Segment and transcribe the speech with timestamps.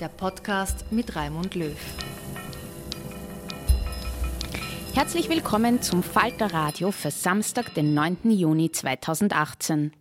[0.00, 1.76] der Podcast mit Raimund Löw.
[4.94, 8.30] Herzlich willkommen zum Falter Radio für Samstag, den 9.
[8.30, 9.92] Juni 2018.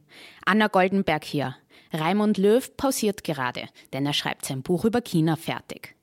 [0.46, 1.58] Anna Goldenberg hier.
[1.92, 5.98] Raimund Löw pausiert gerade, denn er schreibt sein Buch über China fertig.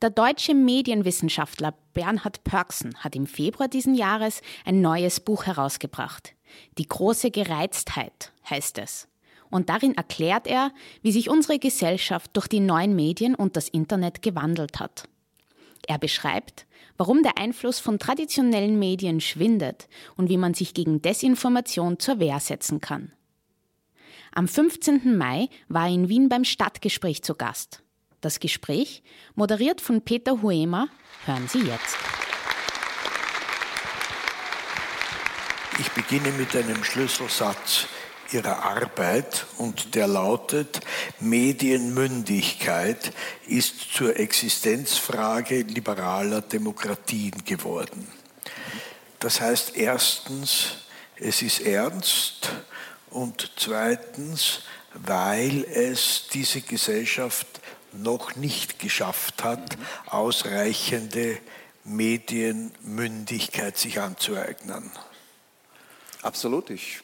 [0.00, 6.34] Der deutsche Medienwissenschaftler Bernhard Pörksen hat im Februar diesen Jahres ein neues Buch herausgebracht.
[6.78, 9.06] Die große Gereiztheit heißt es
[9.50, 14.22] und darin erklärt er, wie sich unsere Gesellschaft durch die neuen Medien und das Internet
[14.22, 15.08] gewandelt hat.
[15.86, 21.98] Er beschreibt, warum der Einfluss von traditionellen Medien schwindet und wie man sich gegen Desinformation
[21.98, 23.12] zur Wehr setzen kann.
[24.32, 25.16] Am 15.
[25.16, 27.82] Mai war er in Wien beim Stadtgespräch zu Gast.
[28.20, 29.02] Das Gespräch,
[29.34, 30.88] moderiert von Peter Huemer,
[31.24, 31.96] hören Sie jetzt.
[35.78, 37.86] Ich beginne mit einem Schlüsselsatz
[38.32, 40.80] ihrer Arbeit und der lautet,
[41.20, 43.12] Medienmündigkeit
[43.46, 48.06] ist zur Existenzfrage liberaler Demokratien geworden.
[49.18, 50.78] Das heißt erstens,
[51.16, 52.52] es ist ernst
[53.10, 57.46] und zweitens, weil es diese Gesellschaft
[57.92, 59.76] noch nicht geschafft hat,
[60.06, 61.38] ausreichende
[61.84, 64.90] Medienmündigkeit sich anzueignen.
[66.22, 66.70] Absolut.
[66.70, 67.00] Ich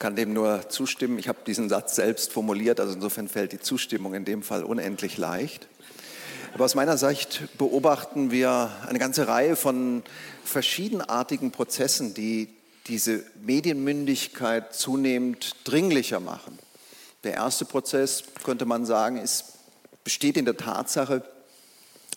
[0.00, 1.18] kann dem nur zustimmen.
[1.18, 5.18] Ich habe diesen Satz selbst formuliert, also insofern fällt die Zustimmung in dem Fall unendlich
[5.18, 5.68] leicht.
[6.54, 10.02] Aber aus meiner Sicht beobachten wir eine ganze Reihe von
[10.42, 12.48] verschiedenartigen Prozessen, die
[12.86, 16.58] diese Medienmündigkeit zunehmend dringlicher machen.
[17.22, 19.44] Der erste Prozess, könnte man sagen, ist,
[20.02, 21.22] besteht in der Tatsache,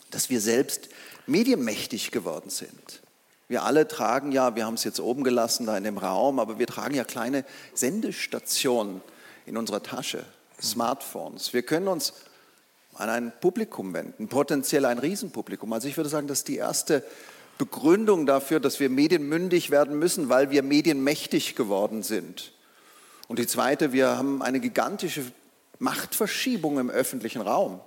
[0.09, 0.87] dass wir selbst
[1.27, 3.02] medienmächtig geworden sind.
[3.47, 6.59] Wir alle tragen ja, wir haben es jetzt oben gelassen, da in dem Raum, aber
[6.59, 9.01] wir tragen ja kleine Sendestationen
[9.45, 10.23] in unserer Tasche,
[10.61, 11.53] Smartphones.
[11.53, 12.13] Wir können uns
[12.95, 15.71] an ein Publikum wenden, potenziell ein Riesenpublikum.
[15.73, 17.03] Also ich würde sagen, das ist die erste
[17.57, 22.53] Begründung dafür, dass wir medienmündig werden müssen, weil wir medienmächtig geworden sind.
[23.27, 25.23] Und die zweite, wir haben eine gigantische
[25.79, 27.79] Machtverschiebung im öffentlichen Raum,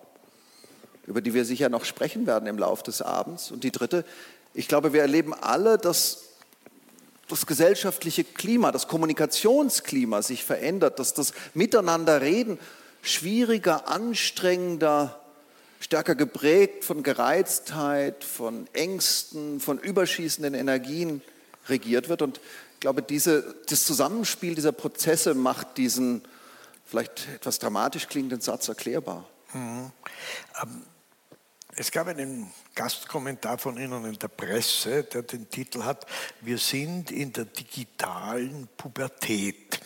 [1.06, 3.50] über die wir sicher noch sprechen werden im Laufe des Abends.
[3.50, 4.05] Und die dritte,
[4.56, 6.23] ich glaube, wir erleben alle, dass
[7.29, 12.58] das gesellschaftliche Klima, das Kommunikationsklima sich verändert, dass das Miteinanderreden
[13.03, 15.20] schwieriger, anstrengender,
[15.79, 21.20] stärker geprägt von Gereiztheit, von Ängsten, von überschießenden Energien
[21.69, 22.23] regiert wird.
[22.23, 22.38] Und
[22.75, 26.23] ich glaube, diese, das Zusammenspiel dieser Prozesse macht diesen
[26.87, 29.29] vielleicht etwas dramatisch klingenden Satz erklärbar.
[29.53, 29.91] Mhm.
[30.62, 30.82] Ähm,
[31.75, 36.06] es gab einen Gastkommentar von Ihnen in der Presse, der den Titel hat,
[36.43, 39.81] wir sind in der digitalen Pubertät.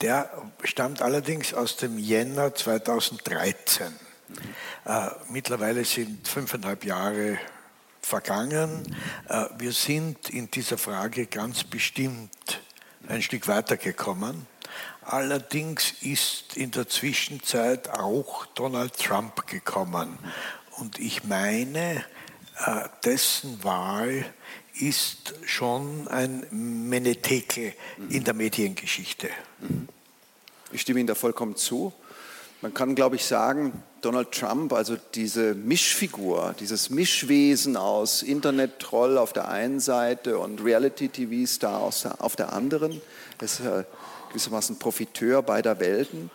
[0.00, 3.86] Der stammt allerdings aus dem Jänner 2013.
[4.84, 7.38] Äh, mittlerweile sind fünfeinhalb Jahre
[8.00, 8.96] vergangen.
[9.28, 12.60] Äh, wir sind in dieser Frage ganz bestimmt
[13.06, 14.46] ein Stück weitergekommen.
[15.02, 20.18] Allerdings ist in der Zwischenzeit auch Donald Trump gekommen.
[20.80, 22.04] Und ich meine,
[22.64, 24.24] äh, dessen Wahl
[24.78, 27.72] ist schon ein Menetekel
[28.10, 29.28] in der Mediengeschichte.
[30.70, 31.92] Ich stimme Ihnen da vollkommen zu.
[32.60, 39.32] Man kann, glaube ich, sagen, Donald Trump, also diese Mischfigur, dieses Mischwesen aus Internet-Troll auf
[39.32, 43.00] der einen Seite und Reality-TV-Star auf der anderen,
[43.40, 43.84] ist äh,
[44.28, 46.30] gewissermaßen Profiteur beider Welten.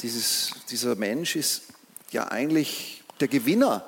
[0.00, 1.62] Dieses, dieser Mensch ist
[2.10, 3.84] ja eigentlich der Gewinner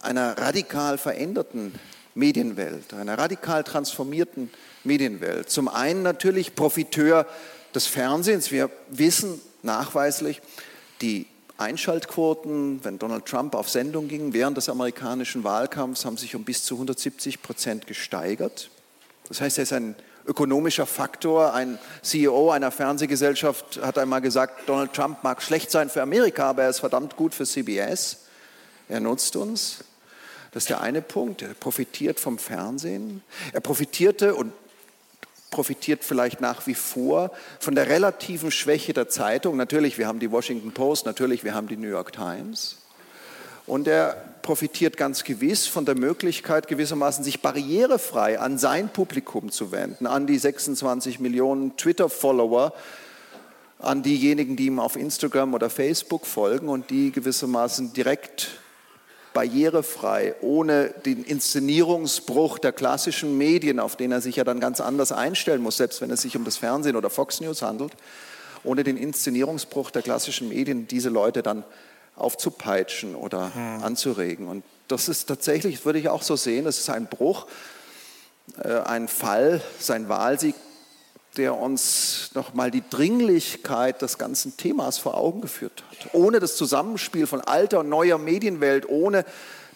[0.00, 1.74] einer radikal veränderten
[2.14, 4.50] Medienwelt, einer radikal transformierten
[4.84, 5.50] Medienwelt.
[5.50, 7.26] Zum einen natürlich Profiteur
[7.74, 8.50] des Fernsehens.
[8.50, 10.40] Wir wissen nachweislich,
[11.00, 11.26] die
[11.56, 16.64] Einschaltquoten, wenn Donald Trump auf Sendung ging, während des amerikanischen Wahlkampfs haben sich um bis
[16.64, 18.70] zu 170 Prozent gesteigert.
[19.28, 19.94] Das heißt, er ist ein
[20.26, 21.54] ökonomischer Faktor.
[21.54, 26.64] Ein CEO einer Fernsehgesellschaft hat einmal gesagt, Donald Trump mag schlecht sein für Amerika, aber
[26.64, 28.18] er ist verdammt gut für CBS.
[28.88, 29.84] Er nutzt uns.
[30.52, 31.42] Das ist der eine Punkt.
[31.42, 33.22] Er profitiert vom Fernsehen.
[33.52, 34.52] Er profitierte und
[35.50, 37.30] profitiert vielleicht nach wie vor
[37.60, 39.56] von der relativen Schwäche der Zeitung.
[39.56, 42.78] Natürlich, wir haben die Washington Post, natürlich, wir haben die New York Times.
[43.66, 49.72] Und er profitiert ganz gewiss von der Möglichkeit, gewissermaßen sich barrierefrei an sein Publikum zu
[49.72, 52.74] wenden, an die 26 Millionen Twitter-Follower,
[53.78, 58.60] an diejenigen, die ihm auf Instagram oder Facebook folgen und die gewissermaßen direkt
[59.32, 65.10] barrierefrei, ohne den Inszenierungsbruch der klassischen Medien, auf den er sich ja dann ganz anders
[65.10, 67.92] einstellen muss, selbst wenn es sich um das Fernsehen oder Fox News handelt,
[68.62, 71.64] ohne den Inszenierungsbruch der klassischen Medien diese Leute dann
[72.16, 73.82] aufzupeitschen oder hm.
[73.82, 74.48] anzuregen.
[74.48, 77.46] Und das ist tatsächlich, würde ich auch so sehen, das ist ein Bruch,
[78.62, 80.54] äh, ein Fall, sein Wahlsieg,
[81.36, 86.14] der uns nochmal die Dringlichkeit des ganzen Themas vor Augen geführt hat.
[86.14, 89.24] Ohne das Zusammenspiel von alter und neuer Medienwelt, ohne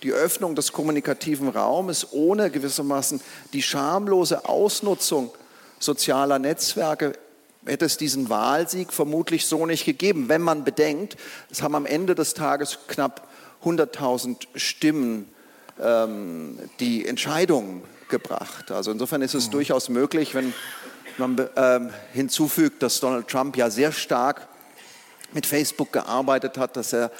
[0.04, 3.20] die Öffnung des kommunikativen Raumes, ohne gewissermaßen
[3.52, 5.32] die schamlose Ausnutzung
[5.80, 7.14] sozialer Netzwerke
[7.68, 11.16] hätte es diesen Wahlsieg vermutlich so nicht gegeben, wenn man bedenkt,
[11.50, 13.28] es haben am Ende des Tages knapp
[13.64, 15.28] 100.000 Stimmen
[15.80, 18.70] ähm, die Entscheidung gebracht.
[18.70, 19.52] Also insofern ist es mhm.
[19.52, 20.54] durchaus möglich, wenn
[21.18, 24.48] man ähm, hinzufügt, dass Donald Trump ja sehr stark
[25.32, 27.10] mit Facebook gearbeitet hat, dass er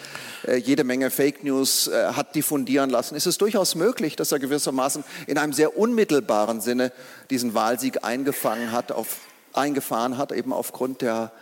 [0.46, 4.38] äh, jede Menge Fake News äh, hat diffundieren lassen, ist es durchaus möglich, dass er
[4.38, 6.92] gewissermaßen in einem sehr unmittelbaren Sinne
[7.28, 9.18] diesen Wahlsieg eingefangen hat auf
[9.58, 11.32] eingefahren hat, eben aufgrund der,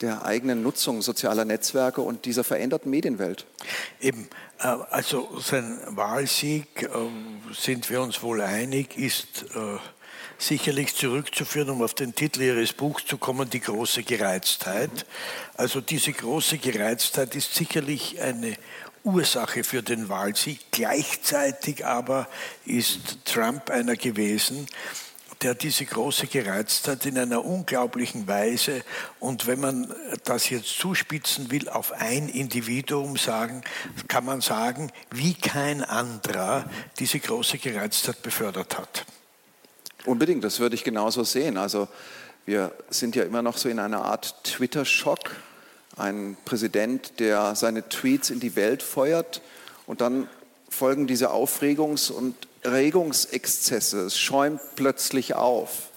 [0.00, 3.46] der eigenen Nutzung sozialer Netzwerke und dieser veränderten Medienwelt.
[4.00, 4.28] Eben,
[4.60, 6.88] äh, also sein Wahlsieg, äh,
[7.52, 9.78] sind wir uns wohl einig, ist äh,
[10.38, 15.04] sicherlich zurückzuführen, um auf den Titel Ihres Buchs zu kommen, die große Gereiztheit.
[15.56, 18.56] Also diese große Gereiztheit ist sicherlich eine
[19.02, 20.60] Ursache für den Wahlsieg.
[20.70, 22.28] Gleichzeitig aber
[22.64, 24.66] ist Trump einer gewesen,
[25.42, 28.82] der diese große Gereiztheit in einer unglaublichen Weise
[29.20, 29.94] und wenn man
[30.24, 33.62] das jetzt zuspitzen will, auf ein Individuum sagen,
[34.08, 36.68] kann man sagen, wie kein anderer
[36.98, 39.04] diese große Gereiztheit befördert hat.
[40.04, 41.56] Unbedingt, das würde ich genauso sehen.
[41.56, 41.86] Also
[42.46, 45.36] wir sind ja immer noch so in einer Art Twitter-Schock.
[45.96, 49.42] Ein Präsident, der seine Tweets in die Welt feuert
[49.86, 50.28] und dann
[50.70, 54.00] folgen diese Aufregungs- und Regungsexzesse.
[54.00, 55.90] Es schäumt plötzlich auf.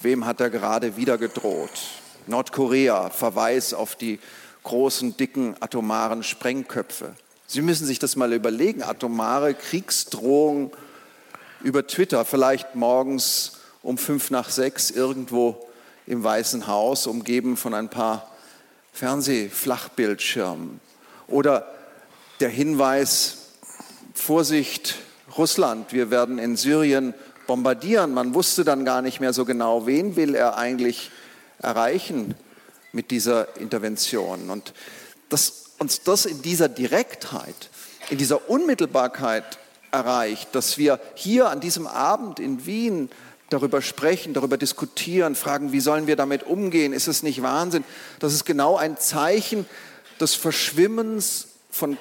[0.00, 1.70] Wem hat er gerade wieder gedroht?
[2.26, 4.18] Nordkorea, Verweis auf die
[4.62, 7.14] großen, dicken atomaren Sprengköpfe.
[7.46, 8.82] Sie müssen sich das mal überlegen.
[8.82, 10.72] Atomare Kriegsdrohung
[11.62, 15.68] über Twitter, vielleicht morgens um fünf nach sechs irgendwo
[16.06, 18.30] im Weißen Haus, umgeben von ein paar
[18.92, 20.80] Fernsehflachbildschirmen.
[21.26, 21.66] Oder
[22.40, 23.38] der Hinweis,
[24.14, 24.96] Vorsicht,
[25.36, 27.14] Russland, wir werden in Syrien
[27.46, 28.14] bombardieren.
[28.14, 31.10] Man wusste dann gar nicht mehr so genau, wen will er eigentlich
[31.58, 32.34] erreichen
[32.92, 34.50] mit dieser Intervention.
[34.50, 34.72] Und
[35.28, 37.70] dass uns das in dieser Direktheit,
[38.10, 39.58] in dieser Unmittelbarkeit
[39.90, 43.10] erreicht, dass wir hier an diesem Abend in Wien
[43.50, 47.84] darüber sprechen, darüber diskutieren, fragen, wie sollen wir damit umgehen, ist es nicht Wahnsinn?
[48.18, 49.66] Das ist genau ein Zeichen
[50.20, 51.96] des Verschwimmens von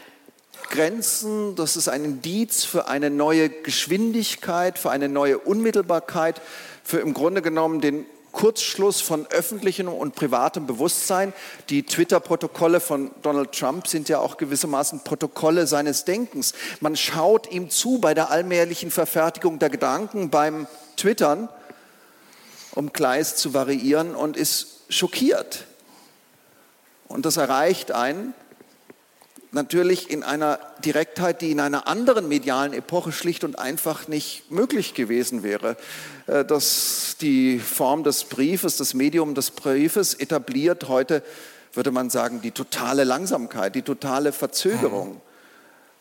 [0.69, 6.41] Grenzen, das ist ein Indiz für eine neue Geschwindigkeit, für eine neue Unmittelbarkeit,
[6.83, 11.31] für im Grunde genommen den Kurzschluss von öffentlichem und privatem Bewusstsein.
[11.69, 16.53] Die Twitter-Protokolle von Donald Trump sind ja auch gewissermaßen Protokolle seines Denkens.
[16.81, 20.67] Man schaut ihm zu bei der allmählichen Verfertigung der Gedanken, beim
[20.97, 21.47] Twittern,
[22.75, 25.65] um Gleis zu variieren und ist schockiert.
[27.07, 28.33] Und das erreicht einen
[29.53, 34.93] natürlich in einer Direktheit, die in einer anderen medialen Epoche schlicht und einfach nicht möglich
[34.93, 35.77] gewesen wäre.
[36.27, 41.23] Äh, dass die Form des Briefes, das Medium des Briefes etabliert heute,
[41.73, 45.21] würde man sagen, die totale Langsamkeit, die totale Verzögerung.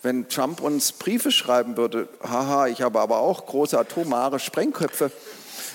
[0.02, 5.12] Wenn Trump uns Briefe schreiben würde, haha, ich habe aber auch große atomare Sprengköpfe,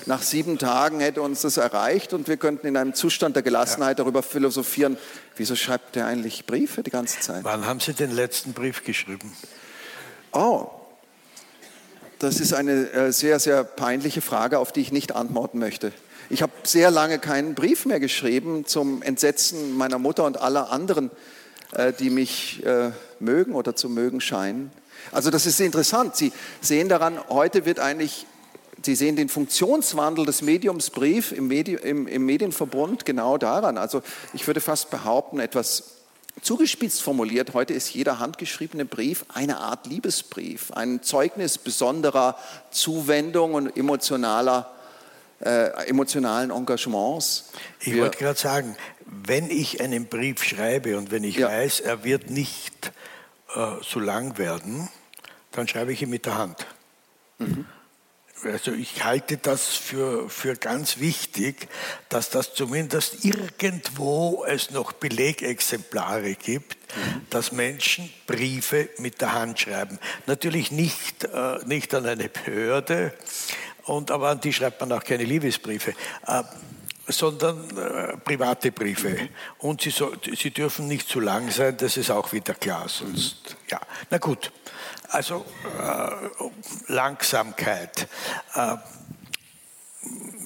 [0.06, 4.00] nach sieben Tagen hätte uns das erreicht und wir könnten in einem Zustand der Gelassenheit
[4.00, 4.98] darüber philosophieren,
[5.36, 7.44] wieso schreibt er eigentlich Briefe die ganze Zeit?
[7.44, 9.34] Wann haben Sie den letzten Brief geschrieben?
[10.32, 10.70] Oh,
[12.20, 15.92] das ist eine äh, sehr, sehr peinliche Frage, auf die ich nicht antworten möchte.
[16.30, 21.12] Ich habe sehr lange keinen Brief mehr geschrieben zum Entsetzen meiner Mutter und aller anderen,
[21.72, 24.72] äh, die mich äh, mögen oder zu mögen scheinen.
[25.12, 26.16] Also das ist interessant.
[26.16, 28.26] Sie sehen daran, heute wird eigentlich
[28.84, 33.78] Sie sehen den Funktionswandel des Mediums Brief im, Medi im, im Medienverbund genau daran.
[33.78, 34.02] Also
[34.34, 35.98] ich würde fast behaupten, etwas
[36.42, 42.38] zugespitzt formuliert, heute ist jeder handgeschriebene Brief eine Art Liebesbrief, ein Zeugnis besonderer
[42.72, 44.72] Zuwendung und emotionaler,
[45.40, 47.50] äh, emotionalen Engagements.
[47.80, 51.48] Ich wollte gerade sagen, wenn ich einen Brief schreibe und wenn ich ja.
[51.48, 52.92] weiß, er wird nicht
[53.56, 54.90] äh, so lang werden,
[55.52, 56.68] dann schreibe ich ihn mit der Hand.
[57.40, 57.66] Mhm.
[58.44, 61.68] Also ich halte das für, für ganz wichtig,
[62.10, 67.22] dass das zumindest irgendwo es noch Belegexemplare gibt, mhm.
[67.30, 70.00] dass Menschen Briefe mit der Hand schreiben.
[70.28, 73.14] Natürlich nicht, äh, nicht an eine Behörde,
[73.86, 75.94] und, aber an die schreibt man auch keine Liebesbriefe.
[76.28, 76.44] Äh,
[77.08, 79.30] sondern äh, private Briefe.
[79.60, 82.90] Und sie, so, sie dürfen nicht zu lang sein, das ist auch wieder klar.
[82.90, 83.80] Sonst, ja.
[84.10, 84.52] Na gut,
[85.10, 85.46] also
[85.80, 88.08] äh, Langsamkeit.
[88.56, 88.78] Äh,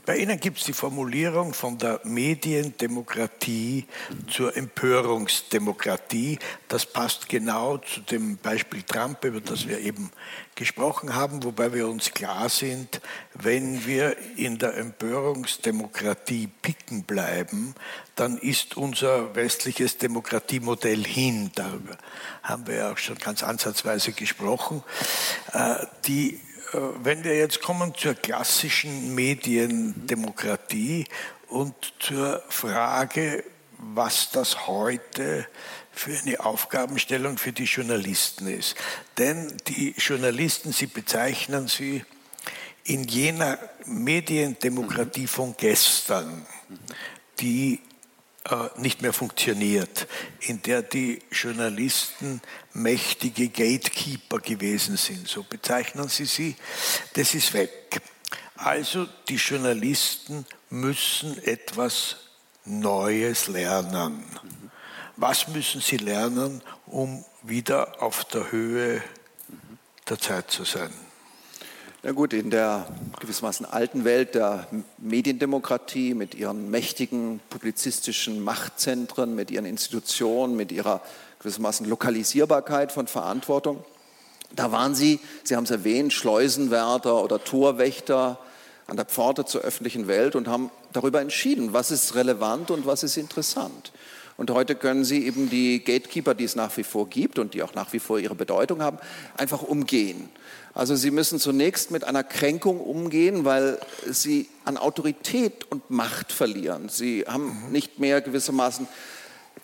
[0.05, 3.85] bei Ihnen gibt es die Formulierung von der Mediendemokratie
[4.27, 6.39] zur Empörungsdemokratie.
[6.67, 10.11] Das passt genau zu dem Beispiel Trump, über das wir eben
[10.55, 12.99] gesprochen haben, wobei wir uns klar sind,
[13.35, 17.75] wenn wir in der Empörungsdemokratie picken bleiben,
[18.15, 21.51] dann ist unser westliches Demokratiemodell hin.
[21.55, 21.97] Darüber
[22.43, 24.83] haben wir ja auch schon ganz ansatzweise gesprochen.
[25.53, 26.39] Äh, die
[26.73, 31.05] wenn wir jetzt kommen zur klassischen Mediendemokratie
[31.49, 33.43] und zur Frage,
[33.77, 35.47] was das heute
[35.91, 38.75] für eine Aufgabenstellung für die Journalisten ist.
[39.17, 42.05] Denn die Journalisten, sie bezeichnen sie
[42.85, 46.45] in jener Mediendemokratie von gestern,
[47.39, 47.81] die
[48.49, 50.07] äh, nicht mehr funktioniert,
[50.39, 52.41] in der die Journalisten
[52.73, 56.55] mächtige Gatekeeper gewesen sind, so bezeichnen sie sie,
[57.13, 58.01] das ist weg.
[58.55, 62.17] Also die Journalisten müssen etwas
[62.65, 64.23] Neues lernen.
[65.17, 69.01] Was müssen sie lernen, um wieder auf der Höhe
[70.07, 70.91] der Zeit zu sein?
[72.03, 72.87] Na gut, in der
[73.19, 81.01] gewissermaßen alten Welt der Mediendemokratie mit ihren mächtigen publizistischen Machtzentren, mit ihren Institutionen, mit ihrer
[81.41, 83.83] gewissermaßen Lokalisierbarkeit von Verantwortung,
[84.55, 88.39] da waren Sie, Sie haben es erwähnt, Schleusenwärter oder Torwächter
[88.87, 93.03] an der Pforte zur öffentlichen Welt und haben darüber entschieden, was ist relevant und was
[93.03, 93.91] ist interessant.
[94.37, 97.63] Und heute können Sie eben die Gatekeeper, die es nach wie vor gibt und die
[97.63, 98.97] auch nach wie vor ihre Bedeutung haben,
[99.37, 100.29] einfach umgehen.
[100.73, 103.79] Also Sie müssen zunächst mit einer Kränkung umgehen, weil
[104.09, 106.89] Sie an Autorität und Macht verlieren.
[106.89, 107.71] Sie haben mhm.
[107.71, 108.87] nicht mehr gewissermaßen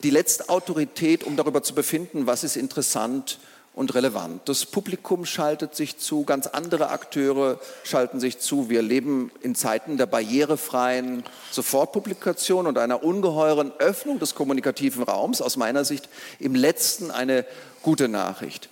[0.03, 3.39] die letzte Autorität, um darüber zu befinden, was ist interessant
[3.77, 4.41] und relevant.
[4.49, 8.71] Das Publikum schaltet sich zu, ganz andere Akteure schalten sich zu.
[8.71, 15.41] Wir leben in Zeiten der barrierefreien Sofortpublikation und einer ungeheuren Öffnung des kommunikativen Raums.
[15.41, 17.45] Aus meiner Sicht im letzten eine
[17.83, 18.69] gute Nachricht.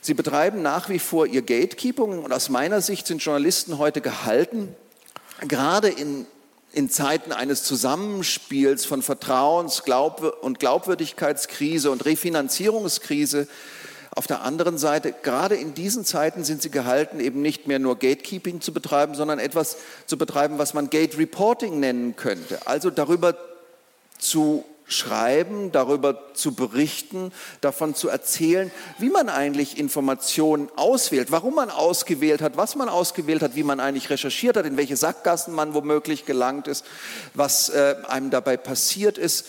[0.00, 4.74] Sie betreiben nach wie vor ihr Gatekeeping und aus meiner Sicht sind Journalisten heute gehalten,
[5.46, 6.26] gerade in,
[6.72, 9.82] in Zeiten eines Zusammenspiels von Vertrauens-
[10.40, 13.46] und Glaubwürdigkeitskrise und Refinanzierungskrise,
[14.14, 17.98] auf der anderen Seite, gerade in diesen Zeiten sind sie gehalten, eben nicht mehr nur
[17.98, 22.66] Gatekeeping zu betreiben, sondern etwas zu betreiben, was man Gate Reporting nennen könnte.
[22.66, 23.34] Also darüber
[24.18, 31.70] zu schreiben, darüber zu berichten, davon zu erzählen, wie man eigentlich Informationen auswählt, warum man
[31.70, 35.74] ausgewählt hat, was man ausgewählt hat, wie man eigentlich recherchiert hat, in welche Sackgassen man
[35.74, 36.84] womöglich gelangt ist,
[37.34, 39.46] was äh, einem dabei passiert ist,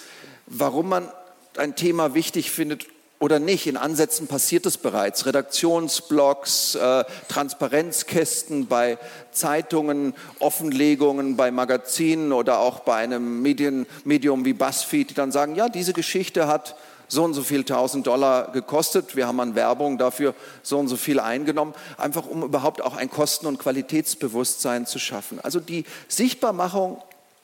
[0.47, 1.11] warum man
[1.57, 2.87] ein Thema wichtig findet
[3.19, 3.67] oder nicht.
[3.67, 5.25] In Ansätzen passiert es bereits.
[5.25, 8.97] Redaktionsblogs, äh, Transparenzkästen bei
[9.31, 15.55] Zeitungen, Offenlegungen bei Magazinen oder auch bei einem Medien, Medium wie BuzzFeed, die dann sagen,
[15.55, 16.75] ja, diese Geschichte hat
[17.07, 19.15] so und so viel tausend Dollar gekostet.
[19.15, 23.09] Wir haben an Werbung dafür so und so viel eingenommen, einfach um überhaupt auch ein
[23.09, 25.39] Kosten- und Qualitätsbewusstsein zu schaffen.
[25.39, 27.01] Also die Sichtbarmachung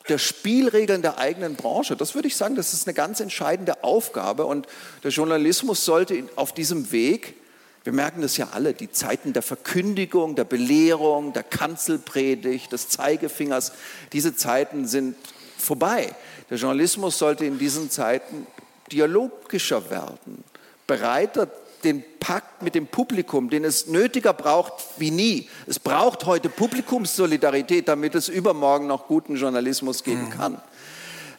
[0.09, 1.95] der Spielregeln der eigenen Branche.
[1.95, 4.67] Das würde ich sagen, das ist eine ganz entscheidende Aufgabe und
[5.03, 7.35] der Journalismus sollte auf diesem Weg,
[7.83, 13.71] wir merken das ja alle, die Zeiten der Verkündigung, der Belehrung, der Kanzelpredigt, des Zeigefingers,
[14.11, 15.15] diese Zeiten sind
[15.57, 16.13] vorbei.
[16.49, 18.47] Der Journalismus sollte in diesen Zeiten
[18.91, 20.43] dialogischer werden,
[20.87, 21.47] bereiter
[21.83, 25.49] den Pakt mit dem Publikum, den es nötiger braucht wie nie.
[25.67, 30.29] Es braucht heute Publikumssolidarität, damit es übermorgen noch guten Journalismus geben mhm.
[30.29, 30.61] kann.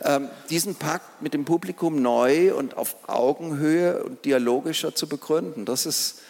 [0.02, 5.84] Ähm, diesen Pakt mit dem Publikum neu und auf Augenhöhe und dialogischer zu begründen, das
[5.84, 6.20] ist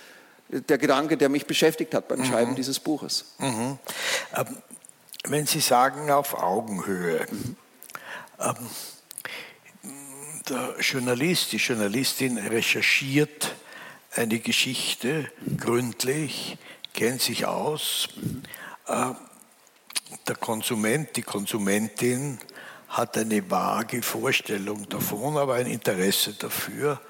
[0.48, 2.24] der Gedanke, der mich beschäftigt hat beim mhm.
[2.24, 3.26] Schreiben dieses Buches.
[3.38, 3.78] Mhm.
[4.36, 4.56] Ähm,
[5.24, 7.56] wenn Sie sagen auf Augenhöhe, mhm.
[8.40, 8.54] ähm,
[10.48, 13.54] der Journalist, die Journalistin recherchiert
[14.12, 16.58] eine Geschichte gründlich,
[16.94, 18.08] kennt sich aus.
[18.86, 19.12] Äh,
[20.26, 22.38] der Konsument, die Konsumentin
[22.88, 27.00] hat eine vage Vorstellung davon, aber ein Interesse dafür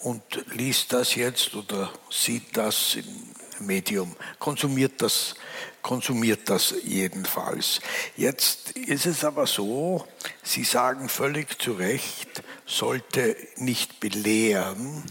[0.00, 0.22] und
[0.54, 5.36] liest das jetzt oder sieht das im Medium, konsumiert das,
[5.80, 7.80] konsumiert das jedenfalls.
[8.16, 10.06] Jetzt ist es aber so,
[10.42, 15.04] Sie sagen völlig zu Recht, sollte nicht belehren,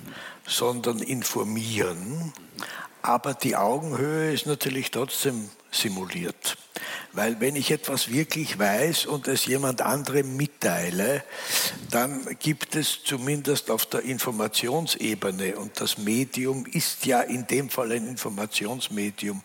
[0.52, 2.34] sondern informieren.
[3.02, 6.58] Aber die Augenhöhe ist natürlich trotzdem simuliert.
[7.14, 11.24] Weil wenn ich etwas wirklich weiß und es jemand anderem mitteile,
[11.90, 17.92] dann gibt es zumindest auf der Informationsebene, und das Medium ist ja in dem Fall
[17.92, 19.42] ein Informationsmedium,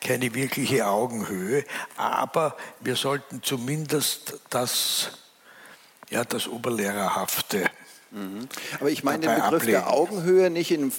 [0.00, 1.64] keine wirkliche Augenhöhe,
[1.96, 5.10] aber wir sollten zumindest das,
[6.10, 7.70] ja, das Oberlehrerhafte
[8.12, 8.48] Mhm.
[8.80, 9.72] Aber ich meine den Begriff ablegen.
[9.72, 10.90] der Augenhöhe nicht in,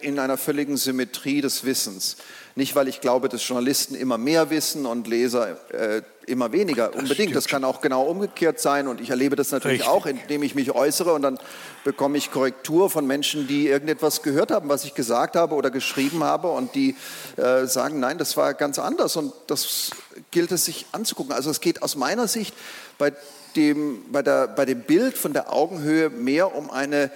[0.00, 2.16] in, einer völligen Symmetrie des Wissens.
[2.54, 6.86] Nicht, weil ich glaube, dass Journalisten immer mehr wissen und Leser äh, immer weniger.
[6.86, 7.16] Das Unbedingt.
[7.16, 7.36] Stimmt.
[7.36, 8.86] Das kann auch genau umgekehrt sein.
[8.86, 9.92] Und ich erlebe das natürlich Richtig.
[9.92, 11.38] auch, indem ich mich äußere und dann
[11.82, 16.22] bekomme ich Korrektur von Menschen, die irgendetwas gehört haben, was ich gesagt habe oder geschrieben
[16.22, 16.94] habe und die
[17.36, 19.16] äh, sagen, nein, das war ganz anders.
[19.16, 19.90] Und das
[20.30, 21.32] gilt es sich anzugucken.
[21.32, 22.54] Also es geht aus meiner Sicht
[22.96, 23.12] bei
[23.56, 27.10] dem, bei, der, bei dem Bild von der Augenhöhe mehr um, eine,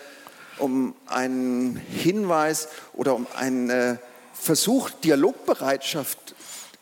[0.58, 3.98] um einen Hinweis oder um einen
[4.32, 6.34] Versuch, Dialogbereitschaft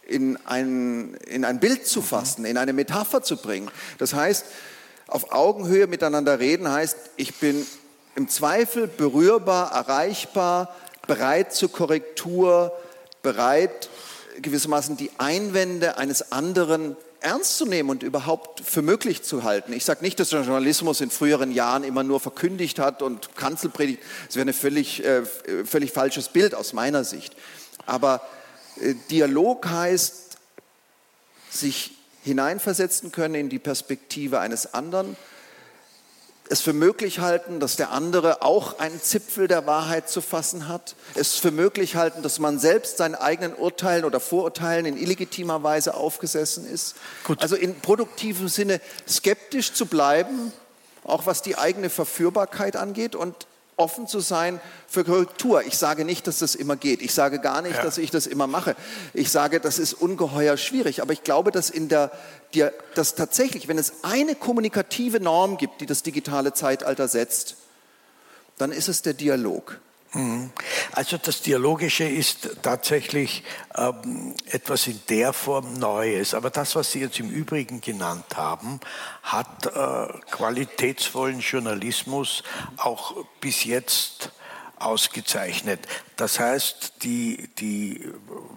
[0.07, 3.71] in ein, in ein Bild zu fassen, in eine Metapher zu bringen.
[3.99, 4.45] Das heißt,
[5.07, 7.67] auf Augenhöhe miteinander reden heißt, ich bin
[8.15, 10.75] im Zweifel berührbar, erreichbar,
[11.07, 12.73] bereit zur Korrektur,
[13.23, 13.89] bereit
[14.41, 19.73] gewissermaßen die Einwände eines anderen ernst zu nehmen und überhaupt für möglich zu halten.
[19.73, 24.03] Ich sage nicht, dass der Journalismus in früheren Jahren immer nur verkündigt hat und Kanzelpredigt.
[24.27, 25.25] Das wäre ein völlig, äh,
[25.65, 27.37] völlig falsches Bild aus meiner Sicht.
[27.87, 28.27] Aber
[28.81, 30.37] äh, Dialog heißt,
[31.51, 31.93] sich
[32.25, 35.17] hineinversetzen können in die Perspektive eines anderen,
[36.49, 40.97] es für möglich halten, dass der andere auch einen Zipfel der Wahrheit zu fassen hat,
[41.15, 45.95] es für möglich halten, dass man selbst seinen eigenen Urteilen oder Vorurteilen in illegitimer Weise
[45.95, 46.97] aufgesessen ist.
[47.25, 47.41] Gut.
[47.41, 50.53] Also in produktivem Sinne skeptisch zu bleiben,
[51.05, 53.47] auch was die eigene Verführbarkeit angeht und
[53.83, 55.63] offen zu sein für Korrektur.
[55.65, 57.03] Ich sage nicht, dass das immer geht.
[57.03, 57.83] Ich sage gar nicht, ja.
[57.83, 58.77] dass ich das immer mache.
[59.13, 61.03] Ich sage, das ist ungeheuer schwierig.
[61.03, 62.13] Aber ich glaube, dass in der,
[62.55, 67.57] der, dass tatsächlich, wenn es eine kommunikative Norm gibt, die das digitale Zeitalter setzt,
[68.59, 69.81] dann ist es der Dialog.
[70.15, 70.51] Mhm.
[70.93, 73.45] Also das Dialogische ist tatsächlich
[73.75, 76.35] ähm, etwas in der Form Neues.
[76.35, 78.81] Aber das, was Sie jetzt im Übrigen genannt haben,
[79.23, 82.43] hat äh, qualitätsvollen Journalismus
[82.77, 84.33] auch bis jetzt
[84.79, 85.81] ausgezeichnet.
[86.17, 88.05] Das heißt, die, die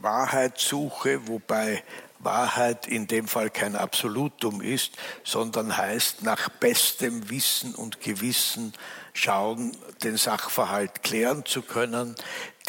[0.01, 1.83] Wahrheitssuche, wobei
[2.19, 8.73] Wahrheit in dem Fall kein Absolutum ist, sondern heißt nach bestem Wissen und Gewissen
[9.15, 9.71] schauen,
[10.03, 12.15] den Sachverhalt klären zu können,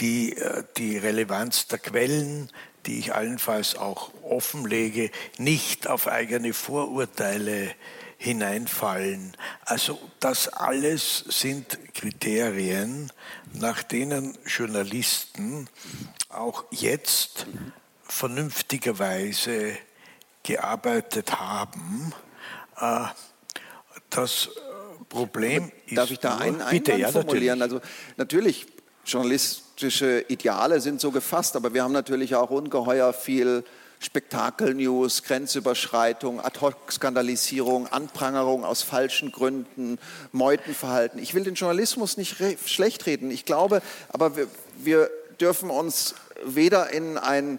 [0.00, 2.50] die, äh, die Relevanz der Quellen,
[2.86, 7.74] die ich allenfalls auch offenlege, nicht auf eigene Vorurteile
[8.16, 9.36] hineinfallen.
[9.64, 13.12] Also das alles sind Kriterien,
[13.52, 15.68] nach denen Journalisten
[16.28, 17.46] auch jetzt
[18.04, 19.76] vernünftigerweise
[20.44, 22.14] gearbeitet haben.
[22.80, 23.06] Äh,
[24.10, 24.48] das
[25.08, 25.72] Problem.
[25.92, 27.58] Darf ich da einen Einwand ja, formulieren?
[27.58, 27.82] Natürlich.
[27.82, 28.66] Also natürlich,
[29.04, 33.64] journalistische Ideale sind so gefasst, aber wir haben natürlich auch ungeheuer viel
[34.00, 39.98] Spektakel-News, Grenzüberschreitung, Ad-hoc-Skandalisierung, Anprangerung aus falschen Gründen,
[40.32, 41.20] Meutenverhalten.
[41.20, 43.30] Ich will den Journalismus nicht schlecht reden.
[43.30, 47.58] Ich glaube, aber wir, wir dürfen uns weder in einen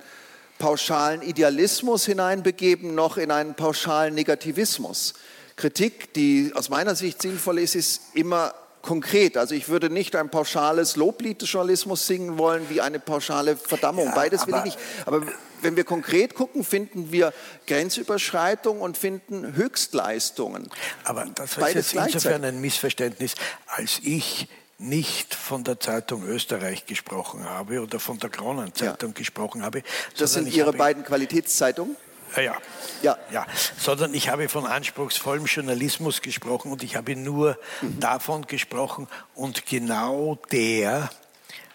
[0.59, 5.13] pauschalen Idealismus hineinbegeben, noch in einen pauschalen Negativismus.
[5.57, 9.37] Kritik, die aus meiner Sicht sinnvoll ist, ist immer konkret.
[9.37, 14.05] Also ich würde nicht ein pauschales Loblied des Journalismus singen wollen, wie eine pauschale Verdammung.
[14.05, 14.79] Ja, Beides will ich nicht.
[15.05, 15.23] Aber
[15.61, 17.33] wenn wir konkret gucken, finden wir
[17.65, 20.69] Grenzüberschreitungen und finden Höchstleistungen.
[21.03, 23.33] Aber das ist jetzt insofern ein Missverständnis,
[23.65, 29.15] als ich nicht von der Zeitung Österreich gesprochen habe oder von der Kronenzeitung ja.
[29.15, 29.81] gesprochen habe.
[30.17, 31.97] Das sind Ihre beiden Qualitätszeitungen?
[32.35, 32.57] Ja, ja.
[33.01, 33.17] ja.
[33.31, 33.47] ja.
[33.77, 37.99] Sondern ich habe von anspruchsvollem Journalismus gesprochen und ich habe nur mhm.
[37.99, 41.09] davon gesprochen und genau der,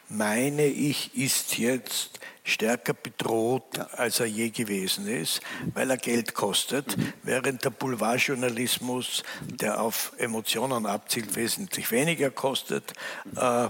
[0.09, 3.85] meine ich, ist jetzt stärker bedroht, ja.
[3.97, 5.41] als er je gewesen ist,
[5.75, 7.12] weil er Geld kostet, mhm.
[7.23, 12.93] während der Boulevardjournalismus, der auf Emotionen abzielt, wesentlich weniger kostet.
[13.37, 13.69] Äh,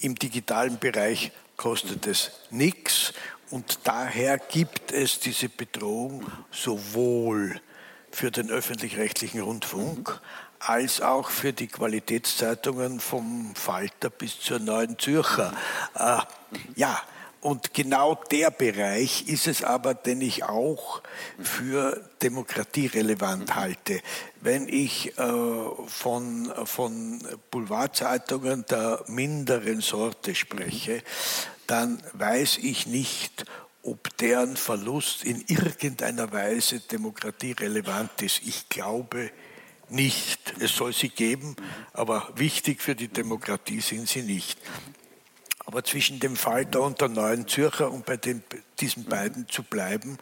[0.00, 3.12] Im digitalen Bereich kostet es nichts
[3.50, 7.60] und daher gibt es diese Bedrohung sowohl
[8.10, 10.20] für den öffentlich-rechtlichen Rundfunk
[10.60, 15.52] als auch für die Qualitätszeitungen vom Falter bis zur Neuen Zürcher.
[15.94, 16.18] Äh,
[16.74, 17.00] ja,
[17.40, 21.02] und genau der Bereich ist es aber, den ich auch
[21.40, 24.00] für demokratierelevant halte.
[24.40, 25.22] Wenn ich äh,
[25.86, 31.02] von, von Boulevardzeitungen der minderen Sorte spreche,
[31.68, 33.44] dann weiß ich nicht,
[33.82, 38.40] ob deren Verlust in irgendeiner Weise demokratierelevant ist.
[38.44, 39.30] Ich glaube
[39.88, 40.54] nicht.
[40.58, 41.56] Es soll sie geben,
[41.92, 44.58] aber wichtig für die Demokratie sind sie nicht.
[45.64, 48.42] Aber zwischen dem Falter und der Neuen Zürcher, um bei den,
[48.80, 50.18] diesen beiden zu bleiben,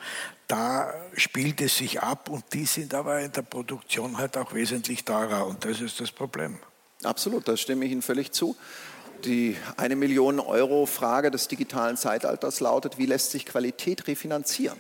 [0.49, 5.05] da spielt es sich ab und die sind aber in der Produktion halt auch wesentlich
[5.05, 6.59] teurer und das ist das Problem.
[7.05, 8.57] Absolut, da stimme ich Ihnen völlig zu.
[9.25, 14.79] Die eine Million Euro Frage des digitalen Zeitalters lautet, wie lässt sich Qualität refinanzieren?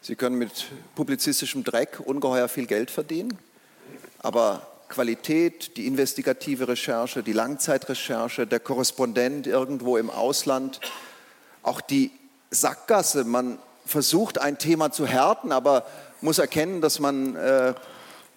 [0.00, 3.38] Sie können mit publizistischem Dreck ungeheuer viel Geld verdienen,
[4.18, 10.80] aber Qualität, die investigative Recherche, die Langzeitrecherche, der Korrespondent irgendwo im Ausland,
[11.62, 12.12] auch die
[12.50, 13.24] Sackgasse.
[13.24, 15.86] Man versucht ein Thema zu härten, aber
[16.20, 17.74] muss erkennen, dass man äh,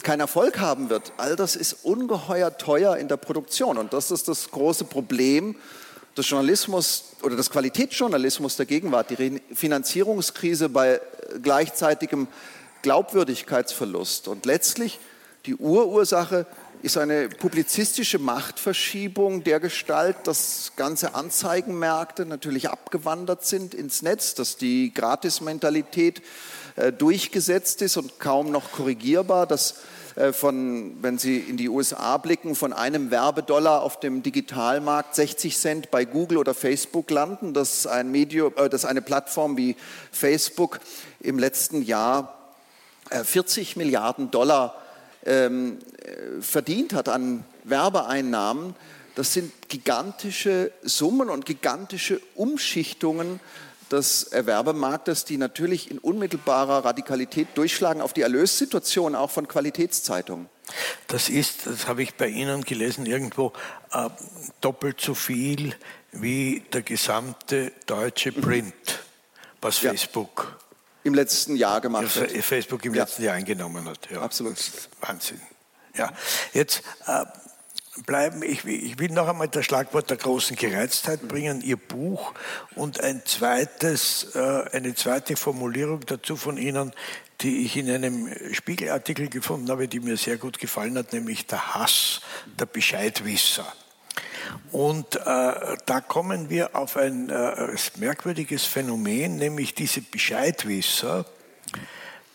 [0.03, 1.11] keinen Erfolg haben wird.
[1.17, 5.55] All das ist ungeheuer teuer in der Produktion und das ist das große Problem
[6.15, 10.99] des Journalismus oder des Qualitätsjournalismus der Gegenwart, die Finanzierungskrise bei
[11.41, 12.27] gleichzeitigem
[12.81, 14.99] Glaubwürdigkeitsverlust und letztlich
[15.45, 16.45] die Urursache
[16.81, 24.57] ist eine publizistische Machtverschiebung der Gestalt, dass ganze Anzeigenmärkte natürlich abgewandert sind ins Netz, dass
[24.57, 26.21] die Gratismentalität äh,
[26.97, 29.75] durchgesetzt ist und kaum noch korrigierbar, dass
[30.17, 35.57] äh, von, wenn Sie in die USA blicken, von einem Werbedollar auf dem Digitalmarkt 60
[35.57, 39.75] Cent bei Google oder Facebook landen, dass, ein Medium, äh, dass eine Plattform wie
[40.11, 40.79] Facebook
[41.19, 42.33] im letzten Jahr
[43.09, 44.75] 40 Milliarden Dollar
[45.25, 45.77] ähm,
[46.41, 48.75] verdient hat an Werbeeinnahmen,
[49.15, 53.39] das sind gigantische Summen und gigantische Umschichtungen
[53.91, 60.49] des Erwerbemarktes, die natürlich in unmittelbarer Radikalität durchschlagen auf die Erlössituation auch von Qualitätszeitungen.
[61.07, 63.53] Das ist, das habe ich bei Ihnen gelesen, irgendwo
[63.91, 64.09] äh,
[64.61, 65.75] doppelt so viel
[66.11, 68.73] wie der gesamte deutsche Print,
[69.61, 69.91] was ja.
[69.91, 70.57] Facebook
[71.03, 72.31] im letzten Jahr gemacht hat.
[72.31, 73.03] Facebook im ja.
[73.03, 74.11] letzten Jahr eingenommen hat.
[74.17, 74.57] Absolut.
[75.01, 75.39] Wahnsinn.
[75.95, 76.11] Ja,
[76.53, 77.23] jetzt äh,
[78.05, 82.33] bleiben, ich, ich, will noch einmal das Schlagwort der großen Gereiztheit bringen, Ihr Buch
[82.75, 86.93] und ein zweites, äh, eine zweite Formulierung dazu von Ihnen,
[87.41, 91.75] die ich in einem Spiegelartikel gefunden habe, die mir sehr gut gefallen hat, nämlich der
[91.75, 92.21] Hass
[92.59, 93.71] der Bescheidwisser.
[94.71, 101.25] Und äh, da kommen wir auf ein äh, merkwürdiges Phänomen, nämlich diese Bescheidwisser,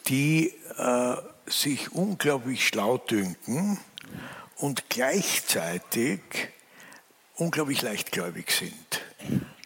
[0.08, 3.78] die äh, sich unglaublich schlau dünken
[4.62, 6.20] und gleichzeitig
[7.34, 9.02] unglaublich leichtgläubig sind.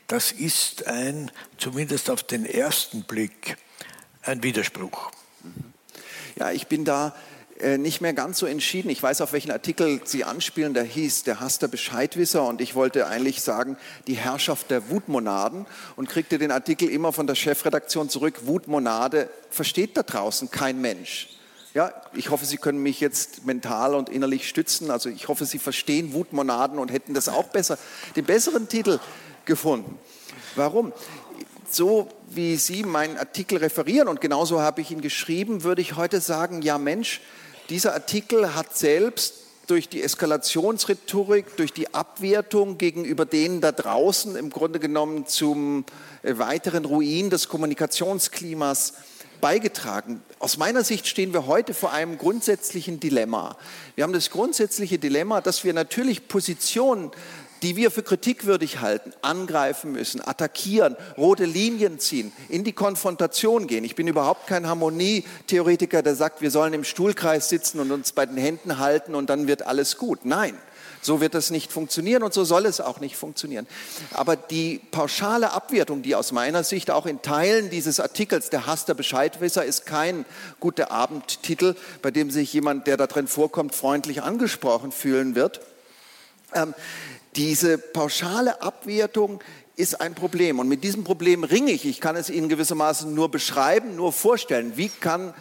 [0.07, 3.59] Das ist ein, zumindest auf den ersten Blick,
[4.23, 5.11] ein Widerspruch.
[6.37, 7.15] Ja, ich bin da
[7.61, 8.89] äh, nicht mehr ganz so entschieden.
[8.89, 10.73] Ich weiß, auf welchen Artikel Sie anspielen.
[10.73, 15.67] Der hieß Der Hass der Bescheidwisser und ich wollte eigentlich sagen, die Herrschaft der Wutmonaden
[15.97, 18.47] und kriegte den Artikel immer von der Chefredaktion zurück.
[18.47, 21.36] Wutmonade versteht da draußen kein Mensch.
[21.77, 24.91] Ja, ich hoffe, Sie können mich jetzt mental und innerlich stützen.
[24.91, 27.77] Also ich hoffe, Sie verstehen Wutmonaden und hätten das auch besser,
[28.17, 28.99] den besseren Titel
[29.45, 29.99] gefunden.
[30.55, 30.95] Warum?
[31.71, 36.23] So wie Sie meinen Artikel referieren und genauso habe ich ihn geschrieben, würde ich heute
[36.23, 37.21] sagen, ja Mensch,
[37.69, 39.35] dieser Artikel hat selbst
[39.67, 45.85] durch die Eskalationsrhetorik, durch die Abwertung gegenüber denen da draußen im Grunde genommen zum
[46.23, 48.95] äh, weiteren Ruin des Kommunikationsklimas
[49.41, 50.23] beigetragen.
[50.39, 53.57] Aus meiner Sicht stehen wir heute vor einem grundsätzlichen Dilemma.
[53.95, 57.11] Wir haben das grundsätzliche Dilemma, dass wir natürlich Positionen
[57.63, 63.85] die wir für kritikwürdig halten, angreifen müssen, attackieren, rote Linien ziehen, in die Konfrontation gehen.
[63.85, 68.27] Ich bin überhaupt kein Harmonietheoretiker, der sagt, wir sollen im Stuhlkreis sitzen und uns bei
[68.27, 70.25] den Händen halten und dann wird alles gut.
[70.25, 70.55] Nein,
[71.03, 73.67] so wird das nicht funktionieren und so soll es auch nicht funktionieren.
[74.13, 78.85] Aber die pauschale Abwertung, die aus meiner Sicht auch in Teilen dieses Artikels, der Hass
[78.85, 80.25] der Bescheidwisser, ist kein
[80.61, 85.61] guter Abendtitel, bei dem sich jemand, der da drin vorkommt, freundlich angesprochen fühlen wird.
[86.55, 86.75] Ähm,
[87.37, 89.41] diese pauschale Abwertung
[89.77, 90.59] ist ein Problem.
[90.59, 91.85] Und mit diesem Problem ringe ich.
[91.85, 94.73] Ich kann es Ihnen gewissermaßen nur beschreiben, nur vorstellen.
[94.77, 95.35] Wie kann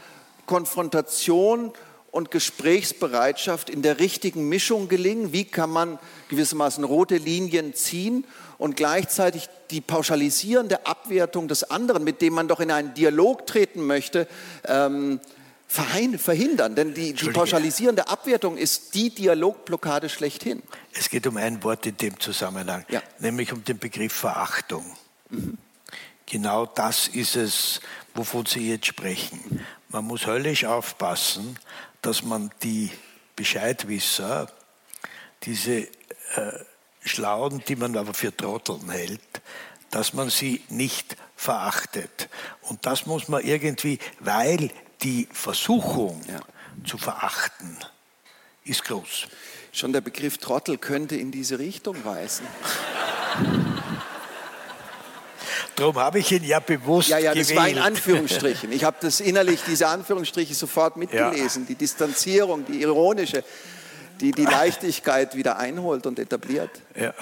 [0.46, 1.72] Konfrontation
[2.16, 5.34] und Gesprächsbereitschaft in der richtigen Mischung gelingen?
[5.34, 6.00] Wie kann man
[6.30, 8.24] gewissermaßen rote Linien ziehen
[8.58, 13.86] und gleichzeitig die pauschalisierende Abwertung des anderen, mit dem man doch in einen Dialog treten
[13.86, 14.30] möchte,
[14.64, 15.20] ähm,
[15.68, 16.76] verhindern.
[16.76, 20.64] Denn die, die, pauschalisierende Abwertung ist die Dialogblockade schlechthin.
[20.94, 23.04] Es geht um ein Wort in dem Zusammenhang, ja.
[23.20, 24.86] nämlich um den Begriff Verachtung.
[25.30, 25.58] Mhm.
[26.28, 27.82] Genau das ist es,
[28.14, 29.66] wovon Sie jetzt sprechen.
[29.90, 31.58] Man muss höllisch aufpassen,
[32.06, 32.92] dass man die
[33.36, 34.48] Bescheidwisser,
[35.44, 35.88] diese äh,
[37.04, 39.22] Schlauen, die man aber für Trotteln hält,
[39.90, 42.30] dass man sie nicht verachtet.
[42.62, 46.42] Und das muss man irgendwie, weil die Versuchung ja.
[46.86, 47.78] zu verachten
[48.66, 49.28] ist groß.
[49.72, 52.46] Schon der Begriff Trottel könnte in diese Richtung weisen.
[55.76, 57.60] Darum habe ich ihn ja bewusst Ja, ja, das gewählt.
[57.60, 58.72] war in Anführungsstrichen.
[58.72, 61.64] Ich habe das innerlich, diese Anführungsstriche sofort mitgelesen.
[61.64, 61.68] Ja.
[61.70, 63.44] Die Distanzierung, die ironische,
[64.22, 66.70] die die Leichtigkeit wieder einholt und etabliert.
[66.96, 67.14] Ja,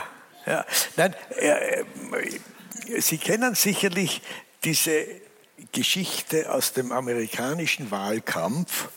[0.46, 0.66] ja.
[0.98, 1.84] Nein, äh,
[3.00, 4.22] Sie kennen sicherlich
[4.64, 5.06] diese
[5.72, 8.90] Geschichte aus dem amerikanischen Wahlkampf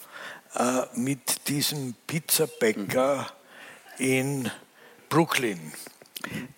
[0.54, 3.26] äh, mit diesem Pizzabäcker
[3.98, 4.50] in
[5.08, 5.72] Brooklyn,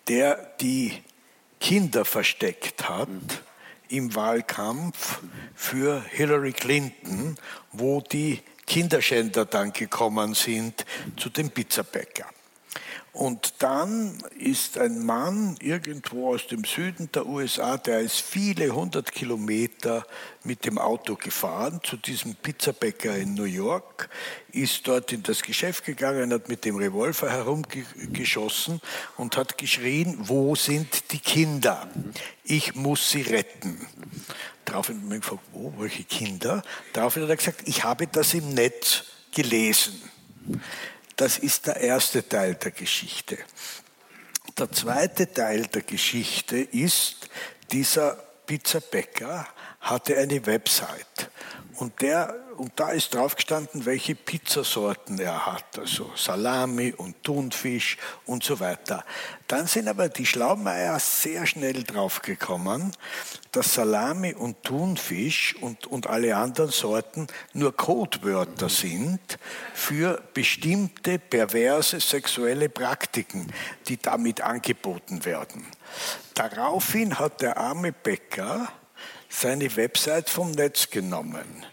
[0.07, 1.01] der die
[1.59, 3.09] Kinder versteckt hat
[3.89, 5.19] im Wahlkampf
[5.55, 7.37] für Hillary Clinton,
[7.71, 10.85] wo die Kinderschänder dann gekommen sind
[11.17, 12.27] zu dem Pizzabäcker.
[13.19, 19.11] Und dann ist ein Mann irgendwo aus dem Süden der USA, der ist viele hundert
[19.11, 20.07] Kilometer
[20.45, 24.09] mit dem Auto gefahren zu diesem Pizzabäcker in New York,
[24.53, 28.79] ist dort in das Geschäft gegangen, hat mit dem Revolver herumgeschossen
[29.17, 31.89] und hat geschrien, wo sind die Kinder?
[32.45, 33.85] Ich muss sie retten.
[34.63, 36.63] Daraufhin hat man gefragt, wo, welche Kinder?
[36.93, 39.03] Daraufhin hat er gesagt, ich habe das im Netz
[39.33, 40.01] gelesen.
[41.19, 43.37] Das ist der erste Teil der Geschichte.
[44.57, 47.29] Der zweite Teil der Geschichte ist,
[47.73, 48.11] dieser
[48.45, 49.45] Pizzabäcker
[49.81, 51.29] hatte eine Website
[51.75, 57.97] und, der, und da ist drauf gestanden, welche Pizzasorten er hat, also Salami und Thunfisch
[58.25, 59.05] und so weiter.
[59.47, 62.91] Dann sind aber die Schlaumeier sehr schnell draufgekommen,
[63.53, 69.39] dass Salami und Thunfisch und, und alle anderen Sorten nur Codewörter sind
[69.73, 73.51] für bestimmte perverse sexuelle Praktiken,
[73.87, 75.65] die damit angeboten werden.
[76.33, 78.67] Daraufhin hat der arme Bäcker
[79.29, 81.65] seine Website vom Netz genommen.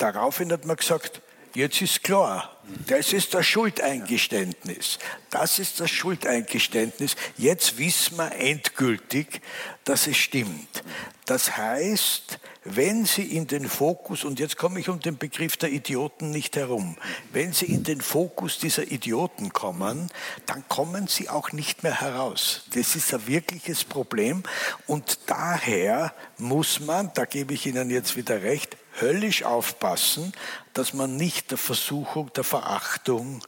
[0.00, 1.20] Daraufhin hat man gesagt,
[1.54, 4.98] jetzt ist klar, das ist das Schuldeingeständnis.
[5.28, 7.16] Das ist das Schuldeingeständnis.
[7.36, 9.42] Jetzt wissen wir endgültig,
[9.84, 10.82] dass es stimmt.
[11.26, 15.70] Das heißt, wenn Sie in den Fokus, und jetzt komme ich um den Begriff der
[15.70, 16.96] Idioten nicht herum,
[17.32, 20.08] wenn Sie in den Fokus dieser Idioten kommen,
[20.46, 22.62] dann kommen Sie auch nicht mehr heraus.
[22.72, 24.44] Das ist ein wirkliches Problem
[24.86, 30.32] und daher muss man, da gebe ich Ihnen jetzt wieder recht, höllisch aufpassen,
[30.72, 33.42] dass man nicht der Versuchung der Verachtung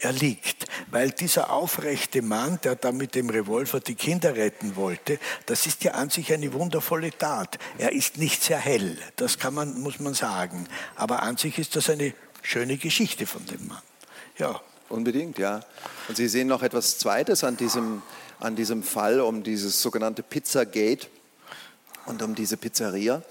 [0.00, 0.66] erliegt.
[0.90, 5.84] Weil dieser aufrechte Mann, der da mit dem Revolver die Kinder retten wollte, das ist
[5.84, 7.58] ja an sich eine wundervolle Tat.
[7.78, 10.68] Er ist nicht sehr hell, das kann man, muss man sagen.
[10.96, 13.82] Aber an sich ist das eine schöne Geschichte von dem Mann.
[14.38, 14.60] Ja.
[14.88, 15.60] Unbedingt, ja.
[16.08, 18.02] Und Sie sehen noch etwas Zweites an diesem,
[18.40, 21.08] an diesem Fall um dieses sogenannte Pizzagate
[22.06, 23.22] und um diese Pizzeria,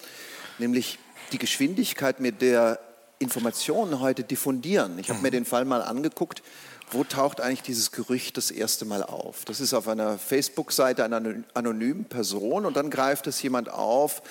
[0.60, 0.99] nämlich
[1.31, 2.79] die Geschwindigkeit, mit der
[3.19, 4.99] Informationen heute diffundieren.
[4.99, 6.43] Ich habe mir den Fall mal angeguckt.
[6.89, 9.43] Wo taucht eigentlich dieses Gerücht das erste Mal auf?
[9.43, 11.21] Das ist auf einer Facebook-Seite einer
[11.53, 14.21] anonymen Person und dann greift es jemand auf,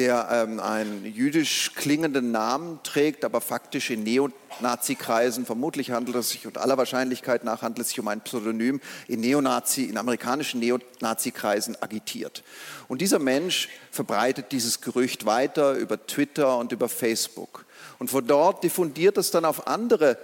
[0.00, 6.46] der ähm, einen jüdisch klingenden Namen trägt, aber faktisch in Neonazi-Kreisen, vermutlich handelt es sich
[6.46, 11.76] und aller Wahrscheinlichkeit nach handelt es sich um ein Pseudonym, in Neonazi, in amerikanischen Neonazi-Kreisen
[11.82, 12.42] agitiert.
[12.88, 17.66] Und dieser Mensch verbreitet dieses Gerücht weiter über Twitter und über Facebook.
[17.98, 20.16] Und von dort diffundiert es dann auf andere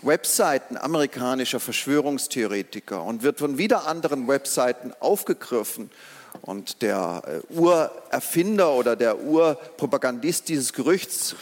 [0.00, 5.90] Webseiten amerikanischer Verschwörungstheoretiker und wird von wieder anderen Webseiten aufgegriffen
[6.42, 11.36] und der äh, Urerfinder oder der Urpropagandist dieses Gerüchts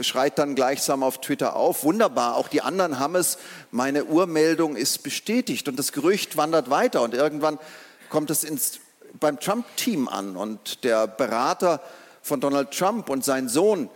[0.00, 1.84] schreit dann gleichsam auf Twitter auf.
[1.84, 3.38] Wunderbar, auch die anderen haben es.
[3.70, 7.58] Meine Urmeldung ist bestätigt und das Gerücht wandert weiter und irgendwann
[8.08, 8.80] kommt es ins,
[9.20, 11.80] beim Trump-Team an und der Berater
[12.22, 13.90] von Donald Trump und sein Sohn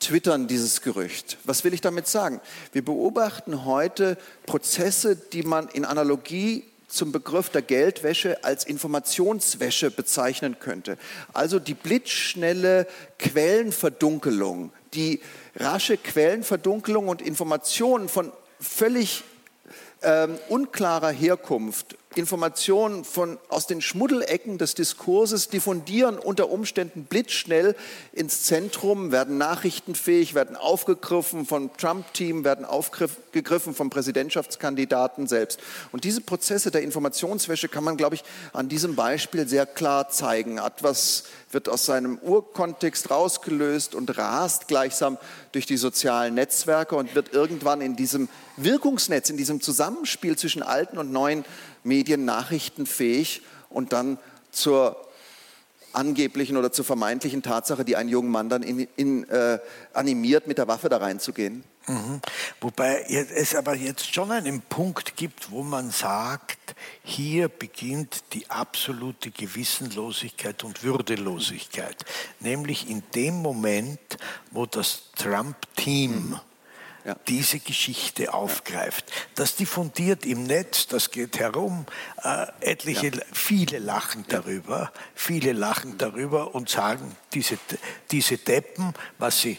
[0.00, 1.36] twittern dieses Gerücht.
[1.44, 2.40] Was will ich damit sagen?
[2.72, 10.58] Wir beobachten heute Prozesse, die man in Analogie zum Begriff der Geldwäsche als Informationswäsche bezeichnen
[10.58, 10.98] könnte.
[11.32, 12.86] Also die blitzschnelle
[13.18, 15.20] Quellenverdunkelung, die
[15.56, 19.24] rasche Quellenverdunkelung und Informationen von völlig
[20.02, 27.76] ähm, unklarer Herkunft Informationen von, aus den Schmuddelecken des Diskurses diffundieren unter Umständen blitzschnell
[28.12, 35.60] ins Zentrum, werden nachrichtenfähig, werden aufgegriffen vom Trump-Team, werden aufgegriffen vom Präsidentschaftskandidaten selbst.
[35.92, 40.58] Und diese Prozesse der Informationswäsche kann man, glaube ich, an diesem Beispiel sehr klar zeigen.
[40.58, 45.16] Etwas wird aus seinem Urkontext rausgelöst und rast gleichsam
[45.52, 50.98] durch die sozialen Netzwerke und wird irgendwann in diesem Wirkungsnetz, in diesem Zusammenspiel zwischen alten
[50.98, 51.44] und neuen
[51.84, 54.18] Medien nachrichtenfähig und dann
[54.50, 54.96] zur
[55.92, 59.58] angeblichen oder zur vermeintlichen Tatsache, die einen jungen Mann dann in, in, äh,
[59.92, 61.64] animiert, mit der Waffe da reinzugehen.
[61.86, 62.20] Mhm.
[62.60, 69.30] Wobei es aber jetzt schon einen Punkt gibt, wo man sagt, hier beginnt die absolute
[69.30, 72.04] Gewissenlosigkeit und Würdelosigkeit.
[72.38, 73.98] Nämlich in dem Moment,
[74.50, 76.40] wo das Trump-Team mhm
[77.04, 77.16] ja.
[77.28, 79.10] diese Geschichte aufgreift.
[79.34, 81.86] Das diffundiert im Netz, das geht herum.
[82.22, 83.22] Äh, etliche, ja.
[83.32, 87.58] viele lachen darüber, viele lachen darüber und sagen, diese,
[88.10, 89.58] diese Deppen, was sie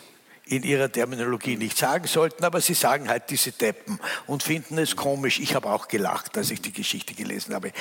[0.51, 4.97] in ihrer Terminologie nicht sagen sollten, aber sie sagen halt diese Deppen und finden es
[4.97, 5.39] komisch.
[5.39, 7.71] Ich habe auch gelacht, als ich die Geschichte gelesen habe.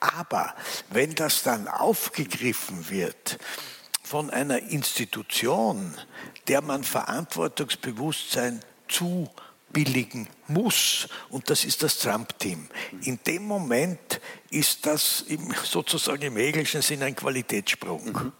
[0.00, 0.54] Aber
[0.90, 3.38] wenn das dann aufgegriffen wird
[4.02, 5.94] von einer Institution,
[6.48, 9.28] der man Verantwortungsbewusstsein zu
[9.70, 11.08] billigen muss.
[11.28, 12.68] Und das ist das Trump-Team.
[13.02, 14.20] In dem Moment
[14.50, 18.04] ist das im, sozusagen im hegelischen Sinn ein Qualitätssprung.
[18.04, 18.32] Mhm.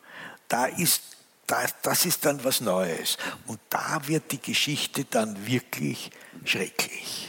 [0.49, 1.03] Da ist,
[1.47, 3.19] da, das ist dann was Neues.
[3.47, 6.11] Und da wird die Geschichte dann wirklich
[6.45, 7.29] schrecklich.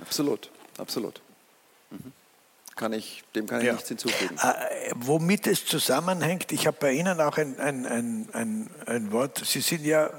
[0.00, 1.20] Absolut, absolut.
[1.90, 2.12] Mhm.
[2.74, 3.72] Kann ich, dem kann ich ja.
[3.72, 4.36] nichts hinzufügen.
[4.36, 9.42] Äh, womit es zusammenhängt, ich habe bei Ihnen auch ein, ein, ein, ein, ein Wort,
[9.46, 10.10] Sie sind ja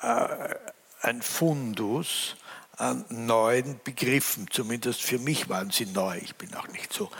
[0.00, 0.54] äh,
[1.00, 2.36] ein Fundus
[2.76, 4.48] an neuen Begriffen.
[4.50, 6.18] Zumindest für mich waren sie neu.
[6.18, 7.10] Ich bin auch nicht so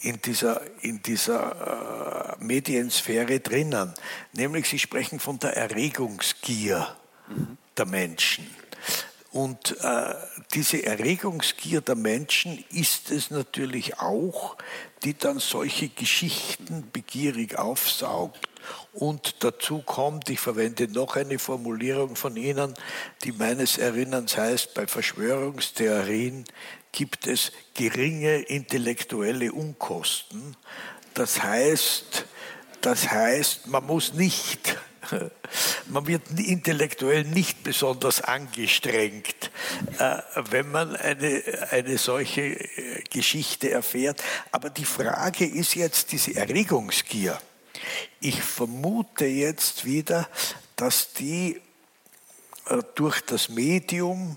[0.00, 3.92] in dieser, in dieser äh, Mediensphäre drinnen.
[4.32, 6.96] Nämlich, Sie sprechen von der Erregungsgier
[7.28, 7.58] mhm.
[7.76, 8.48] der Menschen.
[9.32, 10.14] Und äh,
[10.52, 14.56] diese Erregungsgier der Menschen ist es natürlich auch,
[15.04, 18.51] die dann solche Geschichten begierig aufsaugt
[18.92, 22.74] und dazu kommt, ich verwende noch eine Formulierung von Ihnen,
[23.24, 26.44] die meines Erinnerns heißt, bei Verschwörungstheorien
[26.92, 30.56] gibt es geringe intellektuelle Unkosten.
[31.14, 32.26] Das heißt,
[32.82, 34.76] das heißt, man muss nicht,
[35.86, 39.50] man wird intellektuell nicht besonders angestrengt,
[39.98, 40.18] äh,
[40.50, 44.22] wenn man eine, eine solche äh, Geschichte erfährt.
[44.50, 47.40] Aber die Frage ist jetzt diese Erregungsgier.
[48.20, 50.28] Ich vermute jetzt wieder,
[50.76, 51.60] dass die
[52.66, 54.36] äh, durch das Medium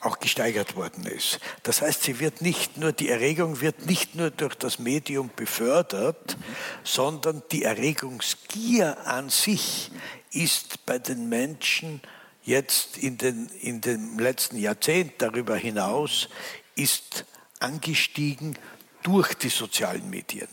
[0.00, 1.40] auch gesteigert worden ist.
[1.62, 6.38] Das heißt, sie wird nicht nur, die Erregung wird nicht nur durch das Medium befördert,
[6.84, 9.90] sondern die Erregungsgier an sich
[10.32, 12.00] ist bei den Menschen
[12.44, 16.30] jetzt in, den, in dem letzten Jahrzehnt darüber hinaus,
[16.76, 17.26] ist
[17.58, 18.58] angestiegen
[19.02, 20.48] durch die sozialen Medien.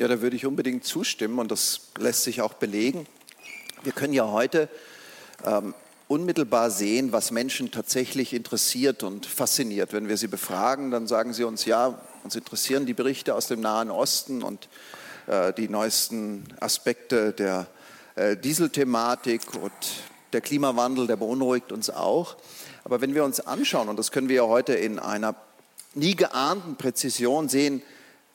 [0.00, 3.06] Ja, da würde ich unbedingt zustimmen und das lässt sich auch belegen.
[3.82, 4.70] Wir können ja heute
[5.44, 5.74] ähm,
[6.08, 9.92] unmittelbar sehen, was Menschen tatsächlich interessiert und fasziniert.
[9.92, 13.60] Wenn wir sie befragen, dann sagen sie uns, ja, uns interessieren die Berichte aus dem
[13.60, 14.70] Nahen Osten und
[15.26, 17.66] äh, die neuesten Aspekte der
[18.14, 19.70] äh, Dieselthematik und
[20.32, 22.38] der Klimawandel, der beunruhigt uns auch.
[22.84, 25.34] Aber wenn wir uns anschauen, und das können wir ja heute in einer
[25.92, 27.82] nie geahnten Präzision sehen,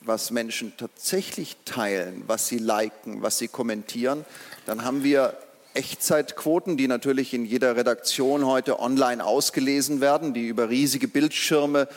[0.06, 4.24] was Menschen tatsächlich teilen, was sie liken, was sie kommentieren,
[4.66, 5.36] dann haben wir
[5.74, 11.88] Echtzeitquoten, die natürlich in jeder Redaktion heute online ausgelesen werden, die über riesige Bildschirme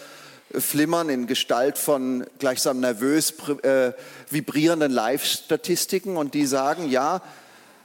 [0.53, 3.33] äh, flimmern in Gestalt von gleichsam nervös
[3.63, 3.93] äh,
[4.29, 6.17] vibrierenden Live-Statistiken.
[6.17, 7.21] Und die sagen, ja,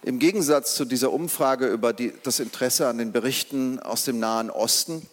[0.03, 4.51] im Gegensatz zu dieser Umfrage über die, das Interesse an den Berichten aus dem Nahen
[4.51, 5.07] Osten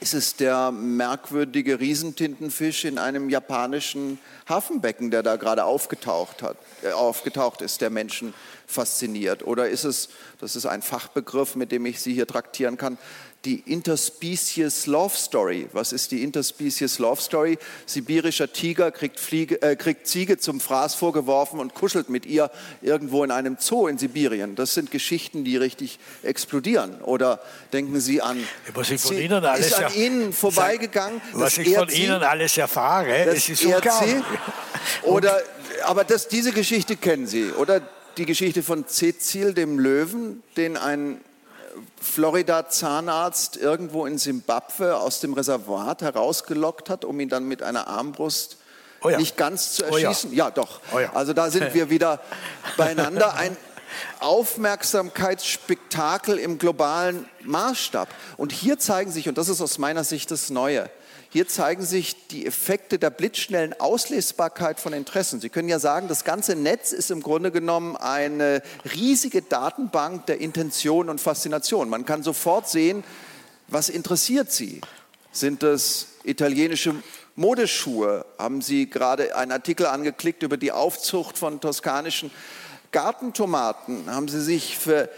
[0.00, 4.18] ist es der merkwürdige Riesentintenfisch in einem japanischen
[4.48, 8.32] Hafenbecken, der da gerade aufgetaucht, hat, äh, aufgetaucht ist, der Menschen
[8.66, 9.44] fasziniert?
[9.44, 10.08] Oder ist es,
[10.40, 12.96] das ist ein Fachbegriff, mit dem ich Sie hier traktieren kann,
[13.44, 15.68] die Interspecies Love Story.
[15.72, 17.58] Was ist die Interspecies Love Story?
[17.86, 22.50] Sibirischer Tiger kriegt, Fliege, äh, kriegt Ziege zum Fraß vorgeworfen und kuschelt mit ihr
[22.82, 24.56] irgendwo in einem Zoo in Sibirien.
[24.56, 27.00] Das sind Geschichten, die richtig explodieren.
[27.02, 27.40] Oder
[27.72, 28.42] denken Sie an,
[28.74, 31.20] was ich von Sie, Ihnen alles ist an Ihnen vorbeigegangen.
[31.32, 34.16] Was ich von Ihnen alles erfahre, das ist unglaublich.
[35.02, 35.40] Oder,
[35.84, 37.52] aber das, diese Geschichte kennen Sie.
[37.52, 37.82] Oder
[38.16, 41.20] die Geschichte von Cecil, dem Löwen, den ein
[42.00, 48.56] Florida-Zahnarzt irgendwo in Simbabwe aus dem Reservoir herausgelockt hat, um ihn dann mit einer Armbrust
[49.02, 49.18] oh ja.
[49.18, 50.30] nicht ganz zu erschießen.
[50.30, 50.46] Oh ja.
[50.46, 50.50] ja.
[50.50, 50.80] doch.
[50.94, 51.12] Oh ja.
[51.14, 52.20] Also da sind wir wieder
[52.76, 53.34] beieinander.
[53.34, 53.56] Ein
[54.20, 58.08] Aufmerksamkeitsspektakel im globalen Maßstab.
[58.36, 60.88] Und hier zeigen sich, und das ist aus meiner Sicht das Neue,
[61.30, 65.40] hier zeigen sich die Effekte der blitzschnellen Auslesbarkeit von Interessen.
[65.40, 68.62] Sie können ja sagen, das ganze Netz ist im Grunde genommen eine
[68.94, 71.90] riesige Datenbank der Intention und Faszination.
[71.90, 73.04] Man kann sofort sehen,
[73.68, 74.80] was interessiert Sie.
[75.30, 76.94] Sind es italienische
[77.36, 78.24] Modeschuhe?
[78.38, 82.30] Haben Sie gerade einen Artikel angeklickt über die Aufzucht von toskanischen
[82.90, 84.10] Gartentomaten?
[84.10, 85.10] Haben Sie sich für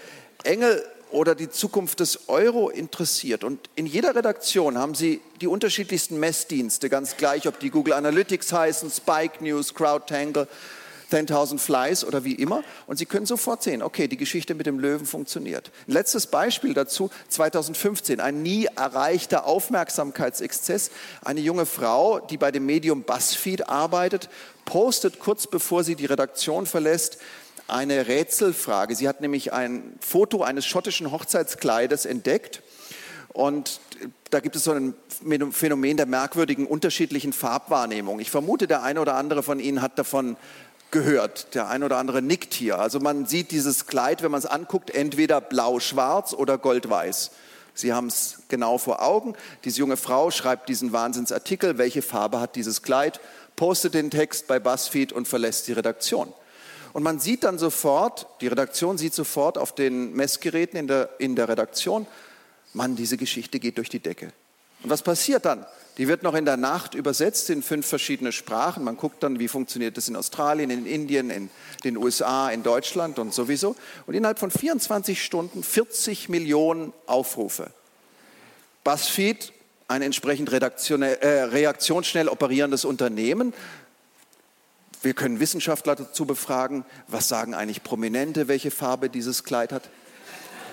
[0.43, 3.45] Engel oder die Zukunft des Euro interessiert.
[3.45, 8.53] Und in jeder Redaktion haben Sie die unterschiedlichsten Messdienste, ganz gleich, ob die Google Analytics
[8.53, 10.47] heißen, Spike News, CrowdTangle,
[11.11, 12.63] 10.000 Flies oder wie immer.
[12.87, 15.71] Und Sie können sofort sehen, okay, die Geschichte mit dem Löwen funktioniert.
[15.89, 20.91] Ein letztes Beispiel dazu, 2015, ein nie erreichter Aufmerksamkeitsexzess.
[21.25, 24.29] Eine junge Frau, die bei dem Medium BuzzFeed arbeitet,
[24.65, 27.19] postet kurz bevor sie die Redaktion verlässt,
[27.71, 28.95] eine Rätselfrage.
[28.95, 32.63] Sie hat nämlich ein Foto eines schottischen Hochzeitskleides entdeckt
[33.33, 33.81] und
[34.31, 34.95] da gibt es so ein
[35.53, 38.21] Phänomen der merkwürdigen unterschiedlichen Farbwahrnehmung.
[38.21, 40.37] Ich vermute, der eine oder andere von Ihnen hat davon
[40.91, 41.55] gehört.
[41.55, 42.79] Der eine oder andere nickt hier.
[42.79, 47.31] Also man sieht dieses Kleid, wenn man es anguckt, entweder blau-schwarz oder gold-weiß.
[47.75, 49.35] Sie haben es genau vor Augen.
[49.65, 51.79] Diese junge Frau schreibt diesen Wahnsinnsartikel.
[51.79, 53.21] Welche Farbe hat dieses Kleid?
[53.57, 56.33] Postet den Text bei BuzzFeed und verlässt die Redaktion.
[56.93, 61.37] Und man sieht dann sofort, die Redaktion sieht sofort auf den Messgeräten in der, in
[61.37, 62.07] der Redaktion,
[62.73, 64.33] Mann, diese Geschichte geht durch die Decke.
[64.83, 65.67] Und was passiert dann?
[65.99, 68.85] Die wird noch in der Nacht übersetzt in fünf verschiedene Sprachen.
[68.85, 71.51] Man guckt dann, wie funktioniert das in Australien, in Indien, in
[71.85, 73.77] den USA, in Deutschland und sowieso.
[74.07, 77.71] Und innerhalb von 24 Stunden 40 Millionen Aufrufe.
[78.85, 79.53] BuzzFeed,
[79.89, 83.53] ein entsprechend äh, reaktionsschnell operierendes Unternehmen,
[85.03, 89.89] wir können Wissenschaftler dazu befragen, was sagen eigentlich Prominente, welche Farbe dieses Kleid hat.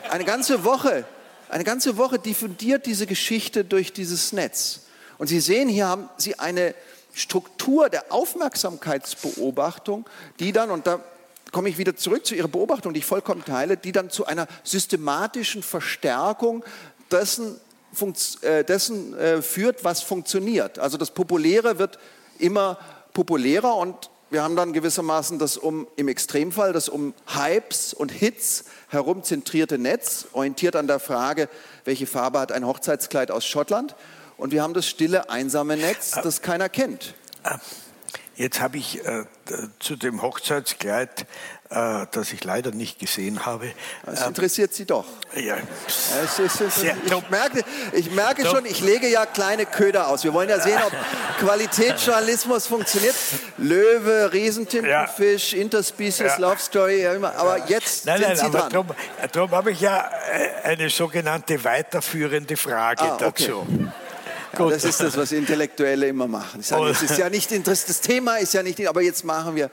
[0.09, 1.05] Eine ganze Woche,
[1.49, 4.81] eine ganze Woche diffundiert diese Geschichte durch dieses Netz.
[5.17, 6.75] Und Sie sehen, hier haben Sie eine
[7.13, 10.05] Struktur der Aufmerksamkeitsbeobachtung,
[10.39, 10.99] die dann, und da
[11.51, 14.47] komme ich wieder zurück zu Ihrer Beobachtung, die ich vollkommen teile, die dann zu einer
[14.63, 16.65] systematischen Verstärkung
[17.11, 17.59] dessen,
[18.41, 20.79] äh, dessen äh, führt, was funktioniert.
[20.79, 21.97] Also das Populäre wird
[22.37, 22.77] immer
[23.13, 28.65] populärer und wir haben dann gewissermaßen das um, im Extremfall, das um Hypes und Hits
[28.89, 31.49] herum zentrierte Netz, orientiert an der Frage,
[31.85, 33.95] welche Farbe hat ein Hochzeitskleid aus Schottland.
[34.37, 37.15] Und wir haben das stille, einsame Netz, äh, das keiner kennt.
[37.43, 37.57] Äh,
[38.35, 39.25] jetzt habe ich äh,
[39.79, 41.25] zu dem Hochzeitskleid
[41.69, 43.71] äh, das ich leider nicht gesehen habe.
[44.05, 45.05] Das ähm, interessiert Sie doch.
[45.35, 45.57] Ja.
[46.23, 50.23] Es ist, es ich, merke, ich merke schon, ich lege ja kleine Köder aus.
[50.23, 50.93] Wir wollen ja sehen, ob
[51.39, 53.15] Qualitätsjournalismus funktioniert.
[53.57, 55.61] Löwe, Riesentintenfisch, ja.
[55.61, 56.37] Interspecies, ja.
[56.37, 57.35] Love Story, ja immer.
[57.35, 58.85] aber jetzt nein, sind nein, Sie dran.
[59.31, 63.47] Darum, habe ich ja äh, eine sogenannte weiterführende Frage ah, okay.
[63.47, 63.67] dazu.
[64.57, 66.63] Ja, das ist das, was Intellektuelle immer machen.
[66.63, 69.69] Sagen, das ist ja nicht das Thema ist ja nicht, aber jetzt machen wir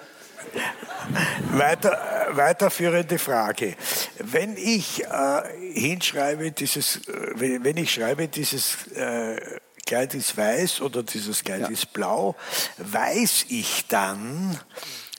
[1.52, 3.76] Weiter, weiterführende Frage.
[4.18, 5.42] Wenn ich äh,
[5.72, 9.40] hinschreibe, dieses, äh, wenn ich schreibe, dieses äh,
[9.86, 11.68] Kleid ist weiß oder dieses Kleid ja.
[11.68, 12.36] ist blau,
[12.78, 14.58] weiß ich dann,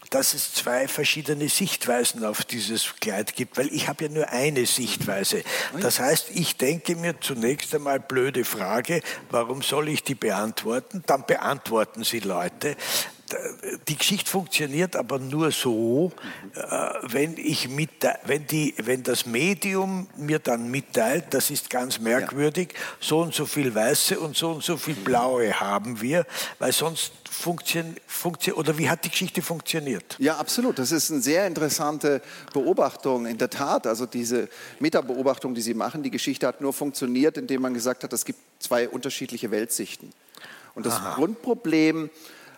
[0.10, 4.66] dass es zwei verschiedene Sichtweisen auf dieses Kleid gibt, weil ich habe ja nur eine
[4.66, 5.44] Sichtweise.
[5.82, 11.04] Das heißt, ich denke mir zunächst einmal blöde Frage, warum soll ich die beantworten?
[11.06, 12.78] Dann beantworten sie Leute
[13.88, 16.12] die Geschichte funktioniert aber nur so,
[16.54, 16.60] äh,
[17.04, 17.90] wenn, ich mit,
[18.26, 23.46] wenn, die, wenn das Medium mir dann mitteilt, das ist ganz merkwürdig, so und so
[23.46, 26.26] viel Weiße und so und so viel Blaue haben wir,
[26.60, 30.16] weil sonst funktioniert, funktio oder wie hat die Geschichte funktioniert?
[30.20, 30.78] Ja, absolut.
[30.78, 32.22] Das ist eine sehr interessante
[32.54, 33.26] Beobachtung.
[33.26, 34.50] In der Tat, also diese
[34.80, 38.40] Metabeobachtung, die Sie machen, die Geschichte hat nur funktioniert, indem man gesagt hat, es gibt
[38.60, 40.14] zwei unterschiedliche Weltsichten.
[40.76, 41.16] Und das Aha.
[41.16, 42.10] Grundproblem äh,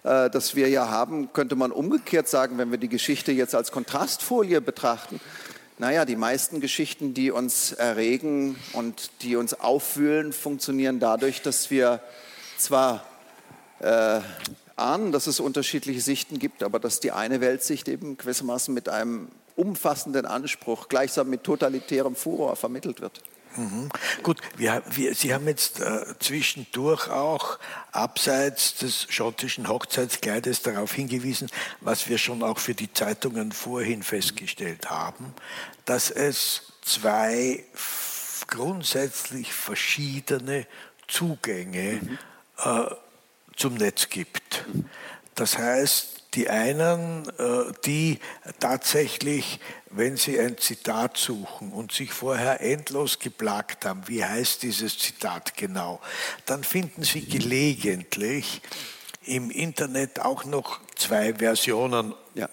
[0.08, 4.62] das wir ja haben, könnte man umgekehrt sagen, wenn wir die Geschichte jetzt als Kontrastfolie
[4.62, 5.20] betrachten.
[5.80, 11.99] Naja, die meisten Geschichten, die uns erregen und die uns aufwühlen, funktionieren dadurch, dass wir
[12.58, 13.03] zwar
[13.80, 14.22] äh,
[14.78, 19.28] ahnen, dass es unterschiedliche Sichten gibt, aber dass die eine Weltsicht eben gewissermaßen mit einem
[19.55, 23.22] umfassenden Anspruch, gleichsam mit totalitärem Furor vermittelt wird.
[23.58, 23.89] Mhm.
[24.24, 27.60] Gut, wir, wir, Sie haben jetzt äh, zwischendurch auch
[27.91, 31.49] abseits des schottischen Hochzeitskleides darauf hingewiesen,
[31.82, 35.34] was wir schon auch für die Zeitungen vorhin festgestellt haben,
[35.86, 37.64] dass es zwei
[38.47, 40.68] grundsätzlich verschiedene
[41.08, 42.18] Zugänge mhm.
[42.64, 42.95] äh,
[43.55, 44.66] zum Netz gibt.
[45.36, 48.20] Das heißt, die einen, äh, die
[48.60, 54.97] tatsächlich, wenn sie ein Zitat suchen und sich vorher endlos geplagt haben, wie heißt dieses
[54.97, 56.01] Zitat genau,
[56.45, 58.61] dann finden sie gelegentlich
[59.27, 62.49] im Internet auch noch zwei Versionen ja.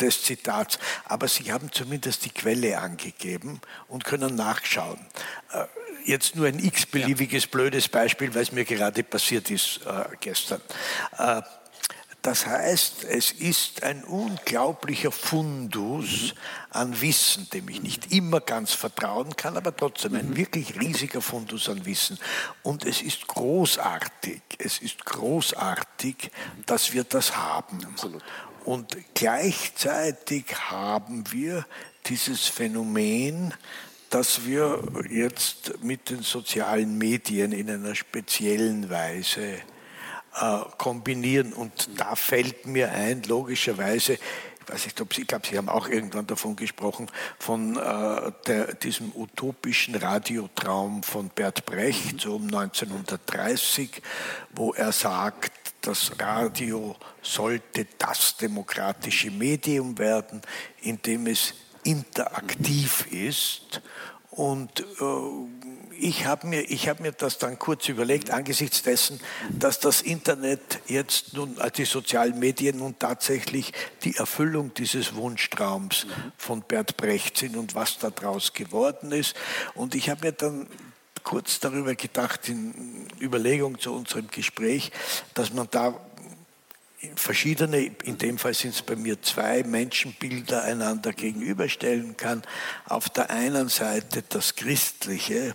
[0.00, 5.00] des Zitats, aber sie haben zumindest die Quelle angegeben und können nachschauen.
[5.52, 5.64] Äh,
[6.04, 7.48] jetzt nur ein x-beliebiges ja.
[7.50, 10.60] blödes Beispiel, weil es mir gerade passiert ist äh, gestern.
[11.16, 11.42] Äh,
[12.22, 16.34] das heißt, es ist ein unglaublicher Fundus
[16.70, 20.36] an Wissen, dem ich nicht immer ganz vertrauen kann, aber trotzdem ein mhm.
[20.36, 22.18] wirklich riesiger Fundus an Wissen.
[22.62, 26.30] Und es ist großartig, es ist großartig,
[26.64, 27.84] dass wir das haben.
[27.84, 28.22] Absolut.
[28.64, 31.66] Und gleichzeitig haben wir
[32.06, 33.52] dieses Phänomen,
[34.10, 39.58] dass wir jetzt mit den sozialen Medien in einer speziellen Weise
[40.78, 41.52] kombinieren.
[41.52, 45.68] Und da fällt mir ein, logischerweise, ich weiß nicht, ob Sie, ich glaube, Sie haben
[45.68, 47.08] auch irgendwann davon gesprochen,
[47.38, 54.02] von äh, der, diesem utopischen Radiotraum von Bert Brecht, so um 1930,
[54.54, 55.52] wo er sagt,
[55.82, 60.40] das Radio sollte das demokratische Medium werden,
[60.80, 63.82] in dem es interaktiv ist
[64.30, 64.84] und äh,
[66.02, 71.34] ich habe mir, hab mir das dann kurz überlegt, angesichts dessen, dass das Internet jetzt
[71.34, 73.72] nun, also die sozialen Medien nun tatsächlich
[74.02, 79.36] die Erfüllung dieses Wunschtraums von Bert Brecht sind und was daraus geworden ist.
[79.74, 80.66] Und ich habe mir dann
[81.22, 84.90] kurz darüber gedacht, in Überlegung zu unserem Gespräch,
[85.34, 85.94] dass man da
[87.14, 92.42] verschiedene, in dem Fall sind es bei mir zwei Menschenbilder einander gegenüberstellen kann.
[92.86, 95.54] Auf der einen Seite das Christliche,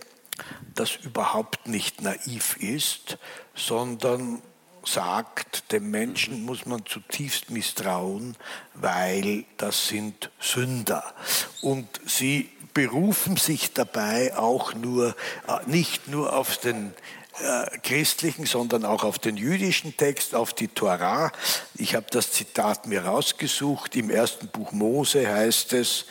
[0.78, 3.18] das überhaupt nicht naiv ist,
[3.54, 4.42] sondern
[4.84, 8.36] sagt, dem Menschen muss man zutiefst misstrauen,
[8.74, 11.04] weil das sind Sünder.
[11.60, 15.16] Und sie berufen sich dabei auch nur,
[15.48, 16.94] äh, nicht nur auf den
[17.40, 21.32] äh, christlichen, sondern auch auf den jüdischen Text, auf die Torah.
[21.74, 23.96] Ich habe das Zitat mir rausgesucht.
[23.96, 26.06] Im ersten Buch Mose heißt es,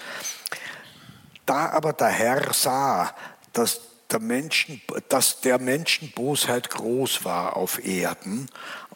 [1.46, 3.16] da aber der Herr sah,
[3.54, 3.80] dass
[4.12, 8.50] der Menschen, dass der Menschen Bosheit groß war auf Erden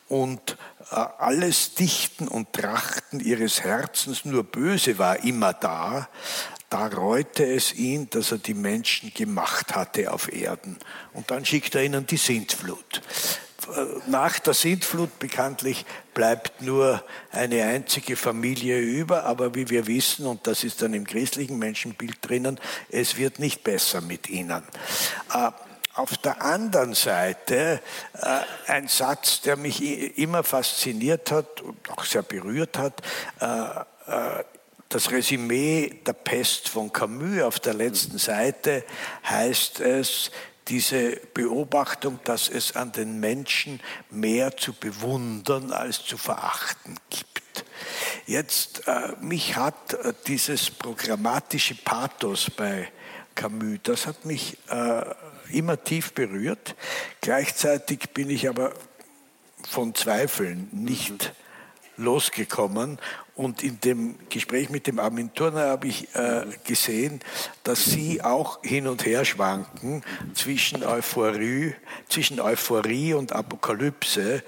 [0.07, 0.57] und
[0.91, 6.09] äh, alles Dichten und Trachten ihres Herzens nur böse war immer da,
[6.69, 10.77] da reute es ihn, dass er die Menschen gemacht hatte auf Erden.
[11.13, 13.01] Und dann schickt er ihnen die Sintflut.
[14.07, 20.47] Nach der Sintflut bekanntlich bleibt nur eine einzige Familie über, aber wie wir wissen, und
[20.47, 22.59] das ist dann im christlichen Menschenbild drinnen,
[22.89, 24.63] es wird nicht besser mit ihnen.
[25.33, 25.51] Äh,
[25.93, 27.81] auf der anderen Seite
[28.13, 33.01] äh, ein Satz, der mich immer fasziniert hat und auch sehr berührt hat.
[33.39, 34.43] Äh,
[34.89, 38.83] das Resümee der Pest von Camus auf der letzten Seite
[39.23, 40.31] heißt es,
[40.71, 47.65] diese Beobachtung, dass es an den Menschen mehr zu bewundern als zu verachten gibt.
[48.25, 52.89] Jetzt, äh, mich hat äh, dieses programmatische Pathos bei
[53.35, 55.03] Camus, das hat mich äh,
[55.51, 56.75] immer tief berührt.
[57.19, 58.71] Gleichzeitig bin ich aber
[59.69, 61.33] von Zweifeln nicht
[62.01, 62.99] losgekommen.
[63.35, 67.21] Und in dem Gespräch mit dem Armin Turner habe ich äh, gesehen,
[67.63, 70.03] dass Sie auch hin und her schwanken
[70.35, 71.73] zwischen Euphorie,
[72.09, 74.43] zwischen Euphorie und Apokalypse.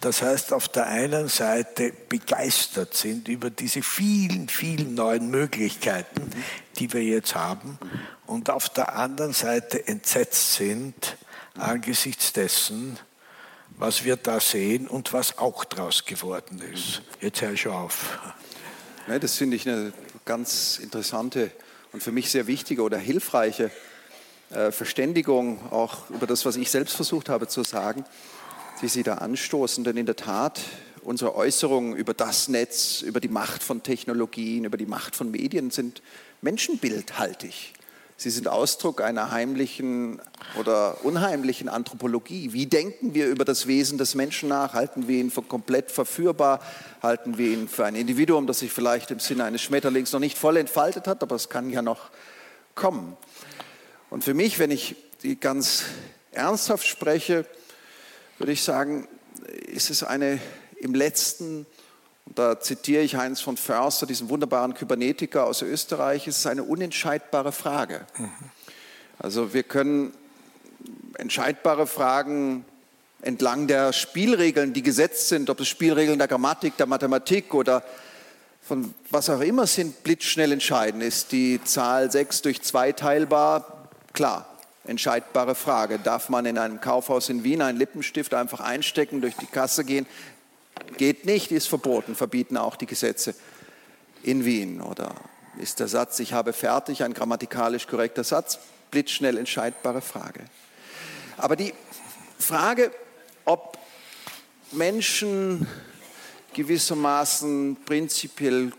[0.00, 6.30] Das heißt, auf der einen Seite begeistert sind über diese vielen, vielen neuen Möglichkeiten,
[6.78, 7.78] die wir jetzt haben,
[8.26, 11.16] und auf der anderen Seite entsetzt sind
[11.58, 12.98] angesichts dessen,
[13.78, 17.02] was wir da sehen und was auch daraus geworden ist.
[17.20, 18.18] Jetzt höre ich auf.
[19.06, 19.92] Ja, das finde ich eine
[20.24, 21.50] ganz interessante
[21.92, 23.70] und für mich sehr wichtige oder hilfreiche
[24.50, 28.04] äh, Verständigung auch über das, was ich selbst versucht habe zu sagen,
[28.82, 29.84] die Sie da anstoßen.
[29.84, 30.60] Denn in der Tat,
[31.02, 35.70] unsere Äußerungen über das Netz, über die Macht von Technologien, über die Macht von Medien
[35.70, 36.02] sind
[36.42, 37.74] menschenbildhaltig.
[38.20, 40.20] Sie sind Ausdruck einer heimlichen
[40.58, 42.52] oder unheimlichen Anthropologie.
[42.52, 44.74] Wie denken wir über das Wesen des Menschen nach?
[44.74, 46.58] Halten wir ihn für komplett verführbar?
[47.00, 50.36] Halten wir ihn für ein Individuum, das sich vielleicht im Sinne eines Schmetterlings noch nicht
[50.36, 52.10] voll entfaltet hat, aber es kann ja noch
[52.74, 53.16] kommen.
[54.10, 55.84] Und für mich, wenn ich die ganz
[56.32, 57.46] ernsthaft spreche,
[58.38, 59.06] würde ich sagen,
[59.68, 60.40] ist es eine
[60.80, 61.66] im letzten
[62.28, 66.62] und da zitiere ich Heinz von Förster, diesen wunderbaren Kybernetiker aus Österreich, es ist eine
[66.62, 68.02] unentscheidbare Frage.
[68.18, 68.30] Mhm.
[69.18, 70.12] Also wir können
[71.16, 72.66] entscheidbare Fragen
[73.22, 77.82] entlang der Spielregeln, die gesetzt sind, ob es Spielregeln der Grammatik, der Mathematik oder
[78.60, 81.00] von was auch immer sind, blitzschnell entscheiden.
[81.00, 83.88] Ist die Zahl 6 durch 2 teilbar?
[84.12, 84.46] Klar,
[84.84, 85.98] entscheidbare Frage.
[85.98, 90.06] Darf man in einem Kaufhaus in Wien einen Lippenstift einfach einstecken, durch die Kasse gehen?
[90.96, 93.34] Geht nicht, ist verboten, verbieten auch die Gesetze
[94.22, 94.80] in Wien.
[94.80, 95.14] Oder
[95.58, 98.58] ist der Satz, ich habe fertig, ein grammatikalisch korrekter Satz?
[98.90, 100.44] Blitzschnell entscheidbare Frage.
[101.36, 101.74] Aber die
[102.38, 102.90] Frage,
[103.44, 103.78] ob
[104.72, 105.66] Menschen
[106.54, 108.72] gewissermaßen prinzipiell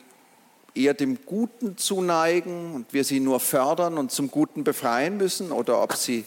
[0.75, 5.81] eher dem Guten zuneigen und wir sie nur fördern und zum Guten befreien müssen oder
[5.81, 6.25] ob sie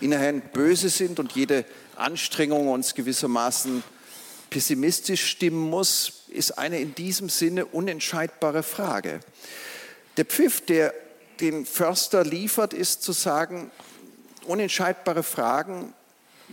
[0.00, 1.64] inhärent böse sind und jede
[1.96, 3.82] Anstrengung uns gewissermaßen
[4.54, 9.18] pessimistisch stimmen muss, ist eine in diesem Sinne unentscheidbare Frage.
[10.16, 10.94] Der Pfiff, der
[11.40, 13.72] den Förster liefert, ist zu sagen,
[14.44, 15.92] unentscheidbare Fragen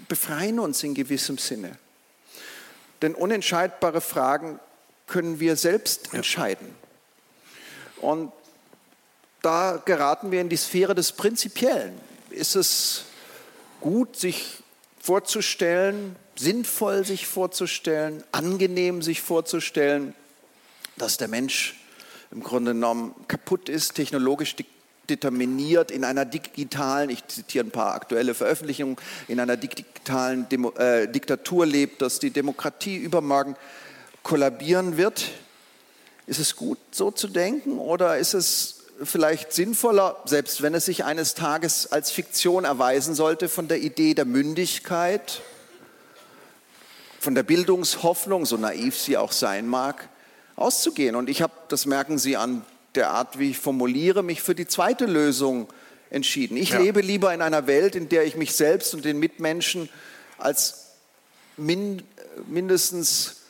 [0.07, 1.77] befreien uns in gewissem Sinne.
[3.03, 4.59] Denn unentscheidbare Fragen
[5.05, 6.13] können wir selbst ja.
[6.13, 6.73] entscheiden.
[7.97, 8.31] Und
[9.43, 11.93] da geraten wir in die Sphäre des Prinzipiellen.
[12.31, 13.03] Ist es
[13.79, 14.63] gut, sich
[14.99, 20.13] vorzustellen, sinnvoll sich vorzustellen, angenehm sich vorzustellen,
[20.97, 21.79] dass der Mensch
[22.31, 24.55] im Grunde genommen kaputt ist, technologisch
[25.09, 28.95] determiniert in einer digitalen, ich zitiere ein paar aktuelle Veröffentlichungen,
[29.27, 33.55] in einer digitalen Demo, äh, Diktatur lebt, dass die Demokratie übermorgen
[34.23, 35.29] kollabieren wird.
[36.27, 41.03] Ist es gut, so zu denken oder ist es vielleicht sinnvoller, selbst wenn es sich
[41.03, 45.41] eines Tages als Fiktion erweisen sollte, von der Idee der Mündigkeit,
[47.21, 50.09] von der Bildungshoffnung, so naiv sie auch sein mag,
[50.55, 51.15] auszugehen.
[51.15, 52.65] Und ich habe, das merken Sie an
[52.95, 55.67] der Art, wie ich formuliere, mich für die zweite Lösung
[56.09, 56.57] entschieden.
[56.57, 56.79] Ich ja.
[56.79, 59.87] lebe lieber in einer Welt, in der ich mich selbst und den Mitmenschen
[60.39, 60.87] als
[61.57, 62.01] min,
[62.47, 63.41] mindestens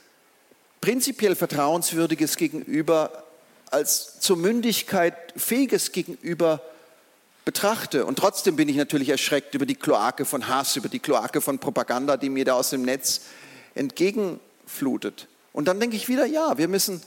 [0.82, 3.24] prinzipiell vertrauenswürdiges Gegenüber,
[3.68, 6.62] als zur Mündigkeit fähiges Gegenüber
[7.46, 8.06] betrachte.
[8.06, 11.58] Und trotzdem bin ich natürlich erschreckt über die Kloake von Hass, über die Kloake von
[11.58, 13.22] Propaganda, die mir da aus dem Netz
[13.76, 15.28] entgegenflutet.
[15.54, 17.02] Und dann denke ich wieder, ja, wir müssen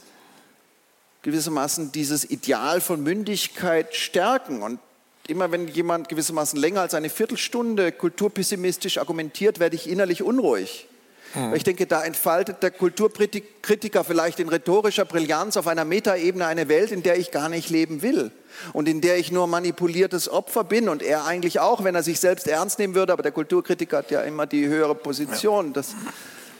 [1.23, 4.61] gewissermaßen dieses Ideal von Mündigkeit stärken.
[4.61, 4.79] Und
[5.27, 10.87] immer wenn jemand gewissermaßen länger als eine Viertelstunde kulturpessimistisch argumentiert, werde ich innerlich unruhig.
[11.33, 11.53] Hm.
[11.55, 16.91] Ich denke, da entfaltet der Kulturkritiker vielleicht in rhetorischer Brillanz auf einer Metaebene eine Welt,
[16.91, 18.31] in der ich gar nicht leben will
[18.71, 22.19] und in der ich nur manipuliertes Opfer bin und er eigentlich auch, wenn er sich
[22.19, 25.73] selbst ernst nehmen würde, aber der Kulturkritiker hat ja immer die höhere Position.
[25.73, 25.95] Das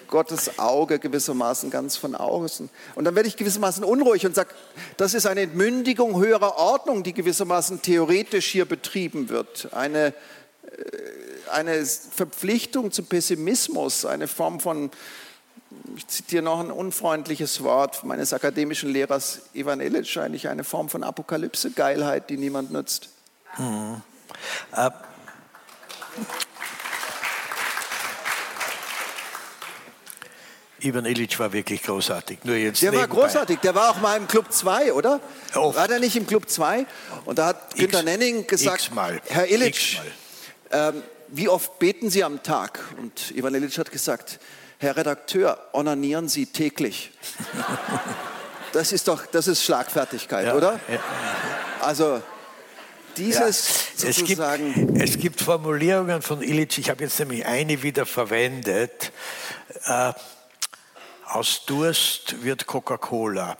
[0.07, 2.69] Gottes Auge gewissermaßen ganz von außen.
[2.95, 4.49] Und dann werde ich gewissermaßen unruhig und sage,
[4.97, 9.73] das ist eine Entmündigung höherer Ordnung, die gewissermaßen theoretisch hier betrieben wird.
[9.73, 10.13] Eine, äh,
[11.51, 14.91] eine Verpflichtung zum Pessimismus, eine Form von,
[15.95, 21.03] ich zitiere noch ein unfreundliches Wort meines akademischen Lehrers Ivan Illich, eigentlich eine Form von
[21.03, 23.09] Apokalypse-Geilheit, die niemand nützt.
[23.57, 24.01] Mhm.
[24.75, 24.89] Äh,
[30.85, 32.39] Ivan Illich war wirklich großartig.
[32.43, 33.09] Nur jetzt der nebenbei.
[33.15, 33.59] war großartig.
[33.59, 35.19] Der war auch mal im Club 2, oder?
[35.55, 35.77] Oft.
[35.77, 36.85] War der nicht im Club 2?
[37.25, 38.91] Und da hat Günter Nenning gesagt.
[39.27, 39.99] Herr Illich,
[40.71, 42.79] ähm, wie oft beten Sie am Tag?
[43.01, 44.39] Und Ivan Illich hat gesagt,
[44.77, 47.11] Herr Redakteur, onanieren Sie täglich.
[48.73, 50.77] Das ist doch, das ist Schlagfertigkeit, Ja, oder?
[50.89, 50.99] ja.
[51.79, 52.21] Also
[53.15, 58.05] dieses Es gibt, sozusagen, es gibt Formulierungen von Illich, ich habe jetzt nämlich eine wieder
[58.05, 59.13] verwendet.
[59.85, 60.11] Äh,
[61.27, 63.57] aus Durst wird Coca-Cola.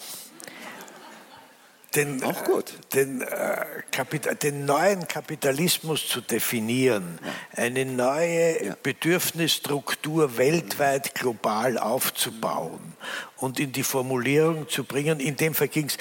[1.95, 2.73] Den, Auch gut.
[2.93, 7.19] Den, äh, den neuen Kapitalismus zu definieren,
[7.55, 12.93] eine neue Bedürfnisstruktur weltweit global aufzubauen
[13.37, 15.21] und in die Formulierung zu bringen.
[15.21, 15.97] In dem Fall ging es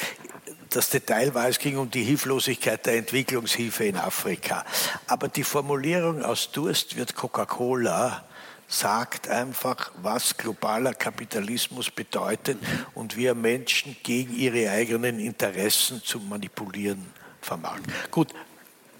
[0.71, 4.65] das Detail war, es ging um die Hilflosigkeit der Entwicklungshilfe in Afrika.
[5.07, 8.25] Aber die Formulierung aus Durst wird Coca-Cola
[8.69, 12.59] sagt einfach, was globaler Kapitalismus bedeutet
[12.95, 17.07] und wie er Menschen gegen ihre eigenen Interessen zu manipulieren
[17.41, 17.81] vermag.
[18.11, 18.33] Gut,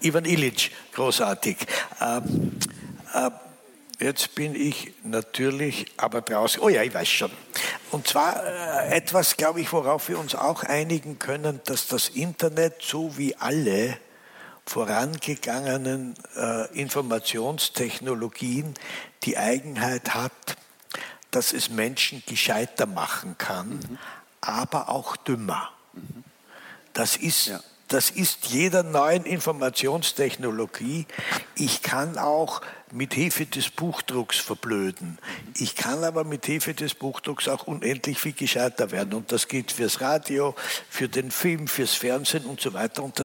[0.01, 1.57] Ivan Illich, großartig.
[2.01, 2.57] Ähm,
[3.13, 3.31] äh,
[3.99, 6.61] Jetzt bin ich natürlich aber draußen.
[6.61, 7.31] Oh ja, ich weiß schon.
[7.91, 12.81] Und zwar äh, etwas, glaube ich, worauf wir uns auch einigen können, dass das Internet
[12.81, 13.97] so wie alle
[14.65, 18.73] vorangegangenen äh, Informationstechnologien
[19.23, 20.57] die Eigenheit hat,
[21.31, 23.99] dass es Menschen gescheiter machen kann,
[24.41, 25.71] aber auch dümmer.
[26.93, 27.59] Das ist, Ja.
[27.89, 31.05] das ist jeder neuen Informationstechnologie.
[31.55, 32.61] Ich kann auch
[32.91, 35.19] mit Hilfe des Buchdrucks verblöden.
[35.57, 39.13] Ich kann aber mit Hilfe des Buchdrucks auch unendlich viel gescheiter werden.
[39.13, 40.55] Und das gilt fürs Radio,
[40.89, 43.03] für den Film, fürs Fernsehen und so weiter.
[43.03, 43.24] Und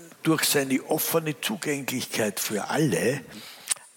[0.23, 3.21] durch seine offene Zugänglichkeit für alle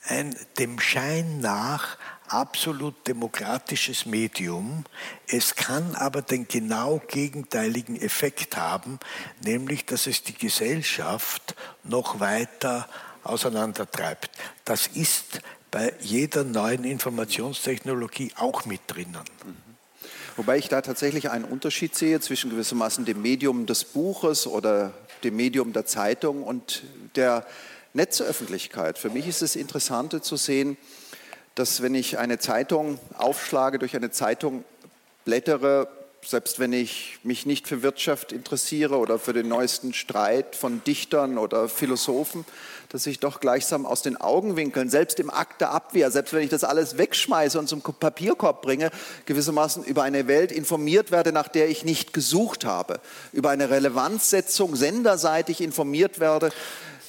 [0.07, 1.97] ein dem Schein nach
[2.29, 4.85] absolut demokratisches Medium.
[5.27, 8.99] Es kann aber den genau gegenteiligen Effekt haben,
[9.43, 12.89] nämlich dass es die Gesellschaft noch weiter
[13.23, 14.31] auseinandertreibt.
[14.65, 19.25] Das ist bei jeder neuen Informationstechnologie auch mit drinnen.
[20.37, 24.93] Wobei ich da tatsächlich einen Unterschied sehe zwischen gewissermaßen dem Medium des Buches oder
[25.25, 26.83] dem Medium der Zeitung und
[27.17, 27.47] der
[27.95, 28.99] Netzöffentlichkeit.
[28.99, 30.77] Für mich ist es interessant zu sehen,
[31.55, 34.65] dass wenn ich eine Zeitung aufschlage, durch eine Zeitung
[35.25, 35.89] blättere,
[36.25, 41.39] selbst wenn ich mich nicht für Wirtschaft interessiere oder für den neuesten Streit von Dichtern
[41.39, 42.45] oder Philosophen,
[42.95, 46.51] dass ich doch gleichsam aus den Augenwinkeln, selbst im Akt der Abwehr, selbst wenn ich
[46.51, 48.93] das alles wegschmeiße und zum Papierkorb bringe,
[49.27, 53.01] gewissermaßen über eine Welt informiert werde, nach der ich nicht gesucht habe,
[53.33, 56.53] über eine Relevanzsetzung senderseitig informiert werde,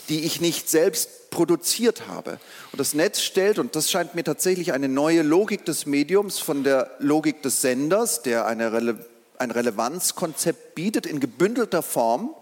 [0.09, 2.39] die ich nicht selbst produziert habe.
[2.71, 6.63] Und das Netz stellt, und das scheint mir tatsächlich eine neue Logik des Mediums von
[6.63, 9.05] der Logik des Senders, der eine Rele
[9.37, 12.33] ein Relevanzkonzept bietet in gebündelter Form,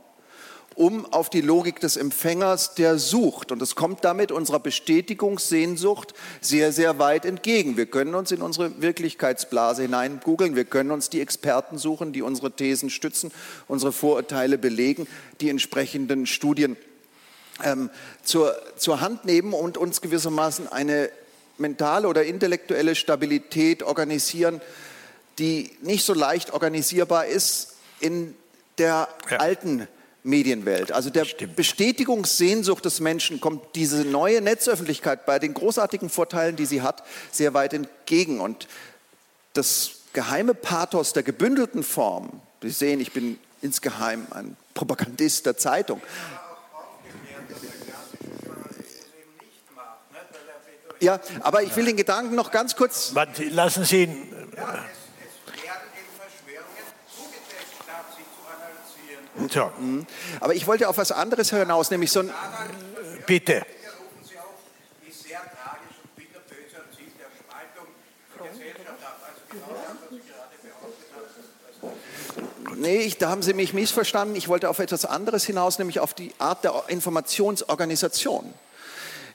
[0.76, 3.52] um auf die Logik des Empfängers, der sucht.
[3.52, 7.78] Und es kommt damit unserer Bestätigungssehnsucht sehr, sehr weit entgegen.
[7.78, 12.22] Wir können uns in unsere Wirklichkeitsblase hinein googeln, wir können uns die Experten suchen, die
[12.22, 13.32] unsere Thesen stützen,
[13.68, 15.08] unsere Vorurteile belegen,
[15.42, 16.78] die entsprechenden Studien
[17.64, 17.90] ähm,
[18.24, 21.10] zur, zur Hand nehmen und uns gewissermaßen eine
[21.58, 24.62] mentale oder intellektuelle Stabilität organisieren,
[25.40, 28.36] die nicht so leicht organisierbar ist in
[28.78, 29.38] der Ja.
[29.38, 29.88] alten
[30.24, 30.92] Medienwelt.
[30.92, 31.56] Also der Stimmt.
[31.56, 37.54] Bestätigungssehnsucht des Menschen kommt diese neue Netzöffentlichkeit bei den großartigen Vorteilen, die sie hat, sehr
[37.54, 38.40] weit entgegen.
[38.40, 38.68] Und
[39.54, 46.02] das geheime Pathos der gebündelten Form, Sie sehen, ich bin insgeheim ein Propagandist der Zeitung,
[51.04, 53.14] Ja, aber ich will den Gedanken noch ganz kurz.
[53.52, 54.34] Lassen Sie ihn.
[59.50, 59.72] So,
[60.40, 62.32] Aber ich wollte auf was anderes hinaus, nämlich so ein.
[63.26, 63.66] bitte.
[72.76, 74.36] Nee, ich, da haben Sie mich missverstanden.
[74.36, 78.54] Ich wollte auf etwas anderes hinaus, nämlich auf die Art der Informationsorganisation.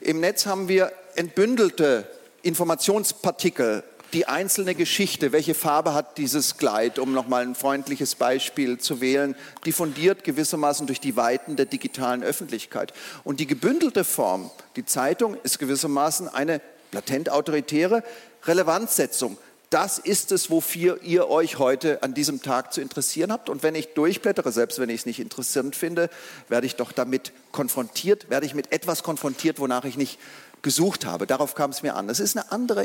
[0.01, 2.07] Im Netz haben wir entbündelte
[2.43, 3.83] Informationspartikel,
[4.13, 9.35] die einzelne Geschichte, welche Farbe hat dieses Kleid, um nochmal ein freundliches Beispiel zu wählen,
[9.65, 12.93] diffundiert gewissermaßen durch die Weiten der digitalen Öffentlichkeit.
[13.23, 18.03] Und die gebündelte Form, die Zeitung, ist gewissermaßen eine latent autoritäre
[18.45, 19.37] Relevanzsetzung.
[19.69, 23.49] Das ist es, wofür ihr euch heute an diesem Tag zu interessieren habt.
[23.49, 26.09] Und wenn ich durchblättere, selbst wenn ich es nicht interessant finde,
[26.47, 30.17] werde ich doch damit konfrontiert, werde ich mit etwas konfrontiert, wonach ich nicht
[30.63, 31.27] gesucht habe.
[31.27, 32.07] Darauf kam es mir an.
[32.07, 32.83] Das ist eine andere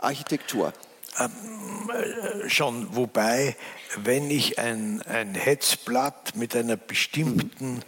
[0.00, 0.72] Informationsarchitektur.
[1.18, 3.56] Ähm, äh, schon, wobei,
[3.96, 7.82] wenn ich ein, ein Hetzblatt mit einer bestimmten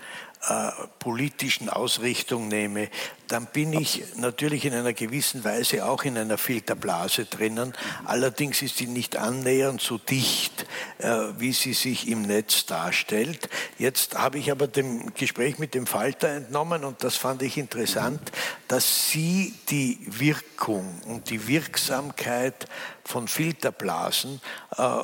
[0.48, 2.88] äh, politischen Ausrichtung nehme,
[3.28, 7.72] dann bin ich natürlich in einer gewissen Weise auch in einer Filterblase drinnen.
[8.04, 10.66] Allerdings ist sie nicht annähernd so dicht,
[10.98, 13.48] äh, wie sie sich im Netz darstellt.
[13.78, 18.32] Jetzt habe ich aber dem Gespräch mit dem Falter entnommen und das fand ich interessant,
[18.66, 22.66] dass Sie die Wirkung und die Wirksamkeit
[23.04, 24.40] von Filterblasen,
[24.76, 24.98] äh,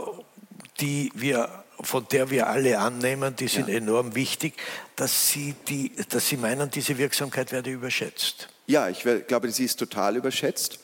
[0.81, 3.77] die wir von der wir alle annehmen, die sind ja.
[3.77, 4.55] enorm wichtig,
[4.97, 8.49] dass Sie, die, dass Sie meinen, diese Wirksamkeit werde überschätzt.
[8.67, 10.79] Ja, ich glaube, sie ist total überschätzt.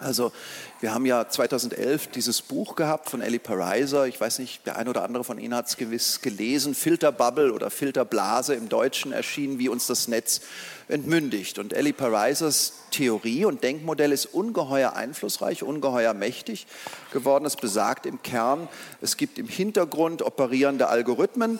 [0.00, 0.32] Also
[0.80, 4.06] wir haben ja 2011 dieses Buch gehabt von Ellie Pariser.
[4.06, 6.74] Ich weiß nicht, der eine oder andere von Ihnen hat es gewiss gelesen.
[6.74, 10.42] Filterbubble oder Filterblase im Deutschen erschienen, wie uns das Netz
[10.88, 11.58] entmündigt.
[11.58, 16.66] Und Ellie Parisers Theorie und Denkmodell ist ungeheuer einflussreich, ungeheuer mächtig
[17.12, 17.46] geworden.
[17.46, 18.68] Es besagt im Kern,
[19.00, 21.58] es gibt im Hintergrund operierende Algorithmen,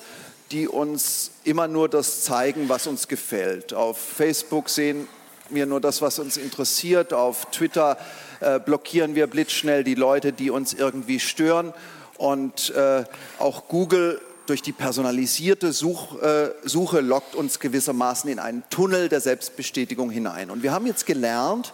[0.52, 3.74] die uns immer nur das zeigen, was uns gefällt.
[3.74, 5.08] Auf Facebook sehen
[5.50, 7.12] wir nur das, was uns interessiert.
[7.12, 7.98] Auf Twitter
[8.40, 11.72] äh, blockieren wir blitzschnell die Leute, die uns irgendwie stören.
[12.16, 13.04] Und äh,
[13.38, 19.20] auch Google durch die personalisierte Such, äh, Suche lockt uns gewissermaßen in einen Tunnel der
[19.20, 20.50] Selbstbestätigung hinein.
[20.50, 21.72] Und wir haben jetzt gelernt,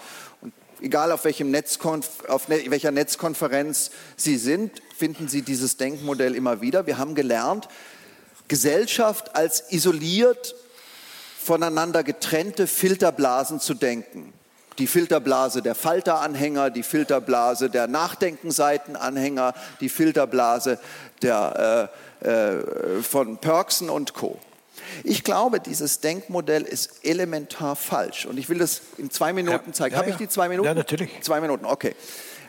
[0.81, 6.61] egal auf, welchem Netzkonf auf ne welcher Netzkonferenz Sie sind, finden Sie dieses Denkmodell immer
[6.61, 6.87] wieder.
[6.87, 7.69] Wir haben gelernt,
[8.49, 10.55] Gesellschaft als isoliert
[11.39, 14.33] voneinander getrennte Filterblasen zu denken.
[14.79, 20.79] Die Filterblase der Falteranhänger, die Filterblase der Nachdenkenseitenanhänger, die Filterblase
[21.21, 21.91] der
[22.23, 24.39] äh, äh, von Perksen und Co.
[25.05, 28.27] Ich glaube, dieses Denkmodell ist elementar falsch.
[28.27, 29.95] Und ich will das in zwei Minuten ja, zeigen.
[29.95, 30.67] Ja, Habe ich die zwei Minuten?
[30.67, 31.11] Ja, natürlich.
[31.23, 31.95] Zwei Minuten, okay.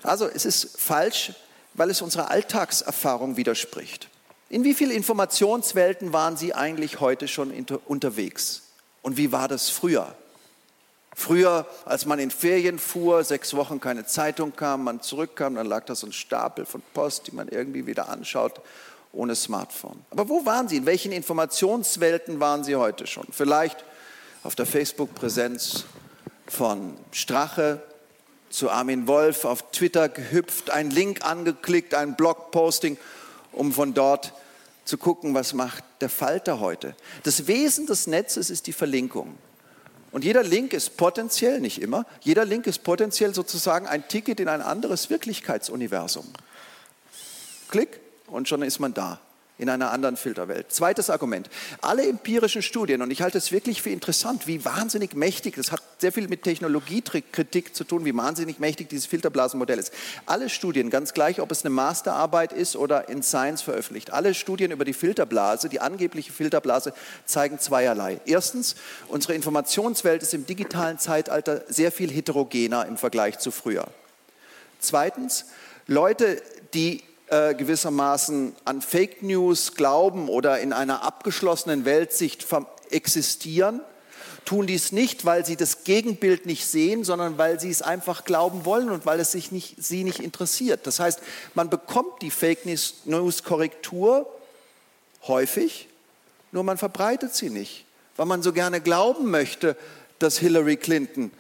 [0.04, 1.34] Also es ist falsch,
[1.74, 4.10] weil es unserer Alltagserfahrung widerspricht.
[4.50, 7.52] In wie vielen Informationswelten waren Sie eigentlich heute schon
[7.86, 8.62] unterwegs?
[9.02, 10.14] Und wie war das früher?
[11.16, 15.86] Früher, als man in Ferien fuhr, sechs Wochen keine Zeitung kam, man zurückkam, dann lag
[15.86, 18.62] da so ein Stapel von Post, die man irgendwie wieder anschaut
[19.12, 20.04] ohne Smartphone.
[20.10, 20.78] Aber wo waren Sie?
[20.78, 23.28] In welchen Informationswelten waren Sie heute schon?
[23.32, 23.84] Vielleicht
[24.44, 25.86] auf der Facebook-Präsenz
[26.48, 27.82] von Strache
[28.50, 32.98] zu Armin Wolf, auf Twitter gehüpft, einen Link angeklickt, ein Blogposting,
[33.52, 34.34] um von dort
[34.86, 36.96] zu gucken, was macht der Falter heute.
[37.24, 39.38] Das Wesen des Netzes ist die Verlinkung.
[40.14, 44.48] Und jeder Link ist potenziell, nicht immer, jeder Link ist potenziell sozusagen ein Ticket in
[44.48, 46.28] ein anderes Wirklichkeitsuniversum.
[47.70, 49.20] Klick, und schon ist man da
[49.60, 50.72] in einer anderen Filterwelt.
[50.72, 51.50] Zweites Argument.
[51.82, 55.82] Alle empirischen Studien, und ich halte es wirklich für interessant, wie wahnsinnig mächtig, das hat
[56.00, 59.94] sehr viel mit Technologiekritik zu tun, wie wahnsinnig mächtig dieses Filterblasenmodell ist.
[60.26, 64.72] Alle Studien, ganz gleich, ob es eine Masterarbeit ist oder in Science veröffentlicht, alle Studien
[64.72, 66.94] über die Filterblase, die angebliche Filterblase,
[67.26, 68.20] zeigen zweierlei.
[68.26, 68.76] Erstens,
[69.08, 73.88] unsere Informationswelt ist im digitalen Zeitalter sehr viel heterogener im Vergleich zu früher.
[74.80, 75.46] Zweitens,
[75.88, 76.42] Leute,
[76.74, 82.46] die äh, gewissermaßen an Fake News glauben oder in einer abgeschlossenen Weltsicht
[82.90, 83.82] existieren,
[84.46, 88.66] tun dies nicht, weil sie das Gegenbild nicht sehen, sondern weil sie es einfach glauben
[88.66, 90.86] wollen und weil es sich nicht, sie nicht interessiert.
[90.86, 91.20] Das heißt,
[91.54, 94.28] man bekommt die Fake News Korrektur
[95.28, 95.88] häufig,
[96.52, 97.86] nur man verbreitet sie nicht,
[98.18, 99.78] weil man so gerne glauben möchte,
[100.20, 101.32] dass Hillary Clinton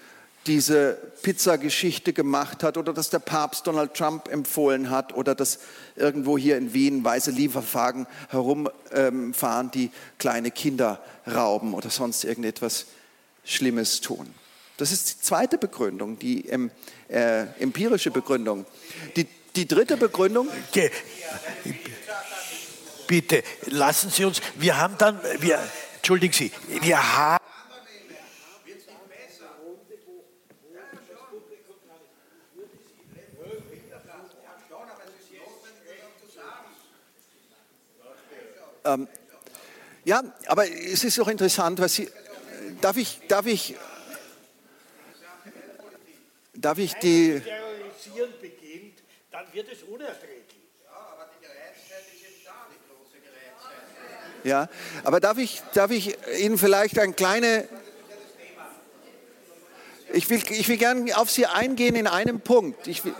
[0.48, 5.60] diese Pizzageschichte gemacht hat oder dass der Papst Donald Trump empfohlen hat oder dass
[5.96, 12.88] irgendwo hier in Wien weiße Lieferwagen herumfahren, die kleine Kinder rauben oder sonst irgendetwas
[13.46, 14.34] Schlimmes tun.
[14.78, 16.72] Das ist die zweite Begründung, die ähm,
[17.08, 18.66] äh, empirische Begründung.
[19.16, 20.50] Die, die dritte Begründung.
[20.70, 20.91] Okay.
[23.08, 25.60] Bitte, lassen Sie uns, wir haben dann, wir,
[25.98, 27.44] entschuldigen Sie, wir haben
[38.86, 39.07] Ähm,
[40.05, 42.09] ja, aber es ist auch interessant, was Sie.
[42.81, 43.75] Darf ich, darf ich,
[46.53, 47.39] darf ich die.
[47.39, 48.99] Terrorisieren beginnt,
[49.31, 50.43] dann wird es unerträglich.
[54.43, 54.67] Ja,
[55.05, 57.67] aber darf ich, darf ich Ihnen vielleicht ein kleine.
[60.11, 62.88] Ich will, ich will gerne auf Sie eingehen in einem Punkt.
[62.88, 63.15] Ich will,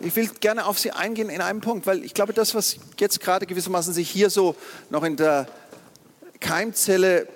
[0.00, 3.20] ich will gerne auf Sie eingehen in einem Punkt, weil ich glaube, das, was jetzt
[3.20, 4.54] gerade gewissermaßen sich hier so
[4.90, 5.48] noch in der
[6.40, 7.26] Keimzelle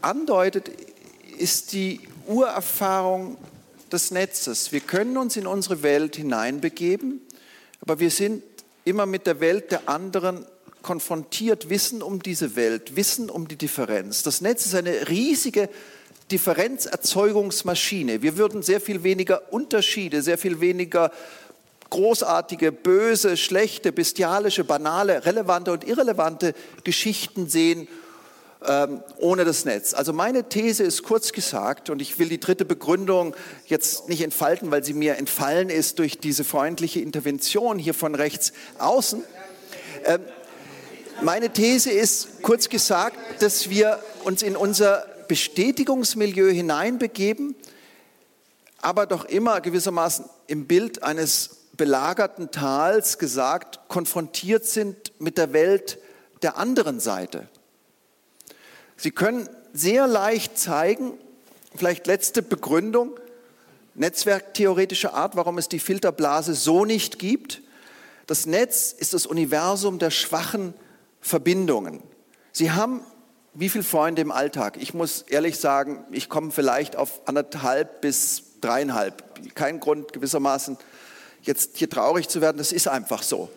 [0.00, 0.70] andeutet,
[1.38, 3.36] ist die Urerfahrung
[3.92, 4.72] des Netzes.
[4.72, 7.20] Wir können uns in unsere Welt hineinbegeben,
[7.80, 8.42] aber wir sind
[8.84, 10.46] immer mit der Welt der anderen
[10.82, 14.22] konfrontiert, wissen um diese Welt, wissen um die Differenz.
[14.22, 15.70] Das Netz ist eine riesige
[16.30, 18.22] Differenzerzeugungsmaschine.
[18.22, 21.10] Wir würden sehr viel weniger Unterschiede, sehr viel weniger
[21.94, 27.86] großartige, böse, schlechte, bestialische, banale, relevante und irrelevante Geschichten sehen
[28.66, 29.94] ähm, ohne das Netz.
[29.94, 33.36] Also meine These ist kurz gesagt, und ich will die dritte Begründung
[33.66, 38.52] jetzt nicht entfalten, weil sie mir entfallen ist durch diese freundliche Intervention hier von rechts
[38.78, 39.22] außen.
[40.04, 40.20] Ähm,
[41.22, 47.54] meine These ist kurz gesagt, dass wir uns in unser Bestätigungsmilieu hineinbegeben,
[48.82, 55.98] aber doch immer gewissermaßen im Bild eines belagerten Tals gesagt, konfrontiert sind mit der Welt
[56.42, 57.48] der anderen Seite.
[58.96, 61.12] Sie können sehr leicht zeigen,
[61.74, 63.18] vielleicht letzte Begründung,
[63.94, 67.62] netzwerktheoretischer Art, warum es die Filterblase so nicht gibt.
[68.26, 70.74] Das Netz ist das Universum der schwachen
[71.20, 72.02] Verbindungen.
[72.52, 73.00] Sie haben
[73.56, 74.76] wie viele Freunde im Alltag?
[74.80, 79.22] Ich muss ehrlich sagen, ich komme vielleicht auf anderthalb bis dreieinhalb.
[79.54, 80.76] Kein Grund gewissermaßen
[81.46, 83.48] jetzt hier traurig zu werden, das ist einfach so.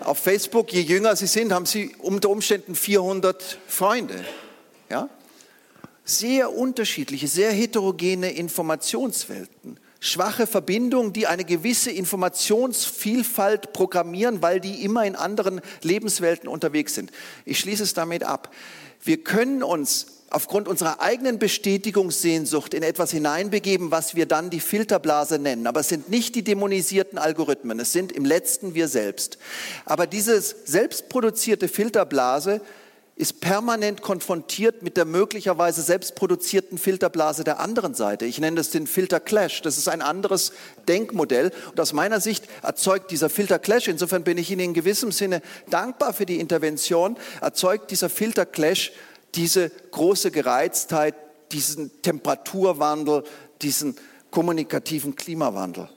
[0.00, 4.24] Auf Facebook, je jünger Sie sind, haben Sie unter Umständen 400 Freunde.
[4.88, 5.08] Ja?
[6.04, 9.78] Sehr unterschiedliche, sehr heterogene Informationswelten.
[10.02, 17.12] Schwache Verbindungen, die eine gewisse Informationsvielfalt programmieren, weil die immer in anderen Lebenswelten unterwegs sind.
[17.44, 18.50] Ich schließe es damit ab.
[19.02, 25.38] Wir können uns aufgrund unserer eigenen Bestätigungssehnsucht in etwas hineinbegeben, was wir dann die Filterblase
[25.38, 25.66] nennen.
[25.66, 29.38] Aber es sind nicht die dämonisierten Algorithmen, es sind im letzten wir selbst.
[29.84, 32.60] Aber diese selbstproduzierte Filterblase
[33.20, 38.24] ist permanent konfrontiert mit der möglicherweise selbstproduzierten Filterblase der anderen Seite.
[38.24, 39.60] Ich nenne das den Filter Clash.
[39.60, 40.52] Das ist ein anderes
[40.88, 41.52] Denkmodell.
[41.70, 45.42] Und aus meiner Sicht erzeugt dieser Filter Clash, insofern bin ich Ihnen in gewissem Sinne
[45.68, 48.92] dankbar für die Intervention, erzeugt dieser Filter Clash
[49.34, 51.14] diese große Gereiztheit,
[51.52, 53.24] diesen Temperaturwandel,
[53.62, 53.96] diesen
[54.30, 55.88] kommunikativen Klimawandel.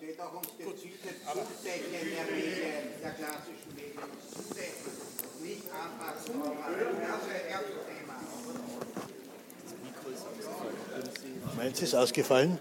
[11.56, 12.58] Meins ist ausgefallen,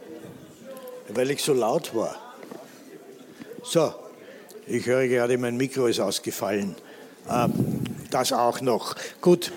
[1.08, 2.16] weil ich so laut war.
[3.64, 3.92] So,
[4.66, 6.76] ich höre gerade, mein Mikro ist ausgefallen.
[7.28, 8.94] Ähm, das auch noch.
[9.20, 9.50] Gut.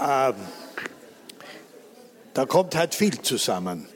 [0.00, 0.34] Ähm,
[2.34, 3.88] da kommt halt viel zusammen.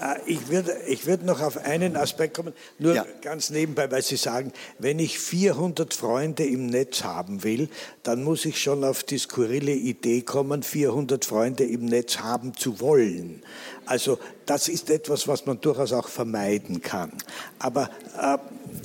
[0.00, 3.06] Äh, ich würde ich würd noch auf einen Aspekt kommen, nur ja.
[3.22, 7.68] ganz nebenbei, weil Sie sagen, wenn ich 400 Freunde im Netz haben will,
[8.02, 12.80] dann muss ich schon auf die skurrile Idee kommen, 400 Freunde im Netz haben zu
[12.80, 13.42] wollen.
[13.86, 17.12] Also das ist etwas, was man durchaus auch vermeiden kann.
[17.58, 17.90] Aber
[18.20, 18.38] äh,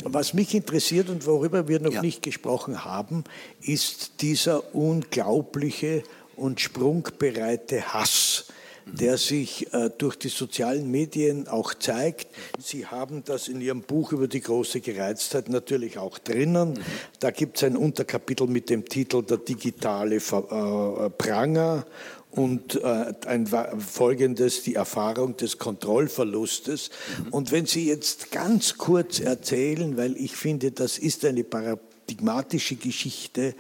[0.04, 2.02] was mich interessiert und worüber wir noch ja.
[2.02, 3.24] nicht gesprochen haben,
[3.62, 6.04] ist dieser unglaubliche
[6.36, 8.46] und sprungbereite Hass,
[8.86, 12.28] der sich äh, durch die sozialen Medien auch zeigt.
[12.60, 16.80] Sie haben das in Ihrem Buch über die große Gereiztheit natürlich auch drinnen.
[17.20, 21.86] Da gibt es ein Unterkapitel mit dem Titel Der digitale Ver äh, Pranger
[22.32, 26.90] und äh, ein folgendes, die Erfahrung des Kontrollverlustes.
[27.32, 31.44] Und wenn Sie jetzt ganz kurz erzählen, weil ich finde, das ist eine
[32.06, 33.56] paradigmatische Geschichte,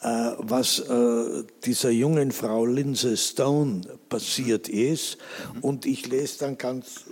[0.00, 5.18] äh, was äh, dieser jungen Frau Lindsay Stone passiert ist.
[5.60, 7.04] Und ich lese dann ganz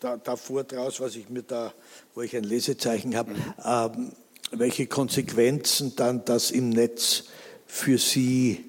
[0.00, 1.72] da, davor draus, was ich mir da,
[2.14, 3.34] wo ich ein Lesezeichen habe,
[3.64, 4.12] ähm,
[4.50, 7.24] welche Konsequenzen dann das im Netz
[7.66, 8.64] für sie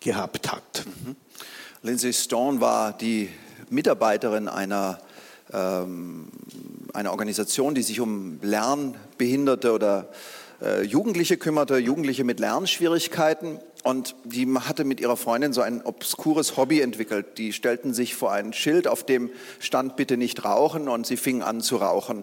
[0.00, 0.84] gehabt hat.
[0.86, 1.16] Mhm.
[1.82, 3.28] Lindsay Stone war die
[3.70, 5.00] Mitarbeiterin einer,
[5.52, 6.28] ähm,
[6.92, 10.08] einer Organisation, die sich um Lernbehinderte oder
[10.62, 13.58] äh, Jugendliche kümmerte, Jugendliche mit Lernschwierigkeiten.
[13.82, 17.36] Und die hatte mit ihrer Freundin so ein obskures Hobby entwickelt.
[17.38, 21.42] Die stellten sich vor ein Schild, auf dem stand bitte nicht rauchen und sie fingen
[21.42, 22.22] an zu rauchen.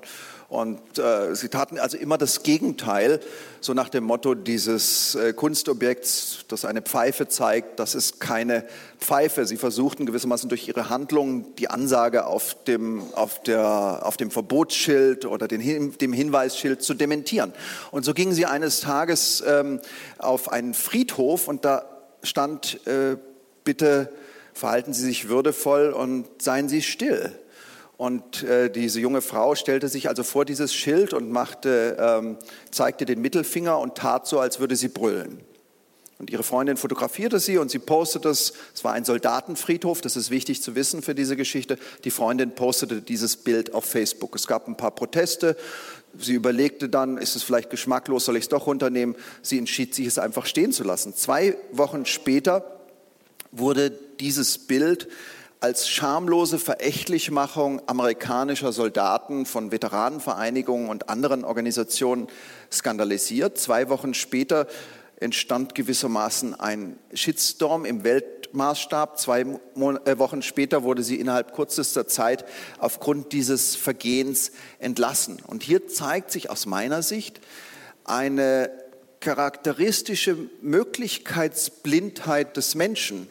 [0.50, 3.20] Und äh, sie taten also immer das Gegenteil,
[3.62, 8.66] so nach dem Motto dieses äh, Kunstobjekts, das eine Pfeife zeigt, das ist keine
[9.00, 9.46] Pfeife.
[9.46, 15.26] Sie versuchten gewissermaßen durch ihre Handlungen die Ansage auf dem, auf der, auf dem Verbotsschild
[15.26, 17.54] oder den, dem Hinweisschild zu dementieren.
[17.92, 19.80] Und so gingen sie eines Tages ähm,
[20.18, 21.86] auf einen Friedhof und da
[22.24, 23.18] stand, äh,
[23.64, 24.12] bitte
[24.54, 27.32] verhalten Sie sich würdevoll und seien Sie still.
[28.00, 32.38] Und äh, diese junge Frau stellte sich also vor dieses Schild und machte, ähm,
[32.72, 35.42] zeigte den Mittelfinger und tat so, als würde sie brüllen.
[36.18, 38.54] Und ihre Freundin fotografierte sie und sie postete es.
[38.74, 41.78] Es war ein Soldatenfriedhof, das ist wichtig zu wissen für diese Geschichte.
[42.06, 44.34] Die Freundin postete dieses Bild auf Facebook.
[44.34, 45.58] Es gab ein paar Proteste.
[46.18, 49.14] Sie überlegte dann, ist es vielleicht geschmacklos, soll ich es doch runternehmen?
[49.42, 51.14] Sie entschied sich, es einfach stehen zu lassen.
[51.16, 52.80] Zwei Wochen später
[53.52, 53.92] wurde
[54.22, 55.10] dieses Bild
[55.62, 62.28] als schamlose Verächtlichmachung amerikanischer Soldaten von Veteranenvereinigungen und anderen Organisationen
[62.72, 63.58] skandalisiert.
[63.58, 64.68] Zwei Wochen später
[65.20, 69.20] entstand gewissermaßen ein Shitstorm im Weltmaßstab.
[69.20, 72.46] Zwei äh, Wochen später wurde sie innerhalb kürzester Zeit
[72.78, 75.42] aufgrund dieses Vergehens entlassen.
[75.46, 77.42] Und hier zeigt sich aus meiner Sicht
[78.06, 78.72] eine
[79.20, 83.28] charakteristische Möglichkeitsblindheit des Menschen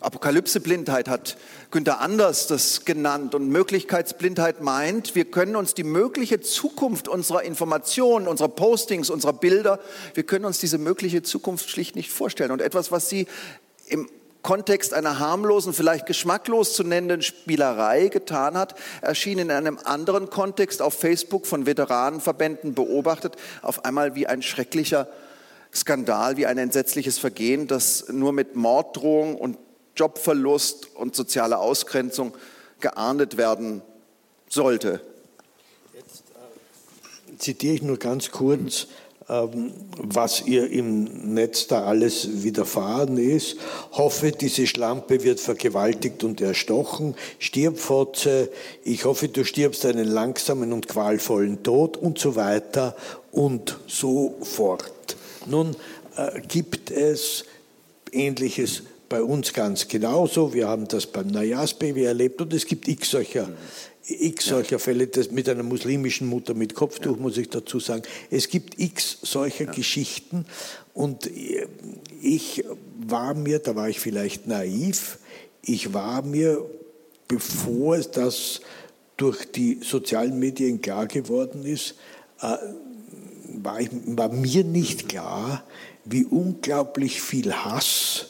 [0.00, 1.36] Apokalypseblindheit hat
[1.70, 3.34] Günther Anders das genannt.
[3.34, 9.78] Und Möglichkeitsblindheit meint, wir können uns die mögliche Zukunft unserer Informationen, unserer Postings, unserer Bilder,
[10.14, 12.50] wir können uns diese mögliche Zukunft schlicht nicht vorstellen.
[12.50, 13.26] Und etwas, was Sie
[13.86, 14.08] im
[14.42, 20.80] Kontext einer harmlosen, vielleicht geschmacklos zu nennenden Spielerei getan hat, erschien in einem anderen Kontext
[20.80, 25.08] auf Facebook von Veteranenverbänden beobachtet, auf einmal wie ein schrecklicher
[25.74, 29.58] Skandal, wie ein entsetzliches Vergehen, das nur mit Morddrohung und
[29.96, 32.34] Jobverlust und soziale Ausgrenzung
[32.80, 33.82] geahndet werden
[34.48, 35.00] sollte.
[35.94, 36.24] Jetzt
[37.32, 38.86] äh, zitiere ich nur ganz kurz,
[39.28, 43.56] ähm, was ihr im Netz da alles widerfahren ist.
[43.92, 47.14] Hoffe, diese Schlampe wird vergewaltigt und erstochen.
[47.38, 48.50] Stirb, Fotze.
[48.82, 52.96] Ich hoffe, du stirbst einen langsamen und qualvollen Tod und so weiter
[53.30, 55.16] und so fort.
[55.46, 55.76] Nun
[56.16, 57.44] äh, gibt es
[58.12, 60.54] ähnliches bei uns ganz genauso.
[60.54, 63.50] Wir haben das beim Najas-Baby erlebt und es gibt x solcher,
[64.06, 68.02] x solcher Fälle, das mit einer muslimischen Mutter mit Kopftuch, muss ich dazu sagen.
[68.30, 69.72] Es gibt x solcher ja.
[69.72, 70.46] Geschichten
[70.94, 71.28] und
[72.22, 72.64] ich
[73.04, 75.18] war mir, da war ich vielleicht naiv,
[75.60, 76.64] ich war mir,
[77.26, 78.60] bevor das
[79.16, 81.96] durch die sozialen Medien klar geworden ist,
[82.40, 82.56] äh,
[83.60, 85.64] war, ich, war mir nicht klar,
[86.04, 88.29] wie unglaublich viel Hass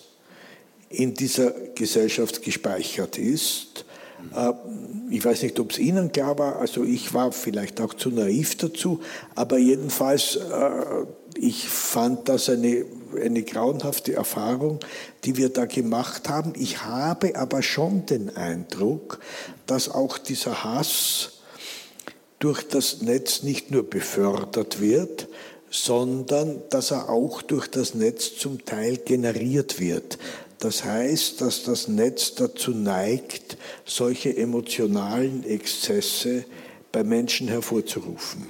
[0.91, 3.87] in dieser Gesellschaft gespeichert ist.
[4.35, 4.53] Äh,
[5.11, 8.57] ich weiß nicht, ob es Ihnen klar war, also ich war vielleicht auch zu naiv
[8.57, 9.01] dazu,
[9.35, 11.07] aber jedenfalls, äh,
[11.39, 12.85] ich fand das eine,
[13.21, 14.81] eine grauenhafte Erfahrung,
[15.25, 16.53] die wir da gemacht haben.
[16.57, 19.21] Ich habe aber schon den Eindruck,
[19.67, 21.41] dass auch dieser Hass
[22.41, 25.29] durch das Netz nicht nur befördert wird,
[25.71, 30.19] sondern dass er auch durch das Netz zum Teil generiert wird.
[30.61, 33.57] Das heißt, dass das Netz dazu neigt,
[33.87, 36.45] solche emotionalen Exzesse
[36.93, 38.47] bei Menschen hervorzurufen.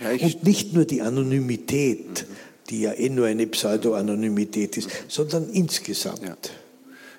[0.00, 2.26] Ja, Und nicht nur die Anonymität,
[2.70, 6.22] die ja eh nur eine Pseudo-Anonymität ist, sondern insgesamt.
[6.22, 6.36] Ja.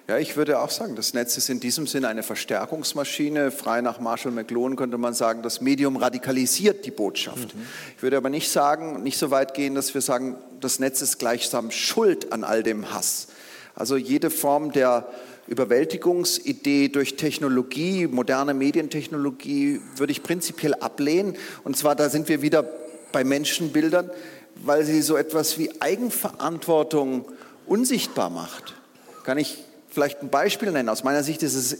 [0.07, 3.51] Ja, ich würde auch sagen, das Netz ist in diesem Sinne eine Verstärkungsmaschine.
[3.51, 7.53] Frei nach Marshall McLuhan könnte man sagen, das Medium radikalisiert die Botschaft.
[7.53, 7.61] Mhm.
[7.97, 11.19] Ich würde aber nicht sagen, nicht so weit gehen, dass wir sagen, das Netz ist
[11.19, 13.27] gleichsam schuld an all dem Hass.
[13.77, 15.07] Also jede Form der
[15.47, 21.35] Überwältigungsidee durch Technologie, moderne Medientechnologie, würde ich prinzipiell ablehnen.
[21.63, 22.65] Und zwar, da sind wir wieder
[23.11, 24.09] bei Menschenbildern,
[24.55, 27.25] weil sie so etwas wie Eigenverantwortung
[27.67, 28.73] unsichtbar macht.
[29.23, 29.59] Kann ich
[29.89, 30.89] vielleicht ein Beispiel nennen?
[30.89, 31.77] Aus meiner Sicht ist es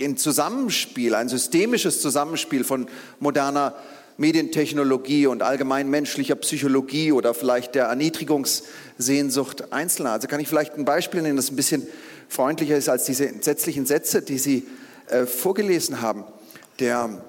[0.00, 2.88] ein Zusammenspiel, ein systemisches Zusammenspiel von
[3.20, 3.76] moderner
[4.20, 10.12] Medientechnologie und allgemein menschlicher Psychologie oder vielleicht der Erniedrigungssehnsucht Einzelner.
[10.12, 11.86] Also kann ich vielleicht ein Beispiel nennen, das ein bisschen
[12.28, 14.66] freundlicher ist als diese entsetzlichen Sätze, die Sie
[15.08, 16.24] äh, vorgelesen haben.
[16.80, 17.22] Der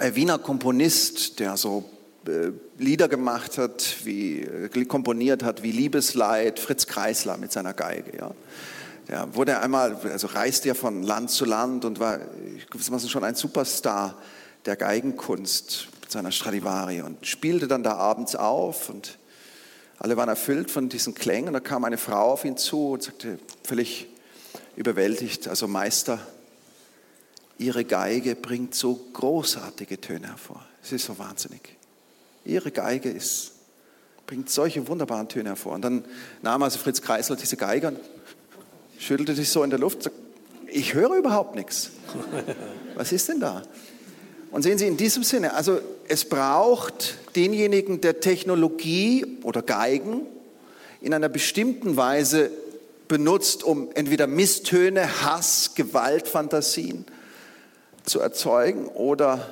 [0.00, 1.84] äh, Wiener Komponist, der so
[2.26, 8.16] äh, Lieder gemacht hat, wie äh, komponiert hat, wie Liebesleid, Fritz Kreisler mit seiner Geige.
[8.16, 8.30] Ja.
[9.06, 12.20] Der wurde einmal, also reiste er von Land zu Land und war
[12.70, 14.16] gewissermaßen schon ein Superstar
[14.64, 19.18] der Geigenkunst mit seiner Stradivari und spielte dann da abends auf und
[19.98, 23.02] alle waren erfüllt von diesen Klängen und da kam eine Frau auf ihn zu und
[23.02, 24.06] sagte völlig
[24.76, 26.20] überwältigt, also Meister,
[27.58, 30.64] ihre Geige bringt so großartige Töne hervor.
[30.80, 31.76] Es ist so wahnsinnig.
[32.44, 33.54] Ihre Geige ist,
[34.28, 35.72] bringt solche wunderbaren Töne hervor.
[35.72, 36.04] Und dann
[36.40, 37.98] nahm also Fritz Kreisler diese Geige und
[39.00, 40.08] schüttelte sich so in der Luft
[40.68, 41.90] ich höre überhaupt nichts.
[42.94, 43.62] Was ist denn da?
[44.56, 50.22] Und sehen Sie, in diesem Sinne, also es braucht denjenigen, der Technologie oder Geigen
[51.02, 52.50] in einer bestimmten Weise
[53.06, 57.04] benutzt, um entweder Misstöne, Hass, Gewaltfantasien
[58.06, 59.46] zu erzeugen oder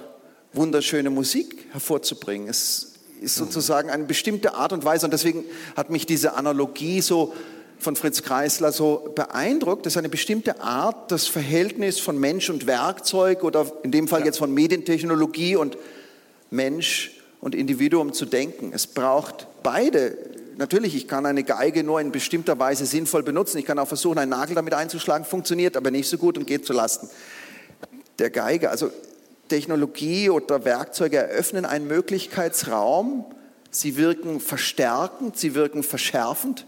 [0.54, 2.48] wunderschöne Musik hervorzubringen.
[2.48, 5.44] Es ist sozusagen eine bestimmte Art und Weise und deswegen
[5.76, 7.34] hat mich diese Analogie so
[7.78, 9.86] von Fritz Kreisler so beeindruckt.
[9.86, 14.24] Das ist eine bestimmte Art, das Verhältnis von Mensch und Werkzeug oder in dem Fall
[14.24, 15.76] jetzt von Medientechnologie und
[16.50, 18.72] Mensch und Individuum zu denken.
[18.74, 20.16] Es braucht beide.
[20.56, 23.58] Natürlich, ich kann eine Geige nur in bestimmter Weise sinnvoll benutzen.
[23.58, 26.64] Ich kann auch versuchen, einen Nagel damit einzuschlagen, funktioniert aber nicht so gut und geht
[26.64, 27.08] zu Lasten
[28.18, 28.70] der Geige.
[28.70, 28.90] Also
[29.48, 33.24] Technologie oder Werkzeuge eröffnen einen Möglichkeitsraum.
[33.70, 36.66] Sie wirken verstärkend, sie wirken verschärfend,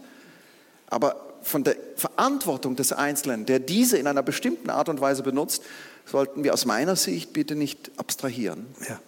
[0.87, 5.63] aber von der Verantwortung des Einzelnen, der diese in einer bestimmten Art und Weise benutzt,
[6.05, 8.65] sollten wir aus meiner Sicht bitte nicht abstrahieren.
[8.87, 8.99] Ja.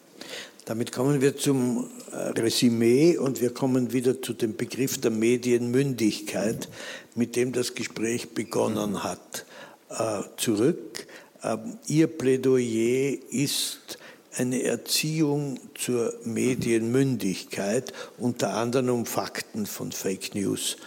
[0.66, 6.70] Damit kommen wir zum äh, Resümee und wir kommen wieder zu dem Begriff der Medienmündigkeit,
[7.16, 9.46] mit dem das Gespräch begonnen hat,
[9.90, 11.08] äh, zurück.
[11.44, 13.98] Ähm, Ihr Plädoyer ist
[14.40, 20.78] eine Erziehung zur Medienmündigkeit, unter anderem um Fakten von Fake News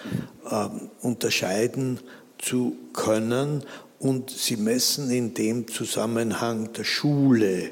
[0.51, 0.69] äh,
[1.03, 2.01] unterscheiden
[2.39, 3.65] zu können.
[3.99, 7.71] Und Sie messen in dem Zusammenhang der Schule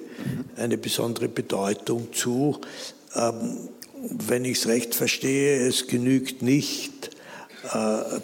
[0.57, 2.61] eine besondere Bedeutung zu.
[3.17, 3.57] Ähm,
[4.03, 7.00] wenn ich es recht verstehe, es genügt nicht,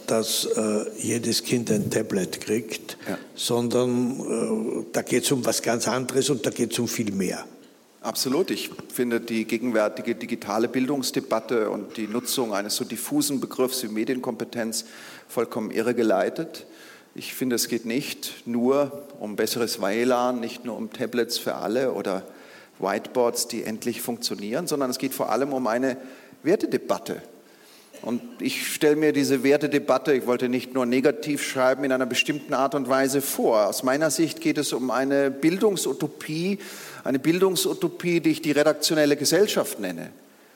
[0.06, 3.18] dass äh, jedes Kind ein Tablet kriegt, ja.
[3.34, 7.12] sondern äh, da geht es um was ganz anderes und da geht es um viel
[7.12, 7.44] mehr.
[8.00, 8.50] Absolut.
[8.50, 14.84] Ich finde die gegenwärtige digitale Bildungsdebatte und die Nutzung eines so diffusen Begriffs wie Medienkompetenz
[15.28, 16.66] vollkommen irregeleitet.
[17.16, 21.92] Ich finde, es geht nicht nur um besseres WLAN, nicht nur um Tablets für alle
[21.92, 22.22] oder
[22.78, 25.96] Whiteboards, die endlich funktionieren, sondern es geht vor allem um eine
[26.42, 27.22] Wertedebatte.
[28.06, 32.54] Und ich stelle mir diese Wertedebatte, ich wollte nicht nur negativ schreiben, in einer bestimmten
[32.54, 33.66] Art und Weise vor.
[33.66, 36.60] Aus meiner Sicht geht es um eine Bildungsutopie,
[37.02, 40.10] eine Bildungsutopie, die ich die redaktionelle Gesellschaft nenne.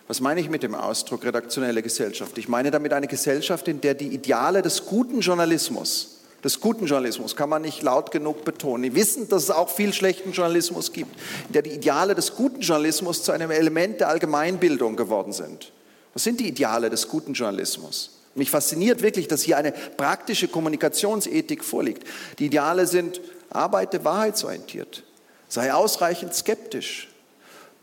[0.07, 2.39] Was meine ich mit dem Ausdruck redaktionelle Gesellschaft?
[2.39, 7.35] Ich meine damit eine Gesellschaft, in der die Ideale des guten Journalismus, des guten Journalismus
[7.35, 8.85] kann man nicht laut genug betonen.
[8.85, 11.17] Wir wissen, dass es auch viel schlechten Journalismus gibt,
[11.49, 15.73] in der die Ideale des guten Journalismus zu einem Element der Allgemeinbildung geworden sind.
[16.15, 18.11] Was sind die Ideale des guten Journalismus?
[18.35, 22.07] Mich fasziniert wirklich, dass hier eine praktische Kommunikationsethik vorliegt.
[22.39, 23.21] Die Ideale sind,
[23.51, 25.03] arbeite wahrheitsorientiert,
[25.49, 27.09] sei ausreichend skeptisch,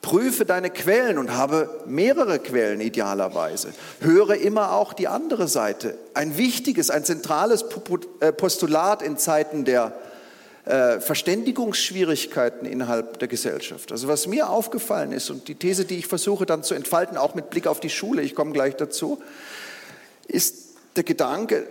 [0.02, 3.74] prüfe deine Quellen und habe mehrere Quellen idealerweise.
[4.00, 5.98] Höre immer auch die andere Seite.
[6.14, 7.66] Ein wichtiges, ein zentrales
[8.22, 9.94] äh, Postulat in Zeiten der
[10.68, 13.92] äh, Verständigungsschwierigkeiten innerhalb der Gesellschaft.
[13.92, 17.36] Also was mir aufgefallen ist und die These, die ich versuche dann zu entfalten, auch
[17.36, 19.22] mit Blick auf die Schule, ich komme gleich dazu,
[20.28, 21.66] ist der Gedanke,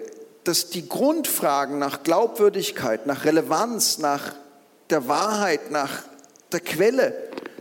[0.45, 4.35] dass die Grundfragen nach Glaubwürdigkeit, nach Relevanz, nach
[4.91, 6.03] der Wahrheit, nach
[6.53, 7.15] der Quelle,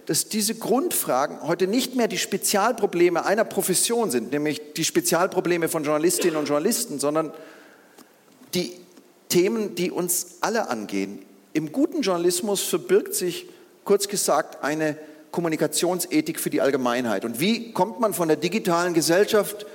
[0.06, 5.84] dass diese Grundfragen heute nicht mehr die Spezialprobleme einer Profession sind, nämlich die Spezialprobleme von
[5.84, 7.34] Journalistinnen und Journalisten, sondern
[8.54, 8.74] die
[9.30, 11.25] Themen, die uns alle angehen.
[11.56, 13.48] Im guten Journalismus verbirgt sich,
[13.86, 14.98] kurz gesagt, eine
[15.32, 17.24] Kommunikationsethik für die Allgemeinheit.
[17.24, 19.66] Und wie kommt man von der digitalen Gesellschaft,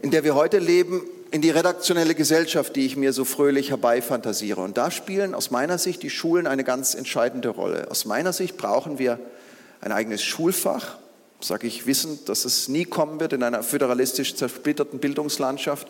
[0.00, 4.62] in der wir heute leben, in die redaktionelle Gesellschaft, die ich mir so fröhlich herbeifantasiere?
[4.62, 7.90] Und da spielen aus meiner Sicht die Schulen eine ganz entscheidende Rolle.
[7.90, 9.20] Aus meiner Sicht brauchen wir
[9.82, 10.96] ein eigenes Schulfach,
[11.38, 15.86] sage ich wissend, dass es nie kommen wird in einer föderalistisch zersplitterten Bildungslandschaft,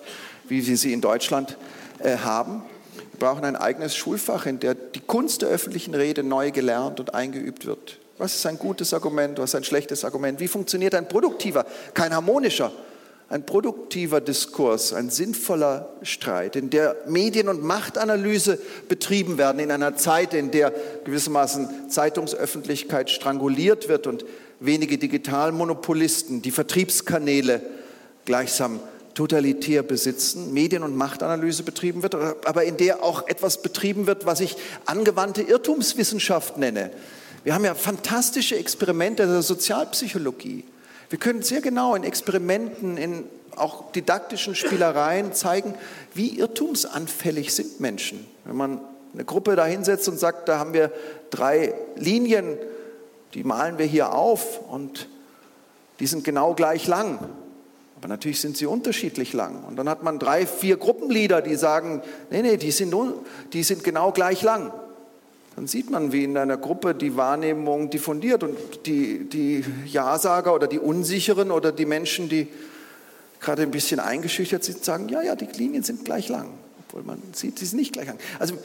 [0.48, 1.56] wie wir sie in Deutschland
[2.00, 2.64] äh, haben.
[2.96, 7.14] Wir brauchen ein eigenes Schulfach, in dem die Kunst der öffentlichen Rede neu gelernt und
[7.14, 7.98] eingeübt wird.
[8.18, 10.38] Was ist ein gutes Argument, was ist ein schlechtes Argument?
[10.38, 12.70] Wie funktioniert ein produktiver, kein harmonischer,
[13.28, 18.58] ein produktiver Diskurs, ein sinnvoller Streit, in der Medien- und Machtanalyse
[18.88, 20.72] betrieben werden, in einer Zeit, in der
[21.04, 24.24] gewissermaßen Zeitungsöffentlichkeit stranguliert wird und
[24.60, 27.60] wenige Digitalmonopolisten die Vertriebskanäle
[28.24, 28.80] gleichsam
[29.14, 34.40] totalitär besitzen, Medien- und Machtanalyse betrieben wird, aber in der auch etwas betrieben wird, was
[34.40, 36.90] ich angewandte Irrtumswissenschaft nenne.
[37.44, 40.64] Wir haben ja fantastische Experimente der Sozialpsychologie.
[41.10, 43.24] Wir können sehr genau in Experimenten, in
[43.56, 45.74] auch didaktischen Spielereien zeigen,
[46.12, 48.26] wie irrtumsanfällig sind Menschen.
[48.44, 48.80] Wenn man
[49.12, 50.90] eine Gruppe da hinsetzt und sagt, da haben wir
[51.30, 52.58] drei Linien,
[53.34, 55.08] die malen wir hier auf und
[56.00, 57.20] die sind genau gleich lang.
[58.04, 59.64] Aber natürlich sind sie unterschiedlich lang.
[59.64, 62.94] Und dann hat man drei, vier Gruppenlieder, die sagen, nee, nee, die sind,
[63.54, 64.74] die sind genau gleich lang.
[65.56, 70.66] Dann sieht man, wie in einer Gruppe die Wahrnehmung diffundiert und die, die Ja-Sager oder
[70.66, 72.48] die Unsicheren oder die Menschen, die
[73.40, 76.50] gerade ein bisschen eingeschüchtert sind, sagen, ja, ja, die Linien sind gleich lang,
[76.86, 78.18] obwohl man sieht, sie sind nicht gleich lang.
[78.38, 78.58] Also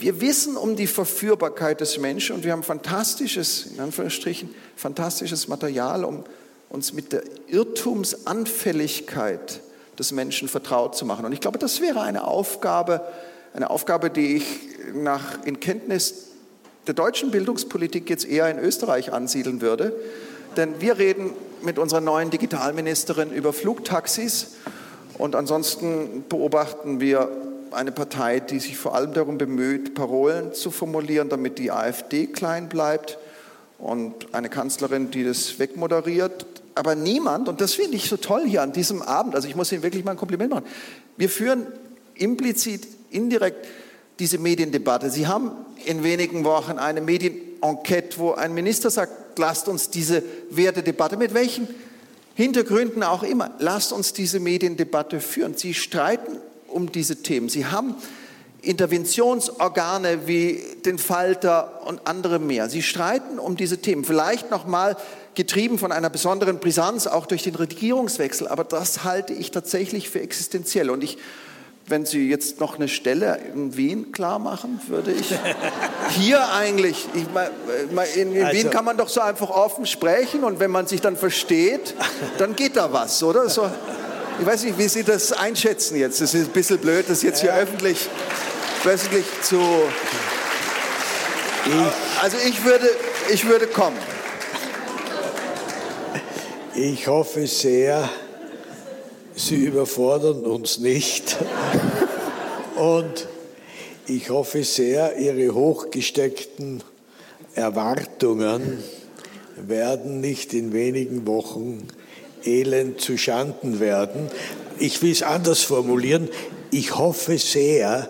[0.00, 6.04] wir wissen um die Verführbarkeit des Menschen und wir haben fantastisches, in Anführungsstrichen, fantastisches Material,
[6.04, 6.24] um
[6.68, 9.60] uns mit der Irrtumsanfälligkeit
[9.98, 11.24] des Menschen vertraut zu machen.
[11.24, 13.00] Und ich glaube, das wäre eine Aufgabe,
[13.54, 14.44] eine Aufgabe, die ich
[14.94, 16.28] nach, in Kenntnis
[16.86, 19.94] der deutschen Bildungspolitik jetzt eher in Österreich ansiedeln würde.
[20.56, 21.32] Denn wir reden
[21.62, 24.56] mit unserer neuen Digitalministerin über Flugtaxis
[25.18, 27.30] und ansonsten beobachten wir
[27.70, 32.68] eine Partei, die sich vor allem darum bemüht, Parolen zu formulieren, damit die AfD klein
[32.68, 33.18] bleibt
[33.78, 36.46] und eine Kanzlerin, die das wegmoderiert.
[36.74, 39.70] Aber niemand, und das finde ich so toll hier an diesem Abend, also ich muss
[39.70, 40.66] Ihnen wirklich mal ein Kompliment machen,
[41.16, 41.66] wir führen
[42.14, 43.66] implizit, indirekt
[44.18, 45.10] diese Mediendebatte.
[45.10, 45.52] Sie haben
[45.84, 51.68] in wenigen Wochen eine Medienenquete, wo ein Minister sagt, lasst uns diese Wertedebatte, mit welchen
[52.34, 55.56] Hintergründen auch immer, lasst uns diese Mediendebatte führen.
[55.56, 57.48] Sie streiten um diese Themen.
[57.48, 57.94] Sie haben
[58.62, 62.68] Interventionsorgane wie den Falter und andere mehr.
[62.68, 64.04] Sie streiten um diese Themen.
[64.04, 64.96] Vielleicht noch mal
[65.34, 68.48] getrieben von einer besonderen Brisanz, auch durch den Regierungswechsel.
[68.48, 70.90] Aber das halte ich tatsächlich für existenziell.
[70.90, 71.18] Und ich
[71.86, 75.34] wenn Sie jetzt noch eine Stelle in Wien klar machen, würde ich
[76.10, 77.24] hier eigentlich, ich,
[78.16, 81.00] in, in also, Wien kann man doch so einfach offen sprechen und wenn man sich
[81.00, 81.94] dann versteht,
[82.38, 83.50] dann geht da was, oder?
[83.50, 83.70] So,
[84.40, 86.20] ich weiß nicht, wie Sie das einschätzen jetzt.
[86.20, 87.56] Das ist ein bisschen blöd, das jetzt hier ja.
[87.56, 88.08] öffentlich,
[88.84, 89.60] öffentlich zu.
[91.66, 92.88] Ich, also ich würde,
[93.30, 93.96] ich würde kommen.
[96.76, 98.08] Ich hoffe sehr,
[99.36, 101.36] Sie überfordern uns nicht.
[102.74, 103.28] Und
[104.08, 106.82] ich hoffe sehr, Ihre hochgesteckten
[107.54, 108.82] Erwartungen
[109.56, 111.86] werden nicht in wenigen Wochen
[112.44, 114.28] elend zu Schanden werden.
[114.80, 116.28] Ich will es anders formulieren.
[116.72, 118.08] Ich hoffe sehr,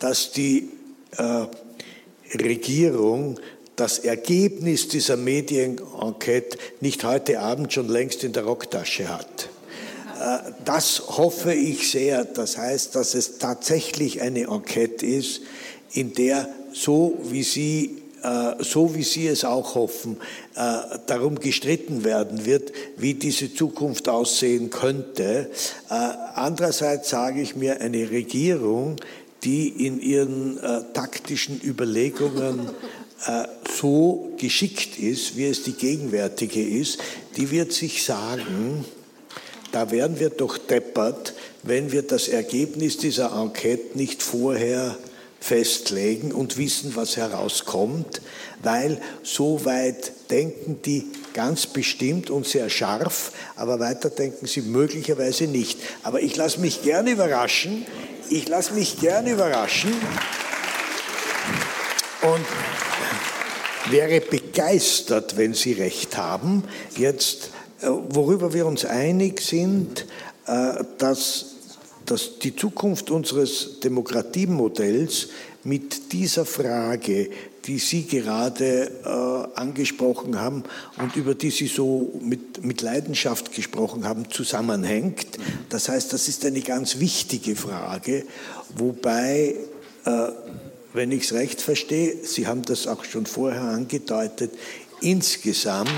[0.00, 0.68] dass die
[1.16, 1.46] äh,
[2.38, 3.40] Regierung
[3.76, 9.48] das Ergebnis dieser Medienenquete nicht heute Abend schon längst in der Rocktasche hat.
[10.22, 12.24] Äh, das hoffe ich sehr.
[12.24, 15.42] Das heißt, dass es tatsächlich eine Enquete ist,
[15.92, 20.18] in der so wie Sie äh, so wie Sie es auch hoffen,
[20.54, 25.50] äh, darum gestritten werden wird, wie diese Zukunft aussehen könnte.
[25.88, 28.96] Andererseits sage ich mir, eine Regierung,
[29.42, 30.58] die in ihren
[30.94, 32.70] taktischen Überlegungen
[33.78, 36.98] so geschickt ist, wie es die gegenwärtige ist,
[37.36, 38.84] die wird sich sagen,
[39.70, 44.96] da wären wir doch deppert, wenn wir das Ergebnis dieser Enquete nicht vorher
[45.40, 48.20] festlegen und wissen, was herauskommt,
[48.62, 55.44] weil so weit denken die ganz bestimmt und sehr scharf, aber weiter denken sie möglicherweise
[55.44, 55.78] nicht.
[56.02, 57.86] Aber ich lasse mich gerne überraschen.
[58.30, 59.92] Ich lasse mich gerne überraschen
[62.22, 66.64] und wäre begeistert, wenn Sie recht haben.
[66.96, 67.50] Jetzt
[67.82, 70.06] äh, worüber wir uns einig sind,
[70.46, 71.46] äh, dass,
[72.06, 75.28] dass die Zukunft unseres Demokratiemodells
[75.64, 77.28] mit dieser Frage,
[77.64, 80.64] die Sie gerade äh, angesprochen haben
[80.98, 85.26] und über die Sie so mit, mit Leidenschaft gesprochen haben, zusammenhängt.
[85.68, 88.24] Das heißt, das ist eine ganz wichtige Frage,
[88.76, 89.56] wobei,
[90.04, 90.28] äh,
[90.94, 94.52] wenn ich es recht verstehe, Sie haben das auch schon vorher angedeutet,
[95.00, 95.90] insgesamt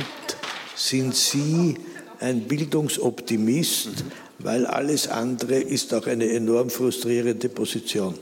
[0.76, 1.76] sind Sie
[2.20, 4.04] ein Bildungsoptimist,
[4.38, 8.18] weil alles andere ist auch eine enorm frustrierende Position.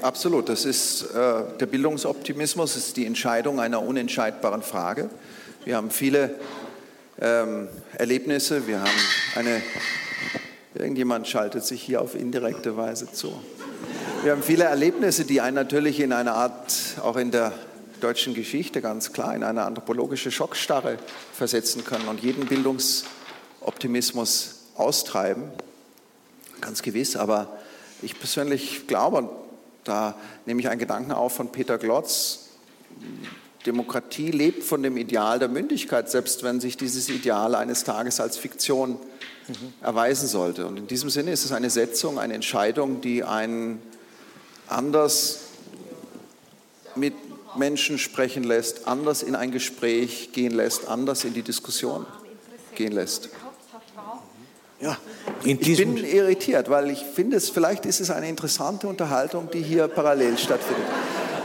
[0.00, 5.08] Absolut, das ist äh, der Bildungsoptimismus, ist die Entscheidung einer unentscheidbaren Frage.
[5.64, 6.34] Wir haben viele
[7.20, 8.90] ähm, Erlebnisse, wir haben
[9.36, 9.62] eine,
[10.74, 13.32] irgendjemand schaltet sich hier auf indirekte Weise zu.
[14.22, 17.52] Wir haben viele Erlebnisse, die einen natürlich in einer Art, auch in der
[18.00, 20.98] deutschen Geschichte ganz klar in eine anthropologische Schockstarre
[21.32, 25.50] versetzen können und jeden Bildungsoptimismus austreiben.
[26.60, 27.58] Ganz gewiss, aber
[28.02, 29.28] ich persönlich glaube,
[29.84, 30.14] da
[30.46, 32.50] nehme ich einen Gedanken auf von Peter Glotz,
[33.66, 38.36] Demokratie lebt von dem Ideal der Mündigkeit, selbst wenn sich dieses Ideal eines Tages als
[38.36, 39.72] Fiktion mhm.
[39.80, 40.66] erweisen sollte.
[40.66, 43.80] Und in diesem Sinne ist es eine Setzung, eine Entscheidung, die einen
[44.68, 45.40] anders
[46.94, 47.14] mit
[47.56, 52.06] Menschen sprechen lässt, anders in ein Gespräch gehen lässt, anders in die Diskussion
[52.74, 53.28] gehen lässt.
[54.80, 54.96] Ja,
[55.44, 59.86] ich bin irritiert, weil ich finde, es, vielleicht ist es eine interessante Unterhaltung, die hier
[59.86, 60.86] parallel stattfindet.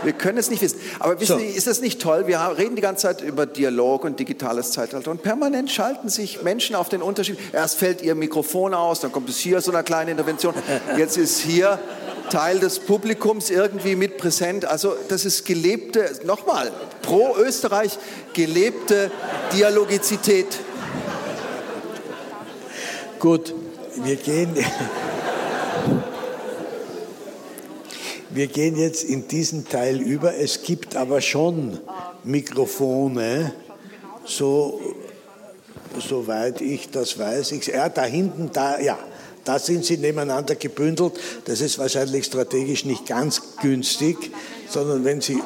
[0.03, 0.79] Wir können es nicht wissen.
[0.99, 1.39] Aber wissen so.
[1.39, 2.27] Sie, ist das nicht toll?
[2.27, 6.75] Wir reden die ganze Zeit über Dialog und digitales Zeitalter und permanent schalten sich Menschen
[6.75, 7.37] auf den Unterschied.
[7.53, 10.53] Erst fällt ihr Mikrofon aus, dann kommt es hier so eine kleine Intervention.
[10.97, 11.79] Jetzt ist hier
[12.29, 14.65] Teil des Publikums irgendwie mit präsent.
[14.65, 16.71] Also das ist gelebte, nochmal,
[17.01, 17.97] pro Österreich
[18.33, 19.11] gelebte
[19.53, 20.47] Dialogizität.
[23.19, 23.53] Gut,
[23.95, 24.53] wir gehen,
[28.37, 30.35] wir gehen jetzt in diesen Teil über.
[30.35, 31.79] Es gibt aber schon
[32.23, 33.51] Mikrofone,
[34.25, 34.79] so,
[35.99, 37.51] soweit ich das weiß.
[37.53, 38.99] Ich, ja, da hinten, da, ja,
[39.43, 41.13] da sind sie nebeneinander gebündelt.
[41.45, 44.31] Das ist wahrscheinlich strategisch nicht ganz günstig,
[44.69, 45.41] sondern wenn sie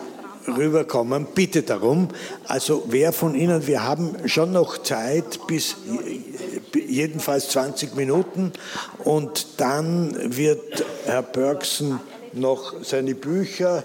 [0.47, 2.09] rüberkommen, bitte darum.
[2.45, 5.77] Also wer von Ihnen, wir haben schon noch Zeit bis
[6.73, 8.51] jedenfalls 20 Minuten
[9.05, 11.99] und dann wird Herr Bergson
[12.34, 13.84] noch seine Bücher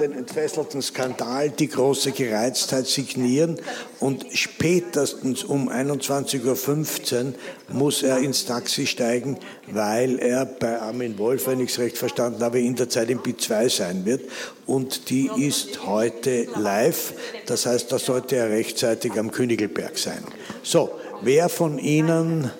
[0.00, 3.60] den entfesselten Skandal, die große Gereiztheit signieren
[4.00, 7.34] und spätestens um 21.15 Uhr
[7.68, 9.38] muss er ins Taxi steigen,
[9.70, 13.20] weil er bei Armin Wolf, wenn ich es recht verstanden habe, in der Zeit im
[13.20, 14.22] B2 sein wird
[14.66, 17.14] und die ist heute live,
[17.46, 20.24] das heißt, da sollte er rechtzeitig am Königelberg sein.
[20.62, 20.90] So,
[21.22, 22.50] wer von Ihnen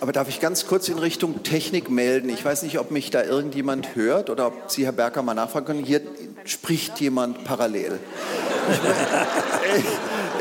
[0.00, 2.28] aber darf ich ganz kurz in Richtung Technik melden?
[2.28, 5.66] Ich weiß nicht, ob mich da irgendjemand hört oder ob Sie, Herr Berger, mal nachfragen
[5.66, 5.84] können.
[5.84, 6.00] Hier
[6.44, 7.98] spricht jemand parallel.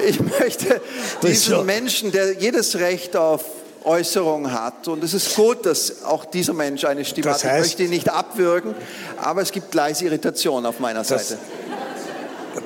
[0.05, 0.79] Ich, möchte
[1.23, 3.43] diesen Menschen, der jedes Recht auf
[3.83, 4.87] Äußerung hat.
[4.87, 7.55] Und es ist gut, dass auch dieser Mensch eine Stimme das hat.
[7.55, 8.75] Ich möchte ihn nicht abwürgen,
[9.17, 11.37] aber es gibt leise Irritation auf meiner Seite.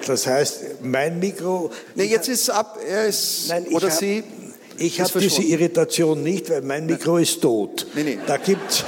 [0.05, 1.71] Das heißt, mein Mikro.
[1.95, 2.77] Nee, jetzt ist es ab.
[2.85, 4.23] Er ist, nein, oder hab, Sie.
[4.81, 7.85] Ich habe diese Irritation nicht, weil mein Mikro ist tot.
[7.93, 8.19] Nee, nee.
[8.25, 8.83] Da gibt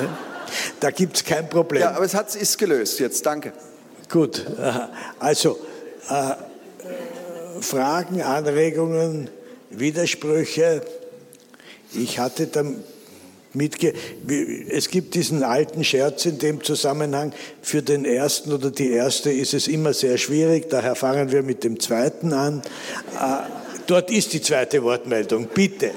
[0.80, 1.82] da gibt's kein Problem.
[1.82, 3.24] Ja, aber es hat, ist gelöst jetzt.
[3.24, 3.52] Danke.
[4.10, 4.44] Gut.
[5.18, 5.58] Also,
[6.08, 6.34] äh,
[7.62, 9.30] Fragen, Anregungen,
[9.70, 10.82] Widersprüche.
[11.94, 12.82] Ich hatte dann
[13.54, 13.92] mitge
[14.68, 19.54] es gibt diesen alten Scherz in dem Zusammenhang, für den ersten oder die erste ist
[19.54, 22.62] es immer sehr schwierig, daher fangen wir mit dem zweiten an.
[23.20, 25.48] Äh, Dort ist die zweite Wortmeldung.
[25.48, 25.92] Bitte.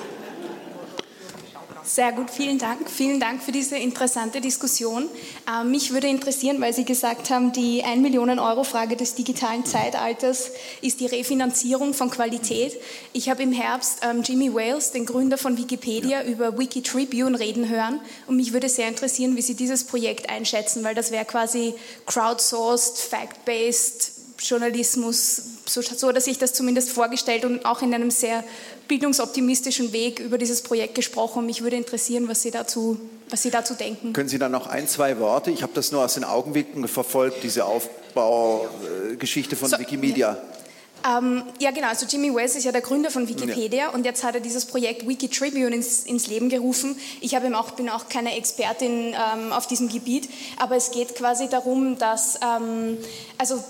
[1.85, 2.89] Sehr gut, vielen Dank.
[2.89, 5.07] Vielen Dank für diese interessante Diskussion.
[5.47, 9.65] Ähm, mich würde interessieren, weil Sie gesagt haben, die 1 Millionen Euro Frage des digitalen
[9.65, 10.49] Zeitalters
[10.81, 12.75] ist die Refinanzierung von Qualität.
[13.13, 16.27] Ich habe im Herbst ähm, Jimmy Wales, den Gründer von Wikipedia, ja.
[16.27, 20.95] über Wikitribune reden hören und mich würde sehr interessieren, wie Sie dieses Projekt einschätzen, weil
[20.95, 21.75] das wäre quasi
[22.07, 24.14] crowdsourced, fact-based
[24.47, 28.43] Journalismus, so, so hat er sich das zumindest vorgestellt und auch in einem sehr
[28.87, 31.45] bildungsoptimistischen Weg über dieses Projekt gesprochen.
[31.45, 32.99] Mich würde interessieren, was Sie dazu,
[33.29, 34.13] was Sie dazu denken.
[34.13, 35.51] Können Sie da noch ein, zwei Worte?
[35.51, 40.33] Ich habe das nur aus den Augenblicken verfolgt, diese Aufbaugeschichte von so, Wikimedia.
[40.33, 41.17] Ja.
[41.17, 41.87] Ähm, ja, genau.
[41.87, 43.89] Also Jimmy Wales ist ja der Gründer von Wikipedia ja.
[43.89, 46.95] und jetzt hat er dieses Projekt Wikitribune ins, ins Leben gerufen.
[47.21, 51.97] Ich auch, bin auch keine Expertin ähm, auf diesem Gebiet, aber es geht quasi darum,
[51.99, 52.97] dass ähm,
[53.37, 53.63] also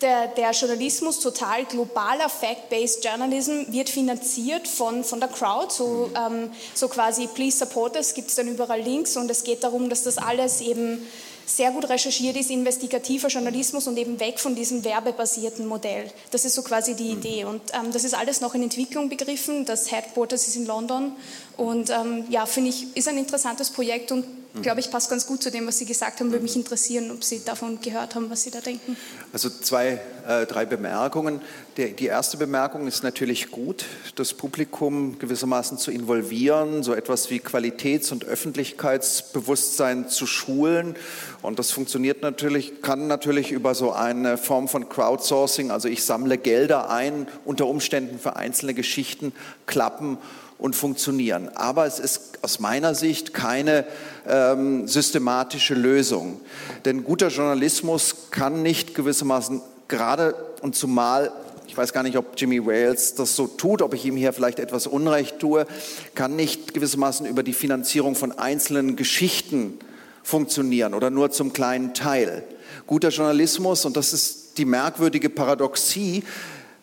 [0.00, 6.50] der, der, Journalismus, total globaler Fact-Based Journalism, wird finanziert von, von der Crowd, so, ähm,
[6.74, 10.04] so quasi Please Support Us, gibt es dann überall Links und es geht darum, dass
[10.04, 11.06] das alles eben
[11.46, 16.10] sehr gut recherchiert ist, investigativer Journalismus und eben weg von diesem werbebasierten Modell.
[16.30, 17.44] Das ist so quasi die Idee.
[17.44, 19.64] Und ähm, das ist alles noch in Entwicklung begriffen.
[19.64, 21.12] Das Headquarters ist in London.
[21.56, 24.39] Und ähm, ja, finde ich, ist ein interessantes Projekt und Mhm.
[24.62, 26.30] Glaube ich, passt ganz gut zu dem, was Sie gesagt haben.
[26.30, 28.96] Würde mich interessieren, ob Sie davon gehört haben, was Sie da denken.
[29.32, 31.40] Also zwei, äh, drei Bemerkungen.
[31.76, 33.84] Die, die erste Bemerkung ist natürlich gut,
[34.16, 40.96] das Publikum gewissermaßen zu involvieren, so etwas wie Qualitäts- und Öffentlichkeitsbewusstsein zu schulen.
[41.42, 46.38] Und das funktioniert natürlich, kann natürlich über so eine Form von Crowdsourcing, also ich sammle
[46.38, 49.32] Gelder ein, unter Umständen für einzelne Geschichten
[49.66, 50.18] klappen
[50.60, 51.48] und funktionieren.
[51.54, 53.84] Aber es ist aus meiner Sicht keine
[54.28, 56.40] ähm, systematische Lösung.
[56.84, 61.32] Denn guter Journalismus kann nicht gewissermaßen gerade und zumal
[61.70, 64.58] ich weiß gar nicht, ob Jimmy Wales das so tut, ob ich ihm hier vielleicht
[64.58, 65.68] etwas Unrecht tue,
[66.16, 69.78] kann nicht gewissermaßen über die Finanzierung von einzelnen Geschichten
[70.24, 72.42] funktionieren oder nur zum kleinen Teil.
[72.88, 76.24] Guter Journalismus, und das ist die merkwürdige Paradoxie,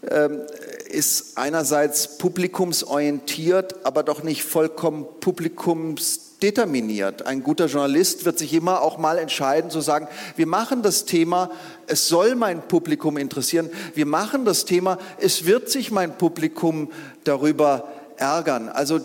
[0.09, 0.39] ähm,
[0.87, 7.25] ist einerseits publikumsorientiert, aber doch nicht vollkommen publikumsdeterminiert.
[7.25, 11.51] Ein guter Journalist wird sich immer auch mal entscheiden zu sagen, wir machen das Thema,
[11.87, 16.91] es soll mein Publikum interessieren, wir machen das Thema, es wird sich mein Publikum
[17.23, 17.87] darüber
[18.17, 18.69] ärgern.
[18.69, 18.99] Also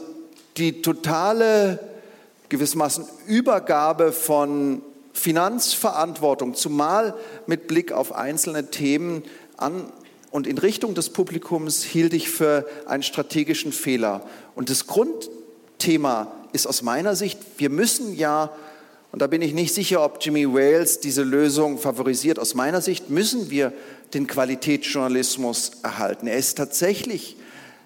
[0.56, 1.78] die totale
[2.48, 4.82] gewissermaßen Übergabe von
[5.12, 7.14] Finanzverantwortung, zumal
[7.46, 9.22] mit Blick auf einzelne Themen
[9.56, 9.92] an
[10.32, 14.26] und in Richtung des Publikums hielt ich für einen strategischen Fehler.
[14.54, 18.50] Und das Grundthema ist aus meiner Sicht, wir müssen ja,
[19.12, 23.10] und da bin ich nicht sicher, ob Jimmy Wales diese Lösung favorisiert, aus meiner Sicht
[23.10, 23.74] müssen wir
[24.14, 26.26] den Qualitätsjournalismus erhalten.
[26.26, 27.36] Er ist tatsächlich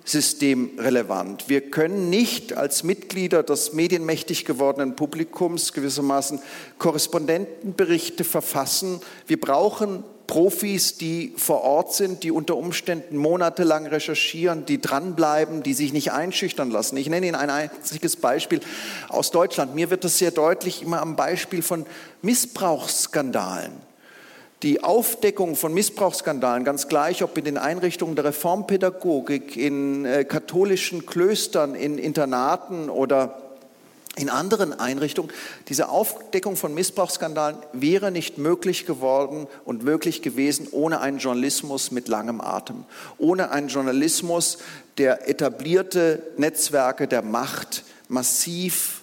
[0.04, 1.48] systemrelevant.
[1.48, 6.38] Wir können nicht als Mitglieder des medienmächtig gewordenen Publikums gewissermaßen
[6.78, 9.00] Korrespondentenberichte verfassen.
[9.26, 15.74] Wir brauchen Profis, die vor Ort sind, die unter Umständen monatelang recherchieren, die dranbleiben, die
[15.74, 16.96] sich nicht einschüchtern lassen.
[16.96, 18.60] Ich nenne Ihnen ein einziges Beispiel
[19.08, 19.74] aus Deutschland.
[19.74, 21.86] Mir wird das sehr deutlich immer am Beispiel von
[22.22, 23.86] Missbrauchsskandalen
[24.62, 31.04] die Aufdeckung von Missbrauchsskandalen, ganz gleich, ob in den Einrichtungen der Reformpädagogik, in äh, katholischen
[31.04, 33.45] Klöstern, in Internaten oder
[34.18, 35.30] in anderen Einrichtungen,
[35.68, 42.08] diese Aufdeckung von Missbrauchsskandalen wäre nicht möglich geworden und möglich gewesen ohne einen Journalismus mit
[42.08, 42.84] langem Atem,
[43.18, 44.58] ohne einen Journalismus,
[44.96, 49.02] der etablierte Netzwerke der Macht massiv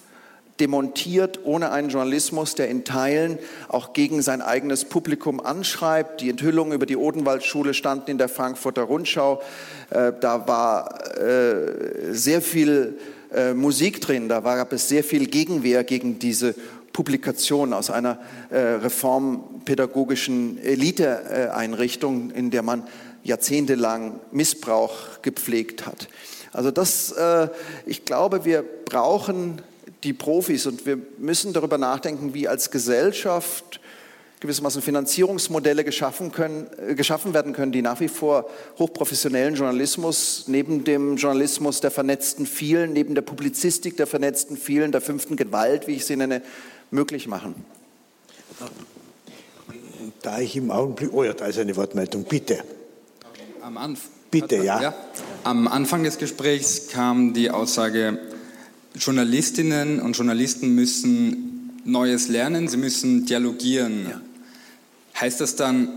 [0.60, 3.38] demontiert, ohne einen Journalismus, der in Teilen
[3.68, 6.20] auch gegen sein eigenes Publikum anschreibt.
[6.20, 9.42] Die Enthüllungen über die Odenwaldschule standen in der Frankfurter Rundschau.
[9.90, 12.98] Äh, da war äh, sehr viel
[13.34, 16.56] äh, Musik drin, da gab es sehr viel Gegenwehr gegen diese
[16.92, 18.20] Publikation aus einer
[18.52, 22.86] reformpädagogischen Eliteeinrichtung, in der man
[23.24, 26.06] jahrzehntelang Missbrauch gepflegt hat.
[26.52, 27.12] Also das,
[27.84, 29.60] ich glaube, wir brauchen
[30.04, 33.80] die Profis und wir müssen darüber nachdenken, wie als Gesellschaft
[34.44, 38.48] gewissermaßen Finanzierungsmodelle geschaffen, können, äh, geschaffen werden können, die nach wie vor
[38.78, 45.00] hochprofessionellen Journalismus neben dem Journalismus der vernetzten vielen, neben der Publizistik der vernetzten vielen, der
[45.00, 46.42] fünften Gewalt, wie ich sie nenne,
[46.90, 47.54] möglich machen.
[50.20, 52.58] Da ich im Augenblick, oh ja, da ist eine Wortmeldung, bitte.
[53.62, 54.10] Am Anfang.
[54.30, 54.82] Bitte, ja.
[54.82, 54.94] ja.
[55.44, 58.18] Am Anfang des Gesprächs kam die Aussage,
[58.94, 64.06] Journalistinnen und Journalisten müssen Neues lernen, sie müssen dialogieren.
[64.10, 64.20] Ja.
[65.20, 65.88] Heißt das dann,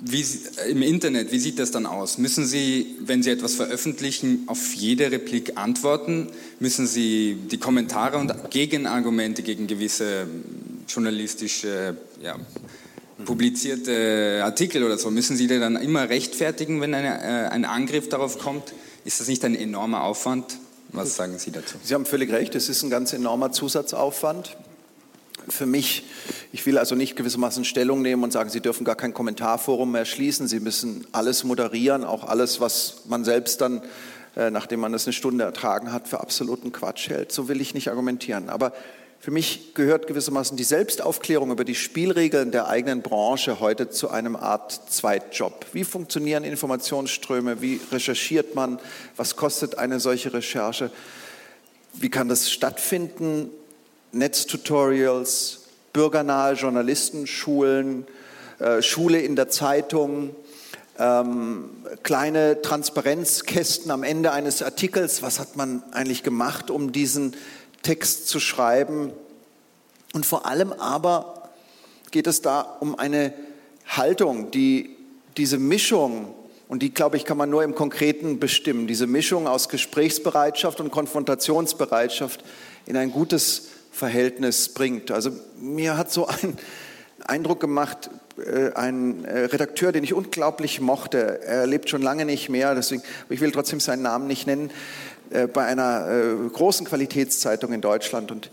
[0.00, 0.24] wie,
[0.68, 2.18] im Internet, wie sieht das dann aus?
[2.18, 6.28] Müssen Sie, wenn Sie etwas veröffentlichen, auf jede Replik antworten?
[6.60, 10.26] Müssen Sie die Kommentare und Gegenargumente gegen gewisse
[10.88, 12.36] journalistische, ja,
[13.24, 18.08] publizierte Artikel oder so, müssen Sie die dann immer rechtfertigen, wenn eine, äh, ein Angriff
[18.08, 18.74] darauf kommt?
[19.04, 20.58] Ist das nicht ein enormer Aufwand?
[20.88, 21.76] Was sagen Sie dazu?
[21.82, 24.56] Sie haben völlig recht, es ist ein ganz enormer Zusatzaufwand.
[25.48, 26.04] Für mich,
[26.52, 30.04] ich will also nicht gewissermaßen Stellung nehmen und sagen, Sie dürfen gar kein Kommentarforum mehr
[30.04, 30.48] schließen.
[30.48, 33.82] Sie müssen alles moderieren, auch alles, was man selbst dann,
[34.36, 37.32] äh, nachdem man das eine Stunde ertragen hat, für absoluten Quatsch hält.
[37.32, 38.48] So will ich nicht argumentieren.
[38.48, 38.72] Aber
[39.24, 44.36] für mich gehört gewissermaßen die Selbstaufklärung über die Spielregeln der eigenen Branche heute zu einem
[44.36, 45.66] Art Zweitjob.
[45.72, 47.62] Wie funktionieren Informationsströme?
[47.62, 48.78] Wie recherchiert man?
[49.16, 50.90] Was kostet eine solche Recherche?
[51.94, 53.50] Wie kann das stattfinden?
[54.14, 55.60] Netztutorials,
[55.92, 58.06] bürgernahe Journalistenschulen,
[58.58, 60.34] äh, Schule in der Zeitung,
[60.98, 61.70] ähm,
[62.02, 65.22] kleine Transparenzkästen am Ende eines Artikels.
[65.22, 67.34] Was hat man eigentlich gemacht, um diesen
[67.84, 69.12] Text zu schreiben.
[70.12, 71.50] Und vor allem aber
[72.10, 73.32] geht es da um eine
[73.86, 74.96] Haltung, die
[75.36, 76.34] diese Mischung,
[76.66, 80.90] und die, glaube ich, kann man nur im Konkreten bestimmen, diese Mischung aus Gesprächsbereitschaft und
[80.90, 82.42] Konfrontationsbereitschaft
[82.86, 85.10] in ein gutes Verhältnis bringt.
[85.12, 86.58] Also mir hat so ein
[87.24, 92.48] Eindruck gemacht, äh, ein äh, Redakteur, den ich unglaublich mochte, er lebt schon lange nicht
[92.48, 94.70] mehr, deswegen, ich will trotzdem seinen Namen nicht nennen,
[95.30, 98.32] äh, bei einer großen Qualitätszeitung in Deutschland.
[98.32, 98.50] Und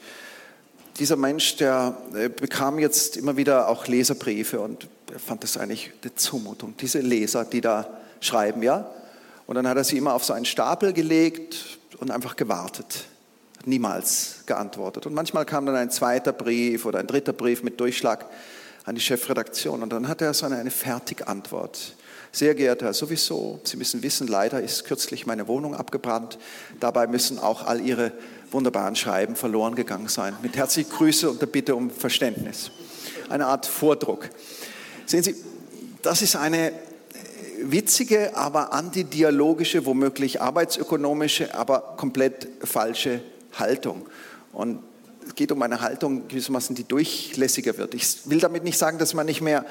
[0.99, 1.97] dieser Mensch, der
[2.39, 6.75] bekam jetzt immer wieder auch Leserbriefe und er fand das eigentlich eine Zumutung.
[6.79, 7.87] Diese Leser, die da
[8.19, 8.89] schreiben, ja.
[9.47, 13.05] Und dann hat er sie immer auf so einen Stapel gelegt und einfach gewartet.
[13.65, 15.05] Niemals geantwortet.
[15.05, 18.25] Und manchmal kam dann ein zweiter Brief oder ein dritter Brief mit Durchschlag
[18.85, 19.83] an die Chefredaktion.
[19.83, 21.95] Und dann hat er so eine, eine Fertigantwort.
[22.33, 26.39] Sehr geehrter Herr, sowieso, Sie müssen wissen, leider ist kürzlich meine Wohnung abgebrannt.
[26.79, 28.13] Dabei müssen auch all Ihre
[28.51, 30.35] wunderbaren Schreiben verloren gegangen sein.
[30.41, 32.71] Mit herzlichen Grüße und der Bitte um Verständnis.
[33.29, 34.29] Eine Art Vordruck.
[35.05, 35.35] Sehen Sie,
[36.01, 36.71] das ist eine
[37.61, 43.21] witzige, aber antidialogische, womöglich arbeitsökonomische, aber komplett falsche
[43.53, 44.07] Haltung.
[44.51, 44.83] Und
[45.25, 47.93] es geht um eine Haltung gewissermaßen, die durchlässiger wird.
[47.93, 49.65] Ich will damit nicht sagen, dass man nicht mehr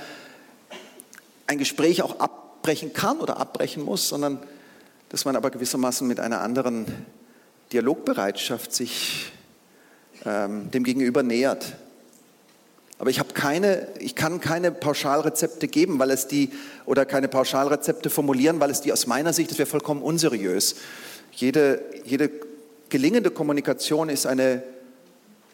[1.46, 4.38] ein Gespräch auch abbrechen kann oder abbrechen muss, sondern
[5.08, 6.86] dass man aber gewissermaßen mit einer anderen
[7.72, 9.32] Dialogbereitschaft sich
[10.24, 11.76] ähm, dem Gegenüber nähert.
[12.98, 16.50] Aber ich keine, ich kann keine Pauschalrezepte geben, weil es die
[16.84, 20.76] oder keine Pauschalrezepte formulieren, weil es die aus meiner Sicht, das wäre vollkommen unseriös.
[21.32, 22.30] Jede, jede
[22.90, 24.62] gelingende Kommunikation ist eine,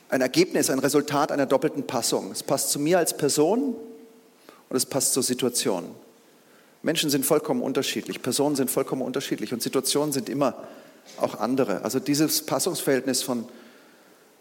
[0.09, 2.33] ein Ergebnis, ein Resultat einer doppelten Passung.
[2.33, 3.77] Es passt zu mir als Person
[4.69, 5.85] und es passt zur Situation.
[6.83, 10.67] Menschen sind vollkommen unterschiedlich, Personen sind vollkommen unterschiedlich und Situationen sind immer
[11.19, 11.83] auch andere.
[11.83, 13.47] Also dieses Passungsverhältnis von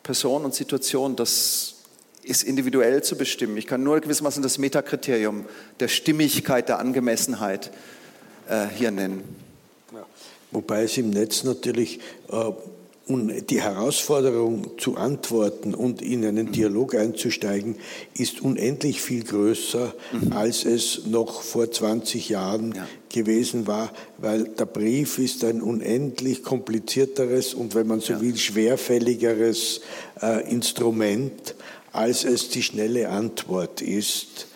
[0.03, 1.75] Person und Situation, das
[2.23, 3.57] ist individuell zu bestimmen.
[3.57, 5.45] Ich kann nur gewissermaßen das Metakriterium
[5.79, 7.71] der Stimmigkeit, der Angemessenheit
[8.47, 9.23] äh, hier nennen.
[9.93, 10.05] Ja.
[10.51, 11.99] Wobei es im Netz natürlich
[12.31, 12.51] äh,
[13.07, 17.75] die Herausforderung zu antworten und in einen Dialog einzusteigen,
[18.17, 20.33] ist unendlich viel größer, mhm.
[20.33, 22.87] als es noch vor 20 Jahren ja.
[23.09, 28.21] gewesen war, weil der Brief ist ein unendlich komplizierteres und, wenn man so ja.
[28.21, 29.81] will, schwerfälligeres
[30.21, 31.53] äh, Instrument,
[31.91, 34.47] als es die schnelle Antwort ist,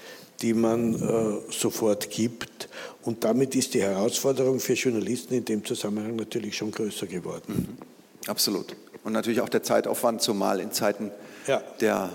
[0.41, 2.67] die man äh, sofort gibt.
[3.03, 7.77] Und damit ist die Herausforderung für Journalisten in dem Zusammenhang natürlich schon größer geworden.
[7.77, 7.98] Mhm.
[8.29, 8.75] Absolut.
[9.03, 11.11] Und natürlich auch der Zeitaufwand, zumal in Zeiten
[11.47, 11.63] ja.
[11.81, 12.11] der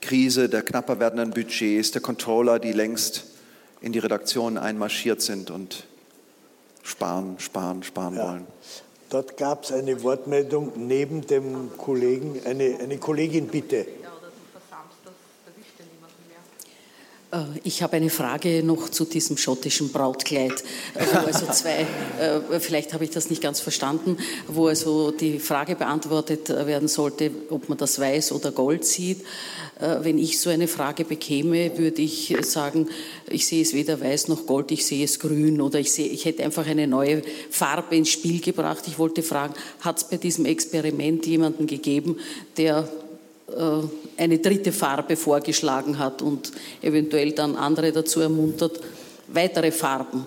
[0.00, 3.24] Krise, der knapper werdenden Budgets, der Controller, die längst
[3.80, 5.86] in die Redaktion einmarschiert sind und
[6.82, 8.28] sparen, sparen, sparen ja.
[8.28, 8.46] wollen.
[9.10, 13.76] Dort gab es eine Wortmeldung neben dem Kollegen, eine, eine Kollegin bitte.
[13.76, 13.86] Äh,
[17.64, 20.62] ich habe eine Frage noch zu diesem schottischen Brautkleid,
[20.94, 21.86] äh, wo also zwei,
[22.20, 27.30] äh, vielleicht habe ich das nicht ganz verstanden, wo also die Frage beantwortet werden sollte,
[27.50, 29.24] ob man das weiß oder Gold sieht.
[29.80, 32.88] Wenn ich so eine Frage bekäme, würde ich sagen,
[33.28, 36.24] ich sehe es weder weiß noch Gold, ich sehe es grün oder ich, sehe, ich
[36.24, 38.84] hätte einfach eine neue Farbe ins Spiel gebracht.
[38.86, 42.18] Ich wollte fragen, hat es bei diesem Experiment jemanden gegeben,
[42.56, 43.03] der äh,
[44.16, 46.52] eine dritte Farbe vorgeschlagen hat und
[46.82, 48.80] eventuell dann andere dazu ermuntert,
[49.28, 50.26] weitere Farben.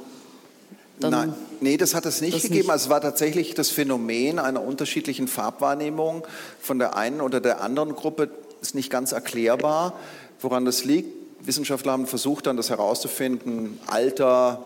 [0.99, 2.55] Dann Nein, nee, das hat es nicht gegeben.
[2.55, 2.69] Nicht.
[2.69, 6.25] Also es war tatsächlich das Phänomen einer unterschiedlichen Farbwahrnehmung
[6.59, 8.29] von der einen oder der anderen Gruppe
[8.61, 9.93] ist nicht ganz erklärbar,
[10.41, 11.09] woran das liegt.
[11.45, 14.65] Wissenschaftler haben versucht, dann das herauszufinden, Alter,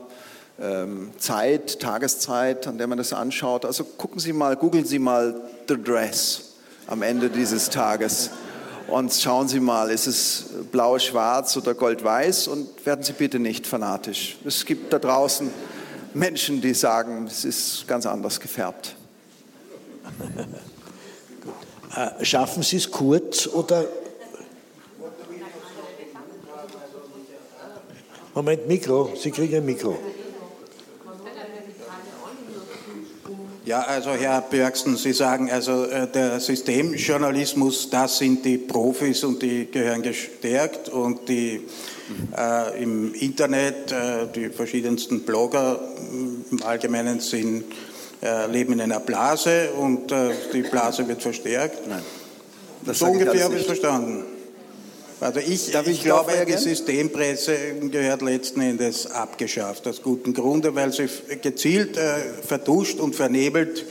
[0.59, 3.65] ähm, Zeit, Tageszeit, an der man das anschaut.
[3.65, 5.35] Also gucken Sie mal, googeln Sie mal
[5.67, 6.53] The Dress
[6.88, 8.29] am Ende dieses Tages.
[8.91, 14.35] Und schauen Sie mal, ist es blau-schwarz oder gold-weiß und werden Sie bitte nicht fanatisch.
[14.43, 15.49] Es gibt da draußen
[16.13, 18.97] Menschen, die sagen, es ist ganz anders gefärbt.
[21.95, 23.85] Äh, schaffen Sie es kurz oder?
[28.34, 29.97] Moment, Mikro, Sie kriegen ein Mikro.
[33.63, 39.41] Ja, also Herr Björksen, Sie sagen also, äh, der Systemjournalismus, das sind die Profis und
[39.43, 41.61] die gehören gestärkt und die
[42.35, 47.65] äh, im Internet, äh, die verschiedensten Blogger äh, im Allgemeinen sind,
[48.23, 51.88] äh, leben in einer Blase und äh, die Blase wird verstärkt.
[51.88, 52.01] Nein.
[52.95, 54.23] So ungefähr habe ich verstanden.
[55.22, 57.56] Also ich, ich, ich glaube, die Systempresse
[57.91, 61.07] gehört letzten Endes abgeschafft, aus gutem Grunde, weil sie
[61.43, 63.85] gezielt äh, verduscht und vernebelt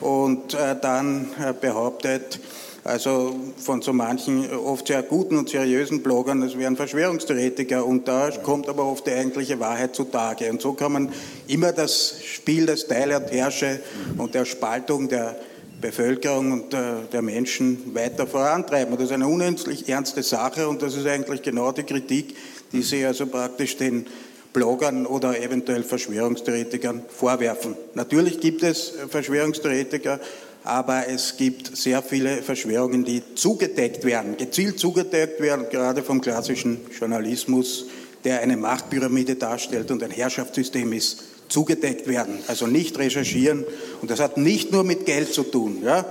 [0.00, 2.40] und äh, dann äh, behauptet,
[2.82, 8.30] also von so manchen oft sehr guten und seriösen Bloggern, es wären Verschwörungstheoretiker und da
[8.30, 10.50] kommt aber oft die eigentliche Wahrheit zutage.
[10.50, 11.12] Und so kann man
[11.46, 13.80] immer das Spiel des Teile und Herrsche
[14.16, 15.36] und der Spaltung der
[15.80, 18.92] Bevölkerung und der, der Menschen weiter vorantreiben.
[18.92, 22.34] Und das ist eine unendlich ernste Sache und das ist eigentlich genau die Kritik,
[22.72, 24.06] die Sie also praktisch den
[24.52, 27.76] Bloggern oder eventuell Verschwörungstheoretikern vorwerfen.
[27.94, 30.20] Natürlich gibt es Verschwörungstheoretiker,
[30.62, 36.80] aber es gibt sehr viele Verschwörungen, die zugedeckt werden, gezielt zugedeckt werden, gerade vom klassischen
[36.98, 37.86] Journalismus,
[38.24, 43.64] der eine Machtpyramide darstellt und ein Herrschaftssystem ist zugedeckt werden, also nicht recherchieren.
[44.00, 46.04] Und das hat nicht nur mit Geld zu tun, ja?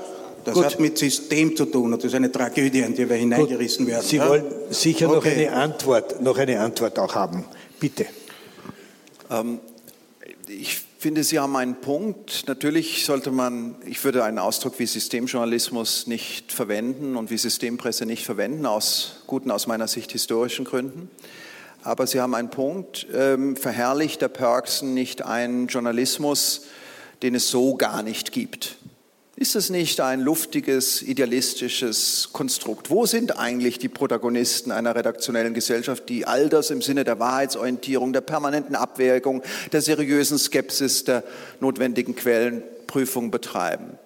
[0.43, 0.65] das Gut.
[0.65, 4.05] hat mit System zu tun und das ist eine Tragödie, in die wir hineingerissen werden.
[4.05, 4.27] Sie ja?
[4.27, 5.15] wollen sicher okay.
[5.15, 7.45] noch, eine Antwort, noch eine Antwort auch haben.
[7.79, 8.05] Bitte.
[9.29, 9.59] Ähm,
[10.47, 12.43] ich finde, Sie haben einen Punkt.
[12.47, 18.25] Natürlich sollte man, ich würde einen Ausdruck wie Systemjournalismus nicht verwenden und wie Systempresse nicht
[18.25, 21.09] verwenden, aus guten, aus meiner Sicht historischen Gründen.
[21.83, 26.67] Aber Sie haben einen Punkt, ähm, verherrlicht der Perksen nicht einen Journalismus,
[27.21, 28.77] den es so gar nicht gibt?
[29.35, 32.91] Ist es nicht ein luftiges, idealistisches Konstrukt?
[32.91, 38.13] Wo sind eigentlich die Protagonisten einer redaktionellen Gesellschaft, die all das im Sinne der Wahrheitsorientierung,
[38.13, 39.41] der permanenten Abwägung,
[39.71, 41.23] der seriösen Skepsis, der
[41.59, 43.97] notwendigen Quellenprüfung betreiben?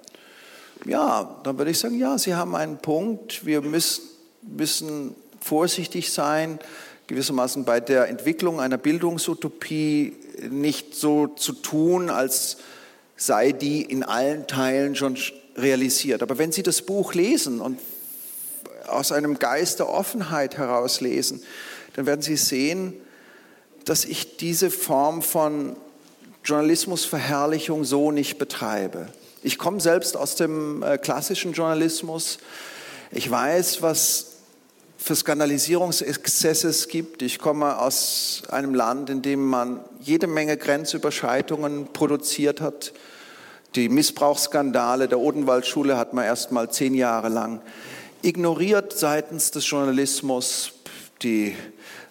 [0.86, 3.46] Ja, dann würde ich sagen, ja, Sie haben einen Punkt.
[3.46, 4.04] Wir müssen,
[4.42, 6.60] müssen vorsichtig sein,
[7.08, 10.16] gewissermaßen bei der Entwicklung einer Bildungsutopie
[10.50, 12.58] nicht so zu tun, als
[13.16, 15.18] sei die in allen Teilen schon
[15.56, 16.22] realisiert.
[16.22, 17.80] Aber wenn Sie das Buch lesen und
[18.88, 21.42] aus einem Geist der Offenheit heraus lesen,
[21.96, 22.94] dann werden Sie sehen,
[23.86, 25.76] dass ich diese Form von
[26.44, 29.08] Journalismusverherrlichung so nicht betreibe.
[29.44, 32.38] Ich komme selbst aus dem äh, klassischen Journalismus.
[33.12, 34.37] Ich weiß, was
[35.08, 37.22] für Skandalisierungsexzesse es gibt.
[37.22, 42.92] Ich komme aus einem Land, in dem man jede Menge Grenzüberschreitungen produziert hat.
[43.76, 47.62] Die Missbrauchsskandale der Odenwaldschule hat man erst mal zehn Jahre lang
[48.22, 50.74] ignoriert seitens des Journalismus.
[51.24, 51.56] Die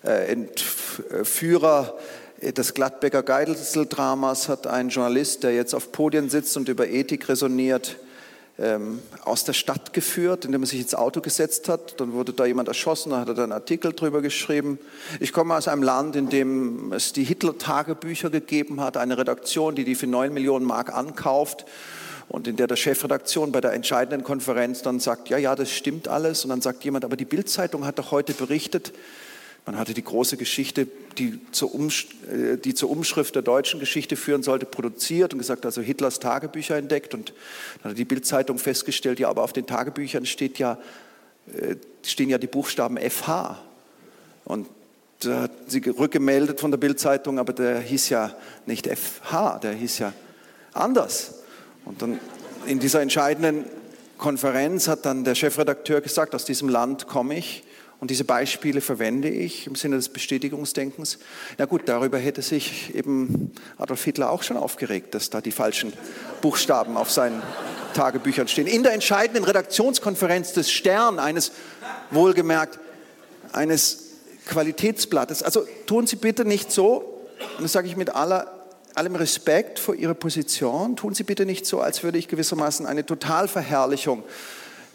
[0.03, 1.99] äh, Entführer
[2.41, 7.99] des Gladbecker Geisel-Dramas hat ein Journalist, der jetzt auf Podien sitzt und über Ethik resoniert,
[8.59, 12.01] ähm, aus der Stadt geführt, indem er sich ins Auto gesetzt hat.
[12.01, 14.79] Dann wurde da jemand erschossen, da hat er einen Artikel drüber geschrieben.
[15.21, 19.85] Ich komme aus einem Land, in dem es die Hitler-Tagebücher gegeben hat, eine Redaktion, die
[19.85, 21.67] die für 9 Millionen Mark ankauft
[22.29, 26.09] und in der der Chefredaktion bei der entscheidenden Konferenz dann sagt, ja, ja, das stimmt
[26.09, 26.45] alles.
[26.45, 28.93] Und dann sagt jemand, aber die Bildzeitung hat doch heute berichtet,
[29.67, 30.87] man hatte die große Geschichte,
[31.19, 35.83] die zur, äh, die zur, Umschrift der deutschen Geschichte führen sollte, produziert und gesagt, also
[35.83, 37.15] Hitlers Tagebücher entdeckt.
[37.15, 37.35] Und
[37.83, 40.79] dann hat die Bildzeitung festgestellt, ja, aber auf den Tagebüchern steht ja,
[41.53, 41.75] äh,
[42.05, 43.61] stehen ja die Buchstaben FH.
[44.45, 44.69] Und
[45.21, 48.37] da hat sie rückgemeldet von der Bildzeitung, aber der hieß ja
[48.67, 50.13] nicht FH, der hieß ja
[50.73, 51.41] anders.
[51.85, 52.21] Und dann
[52.67, 53.65] in dieser entscheidenden
[54.17, 57.65] Konferenz hat dann der Chefredakteur gesagt, aus diesem Land komme ich
[57.99, 61.19] und diese Beispiele verwende ich im Sinne des Bestätigungsdenkens.
[61.57, 65.93] Na gut, darüber hätte sich eben Adolf Hitler auch schon aufgeregt, dass da die falschen
[66.43, 67.43] Buchstaben auf seinen
[67.95, 68.67] Tagebüchern stehen.
[68.67, 71.53] In der entscheidenden Redaktionskonferenz des Stern, eines
[72.11, 72.79] wohlgemerkt,
[73.53, 74.05] eines
[74.47, 75.43] Qualitätsblattes.
[75.43, 77.23] Also tun Sie bitte nicht so,
[77.57, 78.53] und das sage ich mit aller,
[78.95, 83.07] allem Respekt vor Ihrer Position, tun Sie bitte nicht so, als würde ich gewissermaßen eine
[83.07, 84.23] Totalverherrlichung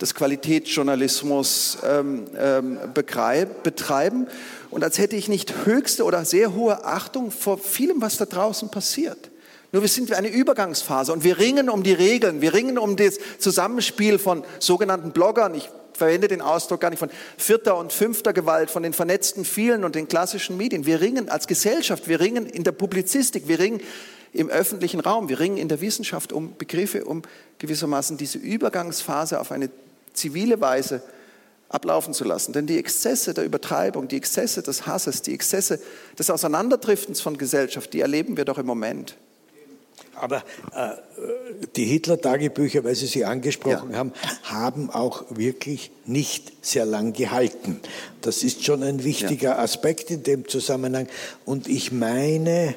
[0.01, 4.27] des Qualitätsjournalismus ähm, ähm, betreiben
[4.71, 8.69] und als hätte ich nicht höchste oder sehr hohe Achtung vor vielem, was da draußen
[8.69, 9.29] passiert.
[9.71, 13.19] Nur wir sind eine Übergangsphase und wir ringen um die Regeln, wir ringen um das
[13.37, 15.55] Zusammenspiel von sogenannten Bloggern.
[15.55, 19.85] Ich verwende den Ausdruck gar nicht von vierter und fünfter Gewalt, von den vernetzten vielen
[19.85, 20.85] und den klassischen Medien.
[20.85, 23.81] Wir ringen als Gesellschaft, wir ringen in der Publizistik, wir ringen
[24.33, 27.21] im öffentlichen Raum, wir ringen in der Wissenschaft um Begriffe, um
[27.59, 29.69] gewissermaßen diese Übergangsphase auf eine
[30.13, 31.01] zivile Weise
[31.69, 32.53] ablaufen zu lassen.
[32.53, 35.79] Denn die Exzesse der Übertreibung, die Exzesse des Hasses, die Exzesse
[36.19, 39.15] des Auseinanderdriftens von Gesellschaft, die erleben wir doch im Moment.
[40.15, 40.43] Aber
[40.75, 40.89] äh,
[41.75, 43.97] die Hitler-Tagebücher, weil Sie sie angesprochen ja.
[43.97, 44.13] haben,
[44.43, 47.79] haben auch wirklich nicht sehr lang gehalten.
[48.21, 49.59] Das ist schon ein wichtiger ja.
[49.59, 51.07] Aspekt in dem Zusammenhang.
[51.45, 52.75] Und ich meine,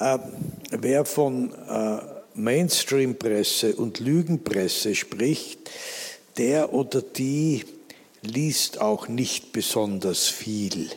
[0.00, 0.18] äh,
[0.70, 1.98] wer von äh,
[2.34, 5.70] Mainstream-Presse und Lügenpresse spricht,
[6.36, 7.64] der oder die
[8.22, 10.90] liest auch nicht besonders viel.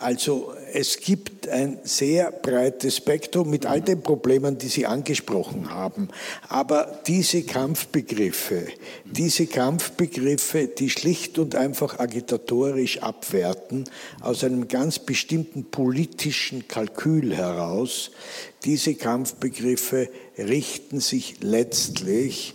[0.00, 6.08] Also es gibt ein sehr breites Spektrum mit all den Problemen, die Sie angesprochen haben.
[6.48, 8.66] Aber diese Kampfbegriffe,
[9.04, 13.84] diese Kampfbegriffe, die schlicht und einfach agitatorisch abwerten,
[14.22, 18.10] aus einem ganz bestimmten politischen Kalkül heraus,
[18.64, 22.54] diese Kampfbegriffe richten sich letztlich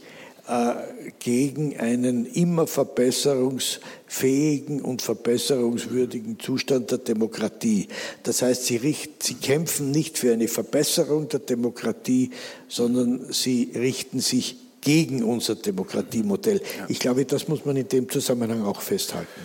[1.20, 7.88] gegen einen immer verbesserungsfähigen und verbesserungswürdigen Zustand der Demokratie.
[8.24, 12.32] Das heißt, sie, richten, sie kämpfen nicht für eine Verbesserung der Demokratie,
[12.68, 16.62] sondern sie richten sich gegen unser Demokratiemodell.
[16.90, 19.42] Ich glaube, das muss man in dem Zusammenhang auch festhalten.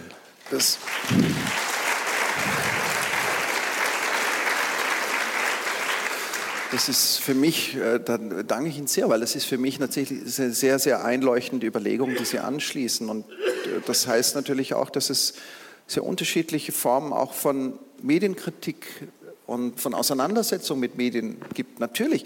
[0.50, 0.76] Das
[6.72, 9.78] Das ist für mich, äh, da danke ich Ihnen sehr, weil das ist für mich
[9.78, 13.08] tatsächlich eine sehr, sehr einleuchtende Überlegung, die Sie anschließen.
[13.08, 15.34] Und äh, das heißt natürlich auch, dass es
[15.88, 18.86] sehr unterschiedliche Formen auch von Medienkritik
[19.46, 21.80] und von Auseinandersetzung mit Medien gibt.
[21.80, 22.24] Natürlich,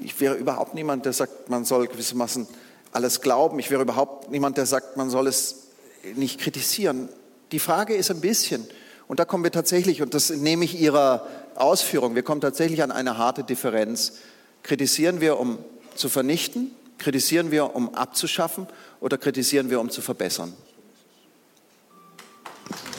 [0.00, 2.48] ich wäre überhaupt niemand, der sagt, man soll gewissermaßen
[2.90, 3.60] alles glauben.
[3.60, 5.68] Ich wäre überhaupt niemand, der sagt, man soll es
[6.16, 7.08] nicht kritisieren.
[7.52, 8.66] Die Frage ist ein bisschen,
[9.10, 12.90] Und da kommen wir tatsächlich, und das nehme ich Ihrer Ausführung, wir kommen tatsächlich an
[12.90, 14.14] eine harte Differenz.
[14.62, 15.58] Kritisieren wir, um
[15.94, 16.70] zu vernichten?
[16.98, 18.66] Kritisieren wir, um abzuschaffen?
[19.00, 20.54] Oder kritisieren wir, um zu verbessern?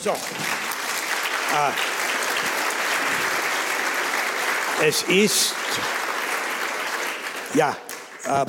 [0.03, 0.11] So.
[1.53, 1.71] Ah.
[4.83, 5.53] Es ist,
[7.53, 7.77] ja,
[8.25, 8.45] äh,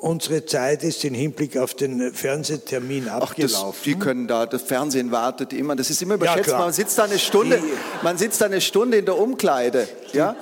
[0.00, 3.58] unsere Zeit ist im Hinblick auf den Fernsehtermin abgelaufen.
[3.60, 6.48] Ach, das, die können da, das Fernsehen wartet immer, das ist immer überschätzt.
[6.48, 7.62] Ja, man sitzt da eine Stunde,
[8.02, 10.36] man sitzt da eine Stunde in der Umkleide, ja,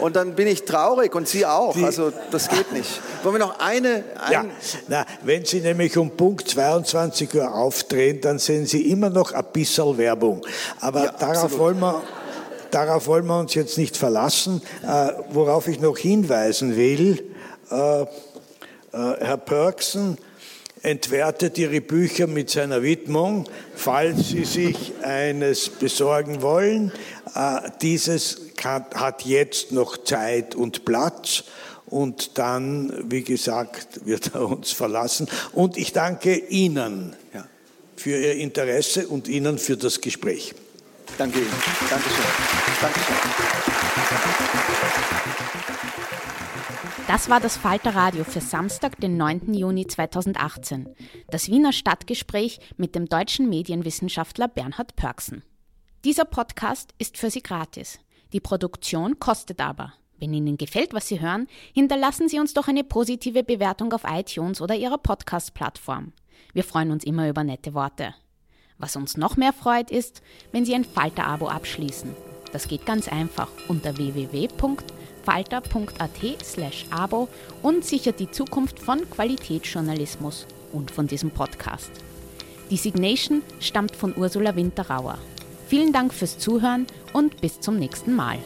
[0.00, 3.00] und dann bin ich traurig und Sie auch, Die, also das geht nicht.
[3.22, 4.44] Wollen wir noch eine, ein, ja,
[4.88, 9.44] na, wenn Sie nämlich um Punkt 22 Uhr aufdrehen, dann sehen Sie immer noch ein
[9.52, 10.44] bisschen Werbung.
[10.80, 11.58] Aber Ja, darauf absolut.
[11.58, 12.02] wollen wir
[12.70, 14.62] Darauf wollen wir uns jetzt nicht verlassen.
[14.82, 17.22] Äh, worauf ich noch hinweisen will,
[17.70, 18.06] äh,
[18.92, 20.18] Herr Pörksen
[20.82, 26.92] entwertet Ihre Bücher mit seiner Widmung, falls Sie sich eines besorgen wollen.
[27.34, 31.44] Äh, dieses hat jetzt noch Zeit und Platz.
[31.86, 35.28] Und dann, wie gesagt, wird er uns verlassen.
[35.52, 37.14] Und ich danke Ihnen
[37.96, 40.54] für Ihr Interesse und Ihnen für das Gespräch.
[41.18, 41.52] Danke Ihnen.
[41.90, 42.24] Dankeschön.
[42.80, 43.16] Dankeschön.
[47.08, 49.54] Das war das Falter Radio für Samstag, den 9.
[49.54, 50.88] Juni 2018.
[51.30, 55.42] Das Wiener Stadtgespräch mit dem deutschen Medienwissenschaftler Bernhard Pörksen.
[56.04, 57.98] Dieser Podcast ist für Sie gratis.
[58.32, 59.92] Die Produktion kostet aber.
[60.18, 64.60] Wenn Ihnen gefällt, was Sie hören, hinterlassen Sie uns doch eine positive Bewertung auf iTunes
[64.60, 66.12] oder Ihrer Podcast-Plattform.
[66.52, 68.14] Wir freuen uns immer über nette Worte.
[68.78, 70.22] Was uns noch mehr freut, ist,
[70.52, 72.14] wenn Sie ein Falter-Abo abschließen.
[72.52, 73.98] Das geht ganz einfach unter
[75.24, 77.28] www.falter.at slash abo
[77.62, 81.90] und sichert die Zukunft von Qualitätsjournalismus und von diesem Podcast.
[82.70, 85.18] Die Signation stammt von Ursula Winterauer.
[85.68, 88.38] Vielen Dank fürs Zuhören und bis zum nächsten Mal.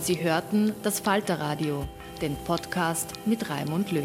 [0.00, 1.84] Sie hörten das Falterradio,
[2.22, 4.04] den Podcast mit Raimund Löw.